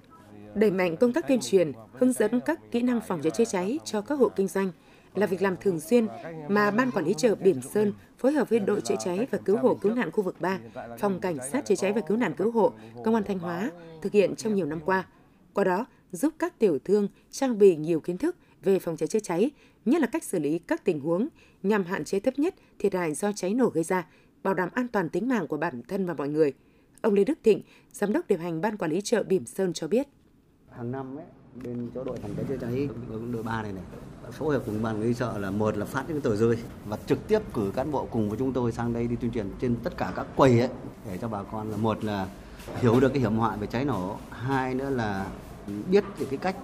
Đẩy 0.55 0.71
mạnh 0.71 0.97
công 0.97 1.13
tác 1.13 1.29
tuyên 1.29 1.41
truyền, 1.41 1.73
hướng 1.93 2.13
dẫn 2.13 2.41
các 2.41 2.61
kỹ 2.71 2.83
năng 2.83 3.01
phòng 3.01 3.21
cháy 3.23 3.31
chữa 3.37 3.45
cháy 3.45 3.79
cho 3.85 4.01
các 4.01 4.19
hộ 4.19 4.29
kinh 4.37 4.49
doanh 4.49 4.71
là 5.15 5.27
việc 5.27 5.43
làm 5.43 5.57
thường 5.57 5.81
xuyên 5.81 6.07
mà 6.49 6.71
Ban 6.71 6.91
Quản 6.91 7.05
lý 7.05 7.15
chợ 7.17 7.35
Bỉm 7.35 7.63
Sơn 7.63 7.93
phối 8.19 8.33
hợp 8.33 8.49
với 8.49 8.59
đội 8.59 8.81
chữa 8.81 8.95
cháy 9.05 9.27
và 9.31 9.39
cứu 9.45 9.57
hộ 9.57 9.75
cứu 9.75 9.95
nạn 9.95 10.11
khu 10.11 10.23
vực 10.23 10.41
3, 10.41 10.59
Phòng 10.99 11.21
Cảnh 11.21 11.37
sát 11.53 11.67
chữa 11.67 11.75
cháy 11.75 11.93
và 11.93 12.01
cứu 12.01 12.17
nạn 12.17 12.35
cứu 12.37 12.51
hộ, 12.51 12.73
Công 13.05 13.15
an 13.15 13.25
Thanh 13.25 13.39
Hóa 13.39 13.71
thực 14.03 14.13
hiện 14.13 14.37
trong 14.37 14.55
nhiều 14.55 14.67
năm 14.67 14.81
qua. 14.85 15.07
Qua 15.55 15.65
đó, 15.65 15.87
giúp 16.13 16.35
các 16.39 16.59
tiểu 16.59 16.79
thương 16.85 17.09
trang 17.31 17.59
bị 17.59 17.77
nhiều 17.77 18.01
kiến 18.01 18.19
thức 18.19 18.37
về 18.63 18.79
phòng 18.79 18.97
cháy 18.97 19.07
chữa 19.07 19.19
cháy, 19.19 19.51
nhất 19.85 20.01
là 20.01 20.07
cách 20.07 20.25
xử 20.25 20.39
lý 20.39 20.59
các 20.59 20.85
tình 20.85 21.01
huống 21.01 21.29
nhằm 21.63 21.85
hạn 21.85 22.05
chế 22.05 22.21
thấp 22.21 22.39
nhất 22.39 22.55
thiệt 22.79 22.95
hại 22.95 23.15
do 23.15 23.33
cháy 23.33 23.55
nổ 23.55 23.71
gây 23.75 23.85
ra, 23.85 24.07
bảo 24.43 24.55
đảm 24.55 24.69
an 24.75 24.89
toàn 24.89 25.09
tính 25.09 25.29
mạng 25.29 25.47
của 25.47 25.57
bản 25.57 25.83
thân 25.89 26.07
và 26.07 26.15
mọi 26.15 26.29
người. 26.29 26.53
Ông 27.01 27.15
Lê 27.15 27.25
Đức 27.25 27.39
Thịnh, 27.43 27.63
giám 27.93 28.13
đốc 28.13 28.27
điều 28.29 28.39
hành 28.39 28.61
ban 28.61 28.77
quản 28.77 28.91
lý 28.91 29.01
chợ 29.01 29.23
Bỉm 29.23 29.47
Sơn 29.47 29.73
cho 29.73 29.89
biết. 29.89 30.09
Hàng 30.71 30.93
năm 30.93 31.17
ấy, 31.17 31.25
bên 31.55 31.91
chỗ 31.95 32.05
đội 32.05 32.17
phòng 32.23 32.31
cháy 32.37 32.45
chữa 32.49 32.57
cháy. 32.57 32.89
Đội 33.33 33.43
ba 33.43 33.63
này 33.63 33.73
này 33.73 33.83
phối 34.33 34.55
hợp 34.55 34.63
cùng 34.67 34.83
ban 34.83 34.95
quản 34.95 35.03
lý 35.03 35.15
chợ 35.15 35.39
là 35.39 35.51
một 35.51 35.77
là 35.77 35.85
phát 35.85 36.05
những 36.09 36.21
tờ 36.21 36.37
rơi 36.37 36.59
và 36.87 36.99
trực 37.07 37.29
tiếp 37.29 37.39
cử 37.55 37.73
cán 37.75 37.91
bộ 37.91 38.07
cùng 38.11 38.29
với 38.29 38.39
chúng 38.39 38.53
tôi 38.53 38.73
sang 38.73 38.93
đây 38.93 39.07
đi 39.07 39.17
tuyên 39.17 39.31
truyền 39.31 39.51
trên 39.61 39.77
tất 39.77 39.97
cả 39.97 40.13
các 40.17 40.27
quầy 40.37 40.61
ấy 40.61 40.69
để 41.07 41.19
cho 41.21 41.29
bà 41.29 41.43
con 41.43 41.71
là 41.71 41.77
một 41.77 42.05
là 42.05 42.27
hiểu 42.81 43.01
được 43.01 43.09
cái 43.09 43.21
hiểm 43.21 43.37
họa 43.37 43.57
về 43.57 43.67
cháy 43.67 43.85
nổ, 43.85 44.17
hai 44.31 44.75
nữa 44.75 44.91
là 44.91 45.27
biết 45.91 46.05
được 46.19 46.27
cái 46.31 46.39
cách 46.39 46.57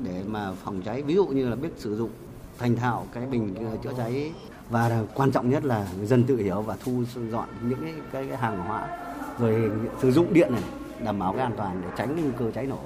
để 0.00 0.22
mà 0.26 0.52
phòng 0.52 0.82
cháy. 0.82 1.02
Ví 1.02 1.14
dụ 1.14 1.26
như 1.26 1.48
là 1.48 1.56
biết 1.56 1.70
sử 1.76 1.96
dụng 1.96 2.10
thành 2.58 2.76
thạo 2.76 3.06
cái 3.12 3.26
bình 3.26 3.54
ờ, 3.54 3.76
chữa 3.82 3.92
cháy 3.96 4.32
và 4.70 5.04
quan 5.14 5.32
trọng 5.32 5.50
nhất 5.50 5.64
là 5.64 5.88
người 5.96 6.06
dân 6.06 6.24
tự 6.24 6.36
hiểu 6.36 6.62
và 6.62 6.76
thu 6.84 7.04
dọn 7.30 7.48
những 7.68 7.80
cái, 7.80 7.94
cái, 8.12 8.26
cái 8.28 8.36
hàng 8.36 8.58
hóa 8.58 8.98
rồi 9.38 9.70
sử 10.02 10.12
dụng 10.12 10.32
điện 10.32 10.52
này 10.52 10.62
đảm 11.04 11.18
bảo 11.18 11.32
cái 11.32 11.42
an 11.42 11.54
toàn 11.56 11.82
để 11.82 11.88
tránh 11.96 12.16
nguy 12.22 12.30
cơ 12.38 12.50
cháy 12.50 12.66
nổ 12.66 12.78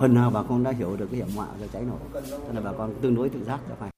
phần 0.00 0.14
nào 0.14 0.30
bà 0.30 0.42
con 0.48 0.62
đã 0.62 0.70
hiểu 0.70 0.96
được 0.96 1.06
cái 1.10 1.16
hiểm 1.16 1.36
họa 1.36 1.46
về 1.60 1.68
cháy 1.72 1.82
nổ 1.82 2.20
cho 2.28 2.52
nên 2.52 2.64
bà 2.64 2.72
con 2.78 2.94
tương 3.02 3.14
đối 3.14 3.28
tự 3.28 3.44
giác 3.44 3.60
đã 3.68 3.74
phải 3.78 3.90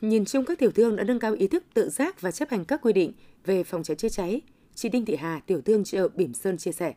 Nhìn 0.00 0.24
chung 0.24 0.44
các 0.44 0.58
tiểu 0.58 0.70
thương 0.70 0.96
đã 0.96 1.04
nâng 1.04 1.18
cao 1.18 1.32
ý 1.32 1.48
thức 1.48 1.64
tự 1.74 1.88
giác 1.88 2.20
và 2.20 2.30
chấp 2.30 2.50
hành 2.50 2.64
các 2.64 2.80
quy 2.82 2.92
định 2.92 3.12
về 3.44 3.64
phòng 3.64 3.82
cháy 3.82 3.96
chữa 3.96 4.08
cháy. 4.08 4.40
Chị 4.74 4.88
Đinh 4.88 5.04
Thị 5.04 5.16
Hà, 5.16 5.40
tiểu 5.46 5.60
thương 5.60 5.84
chợ 5.84 6.08
Bỉm 6.14 6.34
Sơn 6.34 6.58
chia 6.58 6.72
sẻ. 6.72 6.94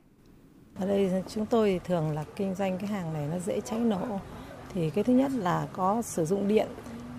Ở 0.75 0.87
đây 0.87 1.23
chúng 1.27 1.45
tôi 1.45 1.81
thường 1.85 2.11
là 2.11 2.25
kinh 2.35 2.55
doanh 2.55 2.77
cái 2.77 2.87
hàng 2.87 3.13
này 3.13 3.27
nó 3.31 3.39
dễ 3.39 3.61
cháy 3.61 3.79
nổ. 3.79 4.19
Thì 4.73 4.89
cái 4.89 5.03
thứ 5.03 5.13
nhất 5.13 5.31
là 5.31 5.67
có 5.73 6.01
sử 6.01 6.25
dụng 6.25 6.47
điện 6.47 6.67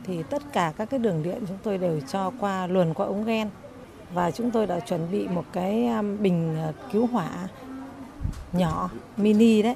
thì 0.04 0.22
tất 0.22 0.42
cả 0.52 0.72
các 0.76 0.90
cái 0.90 1.00
đường 1.00 1.22
điện 1.22 1.42
chúng 1.48 1.58
tôi 1.62 1.78
đều 1.78 2.00
cho 2.00 2.32
qua 2.40 2.66
luồn 2.66 2.94
qua 2.94 3.06
ống 3.06 3.24
gen 3.24 3.48
và 4.14 4.30
chúng 4.30 4.50
tôi 4.50 4.66
đã 4.66 4.80
chuẩn 4.80 5.10
bị 5.12 5.28
một 5.28 5.44
cái 5.52 5.86
um, 5.86 6.22
bình 6.22 6.56
uh, 6.68 6.74
cứu 6.92 7.06
hỏa 7.06 7.48
nhỏ 8.52 8.90
mini 9.16 9.62
đấy 9.62 9.74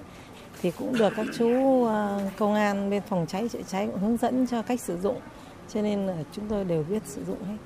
thì 0.62 0.70
cũng 0.78 0.98
được 0.98 1.12
các 1.16 1.26
chú 1.38 1.84
ờ, 1.84 2.30
công 2.38 2.54
an 2.54 2.90
bên 2.90 3.02
phòng 3.08 3.26
cháy 3.28 3.48
chữa 3.48 3.62
cháy 3.68 3.86
cũng 3.86 4.00
hướng 4.00 4.16
dẫn 4.16 4.46
cho 4.46 4.62
cách 4.62 4.80
sử 4.80 4.98
dụng 4.98 5.20
cho 5.68 5.82
nên 5.82 6.06
là 6.06 6.24
chúng 6.32 6.44
tôi 6.48 6.64
đều 6.64 6.82
biết 6.82 7.02
sử 7.06 7.24
dụng 7.24 7.44
hết. 7.44 7.56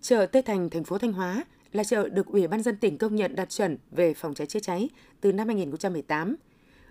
Chợ 0.00 0.26
Tây 0.26 0.42
Thành, 0.42 0.70
thành 0.70 0.84
phố 0.84 0.98
Thanh 0.98 1.12
Hóa 1.12 1.44
là 1.72 1.84
chợ 1.84 2.08
được 2.08 2.26
Ủy 2.26 2.46
ban 2.46 2.62
dân 2.62 2.76
tỉnh 2.76 2.98
công 2.98 3.16
nhận 3.16 3.34
đạt 3.34 3.48
chuẩn 3.48 3.78
về 3.90 4.14
phòng 4.14 4.34
cháy 4.34 4.46
chữa 4.46 4.60
cháy 4.60 4.88
từ 5.20 5.32
năm 5.32 5.48
2018. 5.48 6.36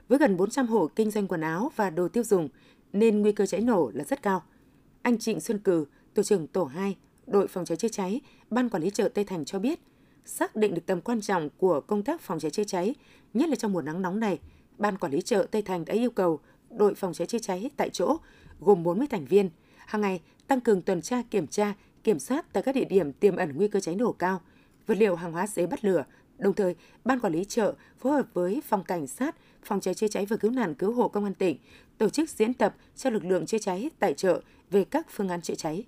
Với 0.07 0.19
gần 0.19 0.37
400 0.37 0.67
hộ 0.67 0.87
kinh 0.95 1.11
doanh 1.11 1.27
quần 1.27 1.41
áo 1.41 1.71
và 1.75 1.89
đồ 1.89 2.07
tiêu 2.07 2.23
dùng, 2.23 2.49
nên 2.93 3.21
nguy 3.21 3.31
cơ 3.31 3.45
cháy 3.45 3.61
nổ 3.61 3.91
là 3.93 4.03
rất 4.03 4.21
cao. 4.21 4.43
Anh 5.01 5.17
Trịnh 5.17 5.39
Xuân 5.39 5.59
Cử, 5.59 5.85
tổ 6.13 6.23
trưởng 6.23 6.47
tổ 6.47 6.63
2, 6.65 6.95
đội 7.27 7.47
phòng 7.47 7.65
cháy 7.65 7.77
chữa 7.77 7.87
cháy, 7.87 8.21
ban 8.49 8.69
quản 8.69 8.83
lý 8.83 8.89
chợ 8.89 9.09
Tây 9.13 9.23
Thành 9.23 9.45
cho 9.45 9.59
biết, 9.59 9.79
xác 10.25 10.55
định 10.55 10.73
được 10.73 10.85
tầm 10.85 11.01
quan 11.01 11.21
trọng 11.21 11.49
của 11.57 11.81
công 11.81 12.03
tác 12.03 12.21
phòng 12.21 12.39
cháy 12.39 12.51
chữa 12.51 12.63
cháy, 12.63 12.95
nhất 13.33 13.49
là 13.49 13.55
trong 13.55 13.73
mùa 13.73 13.81
nắng 13.81 14.01
nóng 14.01 14.19
này, 14.19 14.39
ban 14.77 14.97
quản 14.97 15.11
lý 15.11 15.21
chợ 15.21 15.47
Tây 15.51 15.61
Thành 15.61 15.85
đã 15.85 15.93
yêu 15.93 16.11
cầu 16.11 16.39
đội 16.69 16.95
phòng 16.95 17.13
cháy 17.13 17.27
chữa 17.27 17.39
cháy 17.39 17.69
tại 17.77 17.89
chỗ 17.89 18.17
gồm 18.59 18.83
40 18.83 19.07
thành 19.07 19.25
viên, 19.25 19.49
hàng 19.77 20.01
ngày 20.01 20.21
tăng 20.47 20.61
cường 20.61 20.81
tuần 20.81 21.01
tra 21.01 21.21
kiểm 21.31 21.47
tra, 21.47 21.73
kiểm 22.03 22.19
soát 22.19 22.45
tại 22.53 22.63
các 22.63 22.75
địa 22.75 22.85
điểm 22.85 23.13
tiềm 23.13 23.35
ẩn 23.35 23.57
nguy 23.57 23.67
cơ 23.67 23.79
cháy 23.79 23.95
nổ 23.95 24.11
cao, 24.11 24.41
vật 24.87 24.97
liệu 24.97 25.15
hàng 25.15 25.31
hóa 25.31 25.47
dễ 25.47 25.65
bắt 25.65 25.85
lửa. 25.85 26.03
Đồng 26.37 26.53
thời, 26.53 26.75
ban 27.05 27.19
quản 27.19 27.33
lý 27.33 27.45
chợ 27.45 27.73
phối 27.97 28.13
hợp 28.13 28.25
với 28.33 28.61
phòng 28.67 28.83
cảnh 28.83 29.07
sát, 29.07 29.35
phòng 29.63 29.81
cháy 29.81 29.93
chữa 29.93 30.07
cháy 30.07 30.25
và 30.25 30.37
cứu 30.37 30.51
nạn 30.51 30.75
cứu 30.75 30.93
hộ 30.93 31.07
công 31.07 31.23
an 31.23 31.33
tỉnh 31.33 31.57
tổ 31.97 32.09
chức 32.09 32.29
diễn 32.29 32.53
tập 32.53 32.75
cho 32.95 33.09
lực 33.09 33.25
lượng 33.25 33.45
chữa 33.45 33.57
cháy 33.57 33.89
tại 33.99 34.13
chợ 34.13 34.41
về 34.69 34.83
các 34.83 35.07
phương 35.09 35.29
án 35.29 35.41
chữa 35.41 35.55
cháy. 35.55 35.85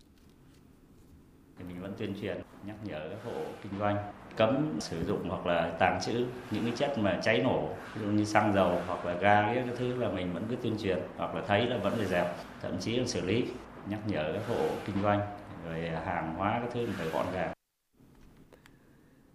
Thì 1.58 1.64
mình 1.64 1.82
vẫn 1.82 1.94
tuyên 1.98 2.14
truyền 2.22 2.42
nhắc 2.66 2.76
nhở 2.86 3.10
các 3.10 3.20
hộ 3.26 3.44
kinh 3.64 3.80
doanh 3.80 4.14
cấm 4.36 4.78
sử 4.80 5.06
dụng 5.06 5.30
hoặc 5.30 5.46
là 5.46 5.72
tàng 5.80 6.00
trữ 6.06 6.26
những 6.52 6.64
cái 6.64 6.74
chất 6.76 6.98
mà 6.98 7.20
cháy 7.24 7.42
nổ 7.44 7.70
ví 7.96 8.06
dụ 8.06 8.12
như 8.12 8.26
xăng 8.26 8.54
dầu 8.54 8.82
hoặc 8.88 9.06
là 9.06 9.14
ga 9.14 9.42
cái 9.54 9.64
thứ 9.78 9.96
là 9.96 10.10
mình 10.10 10.34
vẫn 10.34 10.44
cứ 10.50 10.56
tuyên 10.56 10.78
truyền 10.84 11.00
hoặc 11.18 11.36
là 11.36 11.42
thấy 11.48 11.66
là 11.66 11.78
vẫn 11.78 11.94
phải 11.98 12.06
dẹp 12.06 12.36
thậm 12.62 12.78
chí 12.80 12.96
là 12.96 13.06
xử 13.08 13.22
lý 13.22 13.46
nhắc 13.90 14.00
nhở 14.08 14.34
các 14.34 14.42
hộ 14.48 14.68
kinh 14.86 15.04
doanh 15.04 15.20
rồi 15.66 15.90
hàng 16.06 16.36
hóa 16.38 16.60
các 16.64 16.70
thứ 16.74 16.88
phải 16.98 17.08
gọn 17.10 17.26
gàng 17.34 17.54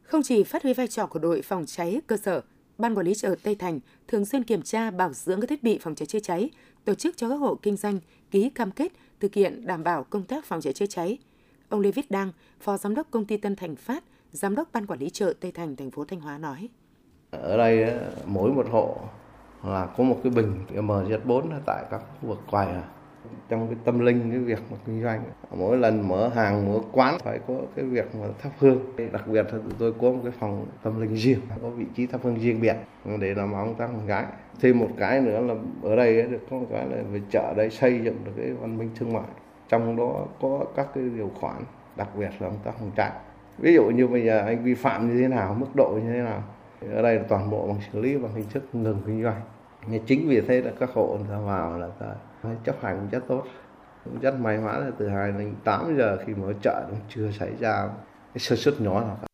không 0.02 0.22
chỉ 0.24 0.44
phát 0.44 0.62
huy 0.62 0.72
vai 0.72 0.86
trò 0.86 1.06
của 1.06 1.18
đội 1.18 1.42
phòng 1.42 1.64
cháy 1.66 2.00
cơ 2.06 2.16
sở 2.16 2.42
Ban 2.78 2.94
quản 2.94 3.06
lý 3.06 3.14
chợ 3.14 3.34
Tây 3.42 3.54
Thành 3.54 3.80
thường 4.08 4.24
xuyên 4.24 4.44
kiểm 4.44 4.62
tra 4.62 4.90
bảo 4.90 5.12
dưỡng 5.12 5.40
các 5.40 5.50
thiết 5.50 5.62
bị 5.62 5.78
phòng 5.78 5.94
cháy 5.94 6.06
chữa 6.06 6.18
cháy, 6.18 6.50
tổ 6.84 6.94
chức 6.94 7.16
cho 7.16 7.28
các 7.28 7.34
hộ 7.34 7.54
kinh 7.54 7.76
doanh 7.76 7.98
ký 8.30 8.50
cam 8.50 8.70
kết 8.70 8.92
thực 9.20 9.34
hiện 9.34 9.66
đảm 9.66 9.84
bảo 9.84 10.04
công 10.04 10.22
tác 10.22 10.44
phòng 10.44 10.60
cháy 10.60 10.72
chữa 10.72 10.86
cháy. 10.86 11.18
Ông 11.68 11.80
Lê 11.80 11.90
Viết 11.90 12.10
Đăng, 12.10 12.32
Phó 12.60 12.76
Giám 12.76 12.94
đốc 12.94 13.10
Công 13.10 13.24
ty 13.24 13.36
Tân 13.36 13.56
Thành 13.56 13.76
Phát, 13.76 14.04
Giám 14.32 14.54
đốc 14.54 14.68
Ban 14.72 14.86
Quản 14.86 15.00
lý 15.00 15.10
chợ 15.10 15.34
Tây 15.40 15.52
Thành, 15.52 15.76
thành 15.76 15.90
phố 15.90 16.04
Thanh 16.04 16.20
Hóa 16.20 16.38
nói. 16.38 16.68
Ở 17.30 17.56
đây 17.56 17.94
mỗi 18.26 18.52
một 18.52 18.66
hộ 18.70 18.96
là 19.64 19.86
có 19.96 20.04
một 20.04 20.20
cái 20.22 20.32
bình 20.32 20.64
MZ4 20.74 21.42
tại 21.66 21.84
các 21.90 22.00
khu 22.20 22.28
vực 22.28 22.38
quầy 22.50 22.66
à. 22.66 22.82
trong 23.48 23.66
cái 23.66 23.76
tâm 23.84 23.98
linh 23.98 24.30
cái 24.30 24.38
việc 24.38 24.58
mà 24.70 24.76
kinh 24.86 25.02
doanh 25.02 25.22
mỗi 25.56 25.76
lần 25.76 26.08
mở 26.08 26.28
hàng 26.28 26.72
mở 26.72 26.80
quán 26.92 27.18
phải 27.18 27.38
có 27.48 27.54
cái 27.76 27.84
việc 27.84 28.14
mà 28.14 28.26
thắp 28.38 28.50
hương. 28.58 28.96
Đặc 29.12 29.28
biệt 29.28 29.42
là 29.42 29.50
tụi 29.50 29.72
tôi 29.78 29.92
có 29.92 30.10
một 30.10 30.20
cái 30.22 30.32
phòng 30.38 30.66
tâm 30.82 31.00
linh 31.00 31.14
riêng 31.14 31.40
có 31.62 31.68
vị 31.70 31.84
trí 31.96 32.06
thắp 32.06 32.20
hương 32.24 32.38
riêng 32.38 32.60
biệt. 32.60 32.76
Để 33.20 33.34
làm 33.34 33.52
ông 33.52 33.74
tăng 33.74 33.92
con 33.96 34.06
gái. 34.06 34.24
thêm 34.60 34.78
một 34.78 34.88
cái 34.98 35.20
nữa 35.20 35.40
là 35.40 35.54
ở 35.82 35.96
đây 35.96 36.22
được 36.22 36.40
có 36.50 36.56
một 36.56 36.66
cái 36.70 36.86
là 36.86 37.02
về 37.12 37.20
chợ 37.30 37.54
đây 37.56 37.70
xây 37.70 38.00
dựng 38.04 38.16
được 38.24 38.32
cái 38.36 38.52
văn 38.52 38.78
minh 38.78 38.90
thương 38.96 39.12
mại. 39.12 39.28
Trong 39.68 39.96
đó 39.96 40.26
có 40.40 40.64
các 40.76 40.86
cái 40.94 41.04
điều 41.04 41.30
khoản 41.40 41.64
đặc 41.96 42.08
biệt 42.18 42.30
là 42.38 42.48
ông 42.48 42.58
tác 42.64 42.78
phòng 42.78 42.90
trại 42.96 43.12
ví 43.58 43.74
dụ 43.74 43.84
như 43.84 44.06
bây 44.06 44.24
giờ 44.24 44.38
anh 44.38 44.64
vi 44.64 44.74
phạm 44.74 45.08
như 45.08 45.22
thế 45.22 45.28
nào 45.28 45.54
mức 45.54 45.66
độ 45.74 45.90
như 46.04 46.12
thế 46.12 46.18
nào 46.18 46.44
ở 46.94 47.02
đây 47.02 47.16
là 47.16 47.22
toàn 47.28 47.50
bộ 47.50 47.66
bằng 47.66 47.80
xử 47.92 48.00
lý 48.00 48.16
bằng 48.16 48.34
hình 48.34 48.46
thức 48.50 48.62
ngừng 48.72 49.02
kinh 49.06 49.22
doanh 49.22 49.40
nhưng 49.90 50.04
chính 50.06 50.28
vì 50.28 50.40
thế 50.40 50.60
là 50.60 50.72
các 50.80 50.90
hộ 50.94 51.18
ra 51.30 51.38
vào 51.38 51.78
là 51.78 51.88
ta 51.88 52.06
chấp 52.64 52.76
hành 52.82 53.08
rất 53.10 53.24
tốt 53.28 53.44
cũng 54.04 54.20
rất 54.20 54.34
may 54.40 54.58
mắn 54.58 54.80
là 54.80 54.90
từ 54.98 55.08
2008 55.08 55.96
giờ 55.96 56.18
khi 56.26 56.34
mở 56.34 56.52
chợ 56.62 56.86
cũng 56.90 56.98
chưa 57.14 57.30
xảy 57.38 57.50
ra 57.60 57.88
cái 58.34 58.38
sơ 58.38 58.56
suất 58.56 58.80
nhỏ 58.80 59.00
nào 59.00 59.18
cả. 59.22 59.26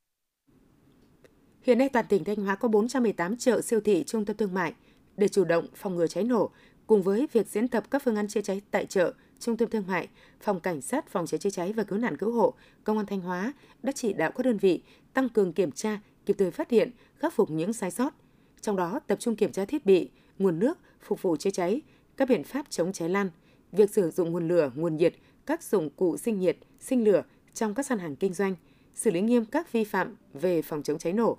Hiện 1.63 1.79
nay 1.79 1.89
toàn 1.89 2.05
tỉnh 2.09 2.25
Thanh 2.25 2.37
Hóa 2.37 2.57
có 2.57 2.69
418 2.69 3.37
chợ 3.37 3.61
siêu 3.61 3.81
thị 3.81 4.05
trung 4.07 4.25
tâm 4.25 4.37
thương 4.37 4.55
mại 4.55 4.75
để 5.17 5.29
chủ 5.29 5.45
động 5.45 5.67
phòng 5.75 5.97
ngừa 5.97 6.07
cháy 6.07 6.25
nổ 6.25 6.51
cùng 6.87 7.03
với 7.03 7.29
việc 7.33 7.47
diễn 7.47 7.69
tập 7.69 7.85
các 7.91 8.03
phương 8.05 8.17
án 8.17 8.29
chữa 8.29 8.41
cháy 8.41 8.61
tại 8.71 8.87
chợ, 8.87 9.13
trung 9.45 9.57
tâm 9.57 9.69
thương 9.69 9.87
mại, 9.87 10.09
phòng 10.41 10.61
cảnh 10.61 10.81
sát 10.81 11.09
phòng 11.09 11.27
cháy 11.27 11.39
chữa 11.39 11.51
cháy 11.51 11.73
và 11.73 11.83
cứu 11.83 11.99
nạn 11.99 12.17
cứu 12.17 12.33
hộ, 12.33 12.55
công 12.85 12.97
an 12.97 13.07
Thanh 13.07 13.21
Hóa 13.21 13.53
đã 13.83 13.93
chỉ 13.93 14.13
đạo 14.13 14.33
các 14.33 14.47
đơn 14.47 14.59
vị 14.59 14.83
tăng 15.13 15.29
cường 15.29 15.53
kiểm 15.53 15.73
tra, 15.73 16.01
kịp 16.27 16.37
thời 16.39 16.51
phát 16.51 16.71
hiện, 16.71 16.91
khắc 17.17 17.33
phục 17.33 17.51
những 17.51 17.73
sai 17.73 17.91
sót. 17.91 18.15
Trong 18.61 18.77
đó 18.77 19.01
tập 19.07 19.21
trung 19.21 19.37
kiểm 19.37 19.53
tra 19.53 19.65
thiết 19.65 19.87
bị, 19.87 20.11
nguồn 20.39 20.59
nước 20.59 20.79
phục 21.01 21.23
vụ 21.23 21.37
chữa 21.37 21.51
cháy, 21.51 21.81
các 22.17 22.29
biện 22.29 22.45
pháp 22.45 22.67
chống 22.71 22.93
cháy 22.93 23.09
lan, 23.09 23.31
việc 23.73 23.91
sử 23.91 24.11
dụng 24.11 24.33
nguồn 24.33 24.49
lửa, 24.49 24.71
nguồn 24.75 24.97
nhiệt, 24.97 25.15
các 25.47 25.63
dụng 25.63 25.91
cụ 25.91 26.17
sinh 26.17 26.39
nhiệt, 26.39 26.57
sinh 26.81 27.05
lửa 27.05 27.23
trong 27.55 27.75
các 27.75 27.87
gian 27.87 27.99
hàng 27.99 28.17
kinh 28.17 28.33
doanh, 28.33 28.55
xử 28.95 29.11
lý 29.11 29.21
nghiêm 29.21 29.45
các 29.45 29.73
vi 29.73 29.85
phạm 29.85 30.17
về 30.33 30.63
phòng 30.63 30.83
chống 30.83 30.99
cháy 30.99 31.13
nổ. 31.13 31.39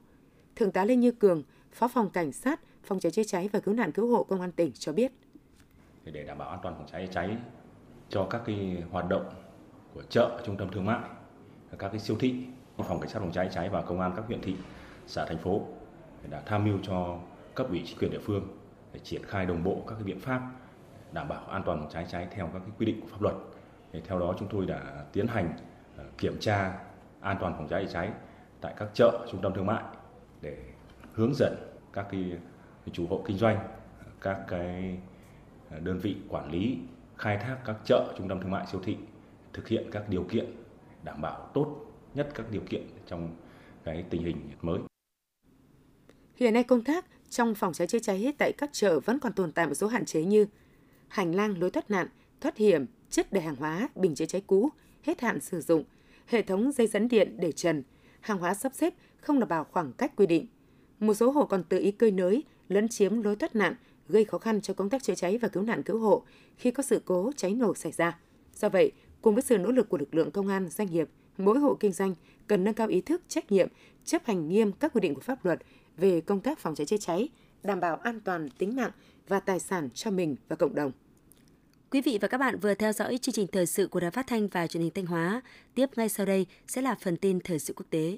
Thượng 0.56 0.72
tá 0.72 0.86
Lê 0.86 0.96
Như 0.96 1.12
Cường, 1.12 1.44
Phó 1.72 1.88
phòng 1.88 2.10
Cảnh 2.10 2.32
sát, 2.32 2.60
Phòng 2.84 3.00
cháy 3.00 3.12
chữa 3.12 3.24
cháy 3.24 3.50
và 3.54 3.60
cứu 3.60 3.74
nạn 3.74 3.91
cứu 3.91 4.08
hộ 4.08 4.24
Công 4.24 4.41
an 4.41 4.52
tỉnh 4.52 4.72
cho 4.72 4.94
biết. 4.94 5.12
Để 6.04 6.24
đảm 6.24 6.38
bảo 6.38 6.50
an 6.50 6.60
toàn 6.63 6.76
phòng 6.78 6.88
cháy 6.91 7.08
cháy 7.13 7.38
cho 8.10 8.28
các 8.30 8.41
cái 8.46 8.84
hoạt 8.91 9.10
động 9.10 9.26
của 9.94 10.04
chợ, 10.10 10.41
trung 10.46 10.58
tâm 10.58 10.70
thương 10.72 10.86
mại, 10.86 11.10
các 11.80 11.89
cái 11.89 12.00
siêu 12.00 12.18
thị, 12.20 12.46
phòng 12.78 13.00
cảnh 13.00 13.10
sát 13.10 13.20
phòng 13.20 13.32
cháy 13.32 13.50
cháy 13.52 13.70
và 13.70 13.82
công 13.82 14.02
an 14.02 14.13
các 14.15 14.26
huyện 14.26 14.41
thị, 14.41 14.56
xã 15.08 15.26
thành 15.26 15.38
phố 15.38 15.62
đã 16.30 16.41
tham 16.46 16.65
mưu 16.65 16.78
cho 16.84 17.20
cấp 17.56 17.68
ủy 17.70 17.84
chính 17.86 17.98
quyền 17.98 18.12
địa 18.12 18.20
phương 18.24 18.48
để 18.94 19.00
triển 19.04 19.24
khai 19.24 19.46
đồng 19.46 19.63
bộ 19.63 19.82
các 19.88 19.96
cái 19.96 20.04
biện 20.04 20.20
pháp 20.20 20.41
đảm 21.12 21.28
bảo 21.28 21.46
an 21.46 21.63
toàn 21.65 21.80
phòng 21.80 21.89
cháy 21.91 22.06
cháy 22.10 22.28
theo 22.32 22.50
các 22.54 22.60
cái 22.60 22.72
quy 22.78 22.86
định 22.86 23.02
của 23.02 23.08
pháp 23.08 23.22
luật. 23.22 23.36
Thì 23.94 24.02
theo 24.08 24.20
đó 24.20 24.36
chúng 24.39 24.48
tôi 24.48 24.65
đã 24.65 25.06
tiến 25.13 25.28
hành 25.28 25.54
ờ, 25.98 26.04
kiểm 26.18 26.39
tra 26.39 26.80
an 27.22 27.38
toàn 27.39 27.54
phòng 27.58 27.68
cháy 27.68 27.88
cháy 27.94 28.10
tại 28.62 28.74
các 28.78 28.89
chợ, 28.94 29.28
trung 29.32 29.41
tâm 29.41 29.54
thương 29.54 29.65
mại 29.65 29.84
để 30.41 30.58
hướng 31.13 31.34
dẫn 31.36 31.56
các 31.94 32.08
cái 32.12 32.38
chủ 32.91 33.08
hộ 33.10 33.24
kinh 33.28 33.38
doanh, 33.38 33.58
các 34.22 34.39
cái 34.48 34.98
ờ, 35.72 35.80
đơn 35.80 36.00
vị 36.00 36.15
quản 36.30 36.52
lý 36.52 36.78
khai 37.17 37.38
thác 37.38 37.58
các 37.65 37.75
chợ, 37.86 38.13
trung 38.17 38.30
tâm 38.30 38.39
thương 38.41 38.51
mại, 38.51 38.65
siêu 38.71 38.82
thị 38.84 38.97
thực 39.54 39.67
hiện 39.67 39.89
các 39.91 40.10
điều 40.10 40.23
kiện 40.23 40.45
đảm 41.04 41.21
bảo 41.21 41.49
tốt 41.54 41.86
nhất 42.13 42.30
các 42.36 42.51
điều 42.51 42.62
kiện 42.69 42.88
trong 43.06 43.36
cái 43.84 44.06
tình 44.10 44.23
hình 44.23 44.38
mới. 44.62 44.80
Hiện 46.36 46.54
nay 46.54 46.63
công 46.63 46.84
tác 46.84 47.06
trong 47.30 47.56
phòng 47.56 47.73
cháy 47.73 47.88
chữa 47.88 47.99
cháy 47.99 48.34
tại 48.38 48.51
các 48.51 48.69
chợ 48.73 48.99
vẫn 48.99 49.19
còn 49.19 49.34
tồn 49.34 49.51
tại 49.51 49.67
một 49.67 49.73
số 49.73 49.88
hạn 49.88 50.06
chế 50.06 50.23
như 50.23 50.45
hành 51.08 51.36
lang 51.36 51.60
lối 51.60 51.71
thoát 51.71 51.91
nạn, 51.91 52.08
thoát 52.41 52.58
hiểm, 52.58 52.86
chất 53.10 53.32
để 53.32 53.41
hàng 53.41 53.56
hóa, 53.56 53.89
bình 53.95 54.15
chữa 54.15 54.25
cháy 54.25 54.43
cũ, 54.47 54.69
hết 55.04 55.21
hạn 55.21 55.41
sử 55.41 55.62
dụng, 55.62 55.84
hệ 56.28 56.41
thống 56.41 56.71
dây 56.71 56.88
dẫn 56.88 57.08
điện 57.08 57.38
để 57.39 57.51
trần, 57.51 57.84
hàng 58.21 58.38
hóa 58.38 58.54
sắp 58.54 58.73
xếp 58.75 58.93
không 59.21 59.39
đảm 59.39 59.49
bảo 59.49 59.63
khoảng 59.63 59.93
cách 59.93 60.15
quy 60.15 60.25
định. 60.25 60.47
Một 60.99 61.13
số 61.13 61.32
hộ 61.32 61.45
còn 61.45 61.63
tự 61.63 61.80
ý 61.80 61.91
cơi 61.91 62.12
nới, 62.12 62.43
lấn 62.69 62.88
chiếm 62.88 63.21
lối 63.21 63.36
thoát 63.36 63.56
nạn, 63.56 63.75
gây 64.08 64.26
khó 64.26 64.38
khăn 64.38 64.62
cho 64.62 64.74
công 64.74 64.89
tác 64.89 65.04
chữa 65.04 65.15
cháy 65.15 65.38
và 65.38 65.48
cứu 65.48 65.63
nạn 65.63 65.84
cứu 65.84 66.00
hộ 66.00 66.24
khi 66.58 66.72
có 66.72 66.84
sự 66.84 67.02
cố 67.06 67.32
cháy 67.36 67.54
nổ 67.54 67.76
xảy 67.76 67.91
ra. 67.91 68.20
Do 68.56 68.70
vậy, 68.70 68.91
cùng 69.22 69.36
với 69.36 69.41
sự 69.41 69.58
nỗ 69.58 69.72
lực 69.72 69.89
của 69.89 69.98
lực 69.98 70.15
lượng 70.15 70.32
công 70.32 70.48
an, 70.48 70.70
doanh 70.70 70.91
nghiệp, 70.91 71.10
mỗi 71.38 71.60
hộ 71.60 71.78
kinh 71.80 71.91
doanh 71.91 72.15
cần 72.48 72.63
nâng 72.63 72.74
cao 72.74 72.88
ý 72.88 73.02
thức, 73.02 73.22
trách 73.28 73.52
nhiệm, 73.52 73.68
chấp 74.06 74.26
hành 74.26 74.50
nghiêm 74.50 74.72
các 74.72 74.94
quy 74.94 75.02
định 75.02 75.15
của 75.15 75.22
pháp 75.22 75.46
luật 75.46 75.60
về 75.98 76.22
công 76.22 76.39
tác 76.39 76.60
phòng 76.60 76.76
cháy 76.76 76.86
chữa 76.86 76.98
cháy, 76.98 77.30
đảm 77.63 77.80
bảo 77.80 77.96
an 77.96 78.20
toàn 78.20 78.50
tính 78.50 78.76
mạng 78.76 78.91
và 79.28 79.39
tài 79.39 79.60
sản 79.60 79.89
cho 79.94 80.12
mình 80.12 80.36
và 80.48 80.56
cộng 80.56 80.76
đồng. 80.76 80.91
Quý 81.91 82.02
vị 82.02 82.18
và 82.22 82.28
các 82.28 82.38
bạn 82.38 82.60
vừa 82.60 82.74
theo 82.74 82.94
dõi 82.94 83.18
chương 83.18 83.34
trình 83.34 83.48
thời 83.48 83.65
sự 83.65 83.88
của 83.88 84.00
Đài 84.00 84.12
Phát 84.12 84.28
thanh 84.28 84.48
và 84.48 84.68
Truyền 84.68 84.84
hình 84.84 84.91
Thanh 84.96 85.06
Hóa. 85.06 85.41
Tiếp 85.76 85.89
ngay 85.96 86.10
sau 86.10 86.26
đây 86.26 86.46
sẽ 86.68 86.82
là 86.82 86.96
phần 87.02 87.18
tin 87.18 87.39
thời 87.39 87.60
sự 87.60 87.74
quốc 87.74 87.86
tế. 87.89 88.18